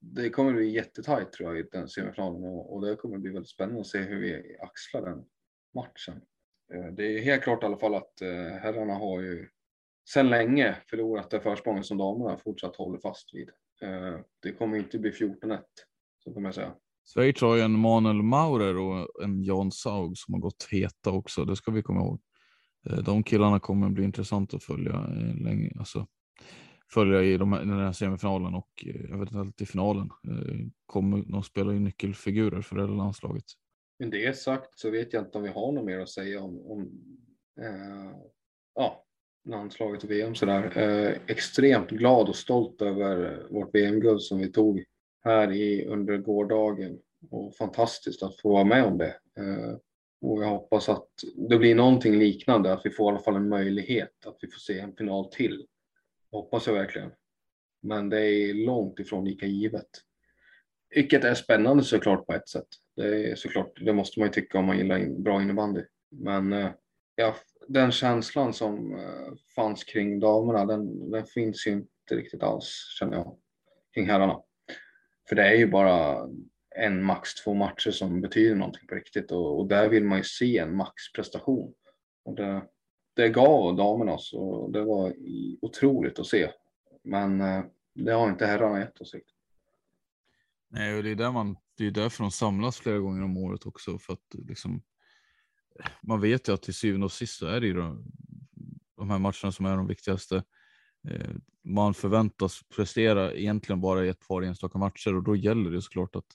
det 0.00 0.30
kommer 0.30 0.52
bli 0.52 0.68
jättetajt 0.68 1.32
tror 1.32 1.56
jag 1.56 1.66
i 1.66 1.68
den 1.72 1.88
semifinalen 1.88 2.44
och, 2.44 2.74
och 2.74 2.86
det 2.86 2.96
kommer 2.96 3.18
bli 3.18 3.30
väldigt 3.30 3.48
spännande 3.48 3.80
att 3.80 3.86
se 3.86 3.98
hur 3.98 4.20
vi 4.20 4.56
axlar 4.60 5.02
den 5.10 5.24
matchen. 5.74 6.20
Eh, 6.74 6.92
det 6.96 7.18
är 7.18 7.22
helt 7.22 7.42
klart 7.42 7.62
i 7.62 7.66
alla 7.66 7.76
fall 7.76 7.94
att 7.94 8.22
eh, 8.22 8.28
herrarna 8.62 8.94
har 8.94 9.20
ju 9.20 9.48
sedan 10.08 10.30
länge 10.30 10.76
förlorat 10.90 11.30
det 11.30 11.40
försprång 11.40 11.84
som 11.84 11.98
damerna 11.98 12.36
fortsatt 12.36 12.76
håller 12.76 12.98
fast 12.98 13.34
vid. 13.34 13.48
Eh, 13.82 14.20
det 14.42 14.52
kommer 14.52 14.76
inte 14.76 14.98
bli 14.98 15.10
14-1, 15.10 15.58
så 16.24 16.32
kommer 16.32 16.48
jag 16.48 16.54
säga. 16.54 16.74
Schweiz 17.14 17.40
har 17.40 17.56
ju 17.56 17.62
en 17.62 17.78
Manuel 17.78 18.22
Maurer 18.22 18.78
och 18.78 19.24
en 19.24 19.42
Jan 19.42 19.72
Saug 19.72 20.18
som 20.18 20.34
har 20.34 20.40
gått 20.40 20.68
heta 20.70 21.10
också. 21.10 21.44
Det 21.44 21.56
ska 21.56 21.70
vi 21.70 21.82
komma 21.82 22.00
ihåg. 22.00 22.20
De 23.04 23.22
killarna 23.22 23.60
kommer 23.60 23.88
bli 23.88 24.04
intressant 24.04 24.54
att 24.54 24.64
följa 24.64 25.06
länge, 25.40 25.72
alltså 25.78 26.06
följa 26.92 27.22
i 27.22 27.36
de 27.36 27.52
här, 27.52 27.60
den 27.60 27.78
här 27.78 27.92
semifinalen 27.92 28.54
och 28.54 28.84
eventuellt 29.12 29.60
i 29.60 29.66
finalen. 29.66 30.10
Kommer, 30.86 31.24
de 31.32 31.42
spelar 31.42 31.72
ju 31.72 31.80
nyckelfigurer 31.80 32.62
för 32.62 32.76
det 32.76 32.86
landslaget. 32.86 33.44
Med 33.98 34.10
det 34.10 34.38
sagt 34.38 34.78
så 34.78 34.90
vet 34.90 35.12
jag 35.12 35.22
inte 35.22 35.38
om 35.38 35.44
vi 35.44 35.50
har 35.50 35.72
något 35.72 35.84
mer 35.84 35.98
att 35.98 36.08
säga 36.08 36.40
om, 36.40 36.70
om 36.70 36.82
eh, 37.60 38.16
ja, 38.74 39.04
landslaget 39.44 40.04
och 40.04 40.10
VM 40.10 40.34
sådär. 40.34 40.78
Eh, 40.78 41.16
extremt 41.26 41.90
glad 41.90 42.28
och 42.28 42.36
stolt 42.36 42.82
över 42.82 43.42
vårt 43.50 43.74
VM-guld 43.74 44.22
som 44.22 44.38
vi 44.38 44.52
tog 44.52 44.84
här 45.24 45.52
i, 45.52 45.84
under 45.86 46.16
gårdagen. 46.16 46.98
Och 47.30 47.54
fantastiskt 47.54 48.22
att 48.22 48.40
få 48.40 48.52
vara 48.52 48.64
med 48.64 48.84
om 48.84 48.98
det. 48.98 49.16
Eh, 49.38 49.76
och 50.20 50.42
jag 50.42 50.48
hoppas 50.48 50.88
att 50.88 51.08
det 51.48 51.58
blir 51.58 51.74
någonting 51.74 52.18
liknande, 52.18 52.72
att 52.72 52.86
vi 52.86 52.90
får 52.90 53.06
i 53.06 53.14
alla 53.14 53.24
fall 53.24 53.36
en 53.36 53.48
möjlighet 53.48 54.26
att 54.26 54.38
vi 54.40 54.48
får 54.48 54.58
se 54.58 54.78
en 54.78 54.96
final 54.96 55.24
till. 55.24 55.66
Hoppas 56.30 56.66
jag 56.66 56.74
verkligen. 56.74 57.10
Men 57.82 58.08
det 58.08 58.20
är 58.20 58.54
långt 58.54 58.98
ifrån 58.98 59.24
lika 59.24 59.46
givet. 59.46 59.88
Vilket 60.94 61.24
är 61.24 61.34
spännande 61.34 61.84
såklart 61.84 62.26
på 62.26 62.32
ett 62.32 62.48
sätt. 62.48 62.68
Det 62.96 63.30
är 63.30 63.34
såklart, 63.34 63.84
det 63.84 63.92
måste 63.92 64.20
man 64.20 64.28
ju 64.28 64.32
tycka 64.32 64.58
om 64.58 64.64
man 64.64 64.78
gillar 64.78 65.22
bra 65.22 65.42
innebandy. 65.42 65.82
Men 66.10 66.52
eh, 66.52 66.70
ja, 67.14 67.36
den 67.68 67.92
känslan 67.92 68.52
som 68.52 68.94
eh, 68.94 69.32
fanns 69.54 69.84
kring 69.84 70.20
damerna, 70.20 70.64
den, 70.64 71.10
den 71.10 71.26
finns 71.26 71.66
ju 71.66 71.72
inte 71.72 72.16
riktigt 72.16 72.42
alls 72.42 72.96
känner 72.98 73.16
jag 73.16 73.36
kring 73.94 74.06
herrarna. 74.06 74.40
För 75.28 75.36
det 75.36 75.42
är 75.42 75.54
ju 75.54 75.66
bara 75.66 76.28
en 76.76 77.02
max 77.02 77.34
två 77.34 77.54
matcher 77.54 77.90
som 77.90 78.20
betyder 78.20 78.54
någonting 78.54 78.86
på 78.86 78.94
riktigt 78.94 79.30
och, 79.30 79.58
och 79.58 79.66
där 79.66 79.88
vill 79.88 80.04
man 80.04 80.18
ju 80.18 80.24
se 80.24 80.58
en 80.58 80.76
maxprestation. 80.76 81.74
Och 82.24 82.34
det, 82.34 82.62
det 83.14 83.28
gav 83.28 83.76
damerna 83.76 84.18
så 84.18 84.68
det 84.68 84.84
var 84.84 85.14
otroligt 85.60 86.18
att 86.18 86.26
se. 86.26 86.50
Men 87.02 87.40
eh, 87.40 87.64
det 87.94 88.12
har 88.12 88.28
inte 88.28 88.46
herrarna 88.46 88.80
gett 88.80 89.00
oss 89.00 89.14
riktigt. 89.14 89.36
Nej, 90.68 90.96
och 90.96 91.02
det 91.02 91.10
är 91.10 91.14
där 91.14 91.32
man, 91.32 91.56
det 91.76 91.86
är 91.86 91.90
därför 91.90 92.24
de 92.24 92.30
samlas 92.30 92.76
flera 92.76 92.98
gånger 92.98 93.22
om 93.22 93.36
året 93.36 93.66
också 93.66 93.98
för 93.98 94.12
att 94.12 94.34
liksom 94.34 94.82
man 96.02 96.20
vet 96.20 96.48
ju 96.48 96.52
att 96.52 96.62
till 96.62 96.74
syvende 96.74 97.04
och 97.04 97.12
sist 97.12 97.38
så 97.38 97.46
är 97.46 97.60
det 97.60 97.66
ju 97.66 97.74
de, 97.74 98.04
de 98.96 99.10
här 99.10 99.18
matcherna 99.18 99.52
som 99.52 99.66
är 99.66 99.76
de 99.76 99.86
viktigaste. 99.86 100.44
Eh, 101.08 101.30
man 101.64 101.94
förväntas 101.94 102.60
prestera 102.76 103.34
egentligen 103.34 103.80
bara 103.80 104.04
i 104.04 104.08
ett 104.08 104.28
par 104.28 104.42
enstaka 104.42 104.78
matcher 104.78 105.14
och 105.14 105.22
då 105.22 105.36
gäller 105.36 105.70
det 105.70 105.82
såklart 105.82 106.16
att 106.16 106.26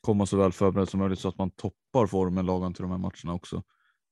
komma 0.00 0.26
så 0.26 0.36
väl 0.36 0.52
förberedd 0.52 0.88
som 0.88 1.00
möjligt 1.00 1.18
så 1.18 1.28
att 1.28 1.38
man 1.38 1.50
toppar 1.50 2.06
formen 2.06 2.46
lagom 2.46 2.74
till 2.74 2.82
de 2.82 2.90
här 2.90 2.98
matcherna 2.98 3.34
också. 3.34 3.62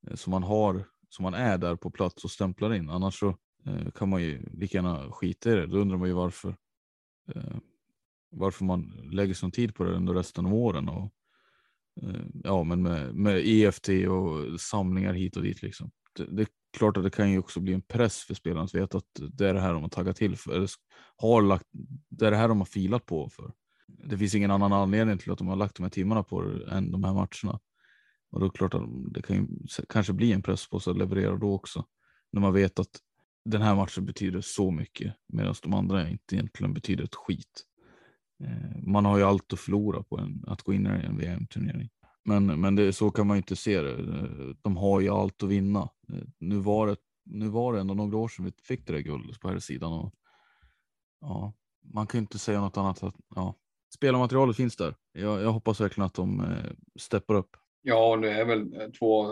Eh, 0.07 0.15
så 0.15 0.29
man 0.29 0.43
har, 0.43 0.85
så 1.09 1.21
man 1.23 1.33
är 1.33 1.57
där 1.57 1.75
på 1.75 1.91
plats 1.91 2.23
och 2.23 2.31
stämplar 2.31 2.73
in. 2.73 2.89
Annars 2.89 3.19
så 3.19 3.37
eh, 3.65 3.91
kan 3.95 4.09
man 4.09 4.21
ju 4.21 4.49
lika 4.53 4.77
gärna 4.77 5.11
skita 5.11 5.51
i 5.51 5.55
det. 5.55 5.67
Då 5.67 5.77
undrar 5.77 5.97
man 5.97 6.07
ju 6.07 6.13
varför. 6.13 6.55
Varför 8.33 8.65
man 8.65 9.09
lägger 9.11 9.33
sån 9.33 9.51
tid 9.51 9.75
på 9.75 9.83
det 9.83 9.91
under 9.91 10.13
resten 10.13 10.45
av 10.45 10.53
åren 10.53 10.89
och 10.89 11.13
eh, 12.01 12.25
ja, 12.43 12.63
men 12.63 12.81
med, 12.81 13.15
med 13.15 13.41
EFT 13.45 13.89
och 13.89 14.61
samlingar 14.61 15.13
hit 15.13 15.37
och 15.37 15.43
dit. 15.43 15.61
Liksom. 15.61 15.91
Det, 16.15 16.25
det, 16.25 16.41
är 16.41 16.47
klart 16.77 16.97
att 16.97 17.03
det 17.03 17.09
kan 17.09 17.31
ju 17.31 17.39
också 17.39 17.59
bli 17.59 17.73
en 17.73 17.81
press 17.81 18.17
för 18.17 18.33
spelarna 18.33 18.63
att 18.63 18.75
veta 18.75 18.97
att 18.97 19.19
det 19.31 19.47
är 19.47 19.53
det 19.53 19.59
här 19.59 19.73
de 19.73 19.81
har 19.81 19.89
taggat 19.89 20.15
till 20.15 20.35
för. 20.35 20.55
Eller 20.55 20.69
har 21.17 21.41
lagt, 21.41 21.65
det 22.09 22.27
är 22.27 22.31
det 22.31 22.37
här 22.37 22.47
de 22.47 22.57
har 22.57 22.65
filat 22.65 23.05
på 23.05 23.29
för. 23.29 23.53
Det 23.87 24.17
finns 24.17 24.35
ingen 24.35 24.51
annan 24.51 24.73
anledning 24.73 25.17
till 25.17 25.31
att 25.31 25.37
de 25.37 25.47
har 25.47 25.55
lagt 25.55 25.75
de 25.75 25.83
här 25.83 25.89
timmarna 25.89 26.23
på 26.23 26.41
det 26.41 26.71
än 26.71 26.91
de 26.91 27.03
här 27.03 27.13
matcherna. 27.13 27.59
Och 28.31 28.39
då 28.39 28.45
är 28.45 28.49
det 28.49 28.57
klart 28.57 28.73
att 28.73 28.83
det 29.13 29.21
kan 29.21 29.35
ju, 29.35 29.47
kanske 29.89 30.13
bli 30.13 30.31
en 30.31 30.41
press 30.41 30.69
på 30.69 30.79
sig 30.79 30.91
att 30.91 30.97
leverera 30.97 31.37
då 31.37 31.53
också. 31.53 31.85
När 32.31 32.41
man 32.41 32.53
vet 32.53 32.79
att 32.79 32.99
den 33.45 33.61
här 33.61 33.75
matchen 33.75 34.05
betyder 34.05 34.41
så 34.41 34.71
mycket 34.71 35.13
medan 35.27 35.55
de 35.63 35.73
andra 35.73 36.09
inte 36.09 36.35
egentligen 36.35 36.73
betyder 36.73 37.03
ett 37.03 37.15
skit. 37.15 37.65
Eh, 38.39 38.83
man 38.83 39.05
har 39.05 39.17
ju 39.17 39.23
allt 39.23 39.53
att 39.53 39.59
förlora 39.59 40.03
på 40.03 40.17
en, 40.17 40.43
att 40.47 40.61
gå 40.61 40.73
in 40.73 40.85
i 40.85 41.05
en 41.05 41.17
VM-turnering. 41.17 41.89
Men, 42.25 42.61
men 42.61 42.75
det, 42.75 42.93
så 42.93 43.11
kan 43.11 43.27
man 43.27 43.37
ju 43.37 43.39
inte 43.39 43.55
se 43.55 43.81
det. 43.81 43.91
Eh, 43.91 44.55
de 44.61 44.77
har 44.77 45.01
ju 45.01 45.09
allt 45.09 45.43
att 45.43 45.49
vinna. 45.49 45.89
Eh, 46.13 46.23
nu 46.39 46.55
var 46.57 46.87
det, 46.87 46.95
nu 47.25 47.47
var 47.47 47.73
det 47.73 47.79
ändå 47.79 47.93
några 47.93 48.17
år 48.17 48.27
sedan 48.27 48.45
vi 48.45 48.51
fick 48.63 48.87
det 48.87 48.93
där 48.93 48.99
guldet 48.99 49.39
på 49.39 49.49
här 49.49 49.59
sidan. 49.59 49.93
Och, 49.93 50.13
ja, 51.21 51.53
man 51.93 52.07
kan 52.07 52.17
ju 52.17 52.21
inte 52.21 52.39
säga 52.39 52.61
något 52.61 52.77
annat. 52.77 53.03
Att, 53.03 53.15
ja, 53.35 53.55
spelarmaterialet 53.95 54.55
finns 54.55 54.75
där. 54.75 54.95
Jag, 55.11 55.41
jag 55.41 55.51
hoppas 55.51 55.81
verkligen 55.81 56.05
att 56.05 56.13
de 56.13 56.39
eh, 56.39 56.71
steppar 56.99 57.35
upp. 57.35 57.57
Ja, 57.81 58.17
det 58.17 58.31
är 58.31 58.45
väl 58.45 58.91
två 58.99 59.27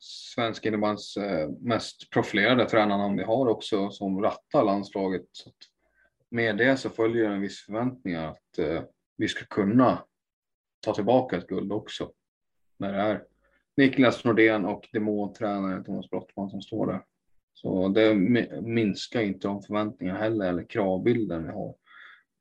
svensk 0.00 0.66
innebandys 0.66 1.18
mest 1.60 2.10
profilerade 2.10 2.68
tränarna 2.68 3.16
vi 3.16 3.22
har 3.22 3.48
också 3.48 3.90
som 3.90 4.22
rattar 4.22 4.64
landslaget. 4.64 5.24
Så 5.32 5.50
med 6.34 6.56
det 6.56 6.76
så 6.76 6.90
följer 6.90 7.24
en 7.24 7.40
viss 7.40 7.60
förväntning 7.60 8.14
att 8.14 8.58
eh, 8.58 8.82
vi 9.16 9.28
ska 9.28 9.44
kunna 9.44 10.04
ta 10.80 10.94
tillbaka 10.94 11.36
ett 11.36 11.46
guld 11.46 11.72
också. 11.72 12.12
När 12.78 12.92
det 12.92 12.98
är 12.98 13.24
Niklas 13.76 14.24
Nordén 14.24 14.64
och 14.64 14.88
demontränare 14.92 15.84
Thomas 15.84 16.10
Brottman 16.10 16.50
som 16.50 16.62
står 16.62 16.86
där. 16.86 17.04
Så 17.54 17.88
det 17.88 18.14
minskar 18.62 19.20
inte 19.20 19.48
de 19.48 19.62
förväntningarna 19.62 20.18
heller, 20.18 20.48
eller 20.48 20.64
kravbilden 20.64 21.46
vi 21.46 21.52
har. 21.52 21.74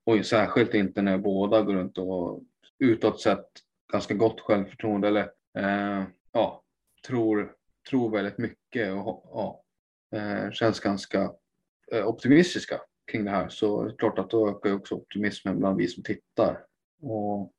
Och 0.05 0.25
särskilt 0.25 0.73
inte 0.73 1.01
när 1.01 1.17
båda 1.17 1.61
går 1.61 1.73
runt 1.73 1.97
och 1.97 2.43
utåt 2.79 3.21
sett 3.21 3.47
ganska 3.91 4.13
gott 4.13 4.39
självförtroende 4.39 5.07
eller 5.07 5.31
eh, 5.57 6.03
ja, 6.31 6.63
tror, 7.07 7.55
tror 7.89 8.11
väldigt 8.11 8.37
mycket 8.37 8.93
och 8.93 9.29
ja, 9.33 9.63
eh, 10.15 10.51
känns 10.51 10.79
ganska 10.79 11.31
eh, 11.91 12.07
optimistiska 12.07 12.81
kring 13.11 13.25
det 13.25 13.31
här 13.31 13.49
så 13.49 13.81
är 13.81 13.85
det 13.85 13.95
klart 13.95 14.19
att 14.19 14.29
då 14.29 14.49
ökar 14.49 14.73
också 14.73 14.95
optimismen 14.95 15.59
bland 15.59 15.77
vi 15.77 15.87
som 15.87 16.03
tittar. 16.03 16.65
Och, 17.01 17.53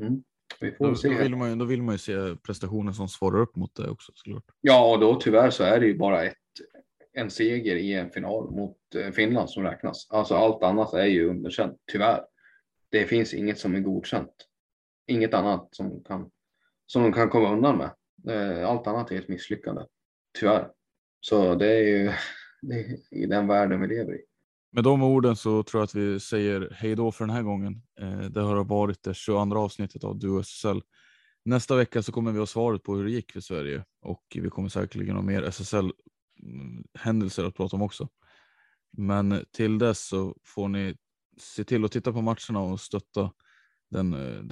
mm, 0.00 0.22
vi 0.60 0.72
får 0.72 0.88
då, 0.88 0.94
se. 0.94 1.08
Då 1.08 1.14
vill, 1.14 1.36
man, 1.36 1.50
ju, 1.50 1.56
då 1.56 1.64
vill 1.64 1.82
man 1.82 1.94
ju 1.94 1.98
se 1.98 2.36
prestationer 2.42 2.92
som 2.92 3.08
svarar 3.08 3.40
upp 3.40 3.56
mot 3.56 3.74
det 3.74 3.90
också 3.90 4.12
såklart. 4.14 4.44
Ja, 4.60 4.92
och 4.92 5.00
då 5.00 5.14
tyvärr 5.20 5.50
så 5.50 5.64
är 5.64 5.80
det 5.80 5.86
ju 5.86 5.98
bara 5.98 6.24
ett, 6.24 6.36
en 7.12 7.30
seger 7.30 7.76
i 7.76 7.94
en 7.94 8.10
final 8.10 8.50
mot 8.50 8.78
eh, 8.94 9.10
Finland 9.10 9.50
som 9.50 9.62
räknas. 9.62 10.06
Alltså 10.10 10.34
allt 10.34 10.62
annat 10.62 10.94
är 10.94 11.04
ju 11.04 11.30
underkänt, 11.30 11.76
tyvärr. 11.92 12.24
Det 12.90 13.04
finns 13.04 13.34
inget 13.34 13.58
som 13.58 13.74
är 13.74 13.80
godkänt. 13.80 14.34
Inget 15.06 15.34
annat 15.34 15.68
som, 15.70 16.04
kan, 16.04 16.30
som 16.86 17.02
de 17.02 17.12
kan 17.12 17.28
komma 17.28 17.52
undan 17.52 17.78
med. 17.78 17.90
Eh, 18.28 18.68
allt 18.68 18.86
annat 18.86 19.10
är 19.10 19.18
ett 19.18 19.28
misslyckande, 19.28 19.82
tyvärr. 20.38 20.70
Så 21.20 21.54
det 21.54 21.66
är 21.66 21.82
ju 21.82 22.12
det 22.62 22.74
är 22.74 22.96
i 23.10 23.26
den 23.26 23.46
världen 23.46 23.80
vi 23.80 23.86
lever 23.86 24.14
i. 24.14 24.24
Med 24.76 24.84
de 24.84 25.02
orden 25.02 25.36
så 25.36 25.62
tror 25.62 25.80
jag 25.80 25.84
att 25.84 25.94
vi 25.94 26.20
säger 26.20 26.70
hej 26.72 26.94
då 26.94 27.12
för 27.12 27.26
den 27.26 27.34
här 27.34 27.42
gången. 27.42 27.82
Eh, 28.00 28.20
det 28.20 28.40
har 28.40 28.64
varit 28.64 29.02
det 29.02 29.14
22 29.14 29.58
avsnittet 29.58 30.04
av 30.04 30.18
Duo 30.18 30.40
SSL. 30.40 30.82
Nästa 31.44 31.76
vecka 31.76 32.02
så 32.02 32.12
kommer 32.12 32.32
vi 32.32 32.38
ha 32.38 32.46
svaret 32.46 32.82
på 32.82 32.94
hur 32.94 33.04
det 33.04 33.10
gick 33.10 33.32
för 33.32 33.40
Sverige 33.40 33.84
och 34.02 34.22
vi 34.34 34.50
kommer 34.50 34.68
säkerligen 34.68 35.16
ha 35.16 35.22
mer 35.22 35.42
SSL 35.42 35.92
händelser 36.94 37.44
att 37.44 37.54
prata 37.54 37.76
om 37.76 37.82
också. 37.82 38.08
Men 38.90 39.44
till 39.52 39.78
dess 39.78 40.06
så 40.06 40.36
får 40.44 40.68
ni 40.68 40.96
se 41.38 41.64
till 41.64 41.84
att 41.84 41.92
titta 41.92 42.12
på 42.12 42.20
matcherna 42.20 42.60
och 42.60 42.80
stötta 42.80 43.32
den, 43.90 44.12
eh, 44.12 44.42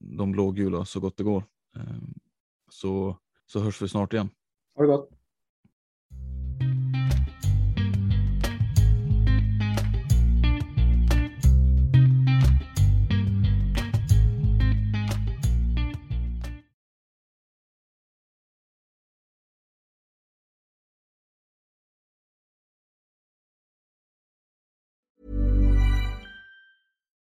de 0.00 0.32
blågula 0.32 0.84
så 0.84 1.00
gott 1.00 1.16
det 1.16 1.24
går. 1.24 1.44
Eh, 1.76 2.02
så, 2.70 3.18
så 3.46 3.60
hörs 3.60 3.82
vi 3.82 3.88
snart 3.88 4.12
igen. 4.12 4.30
Ha 4.74 4.82
det 4.82 4.88
gott. 4.88 5.21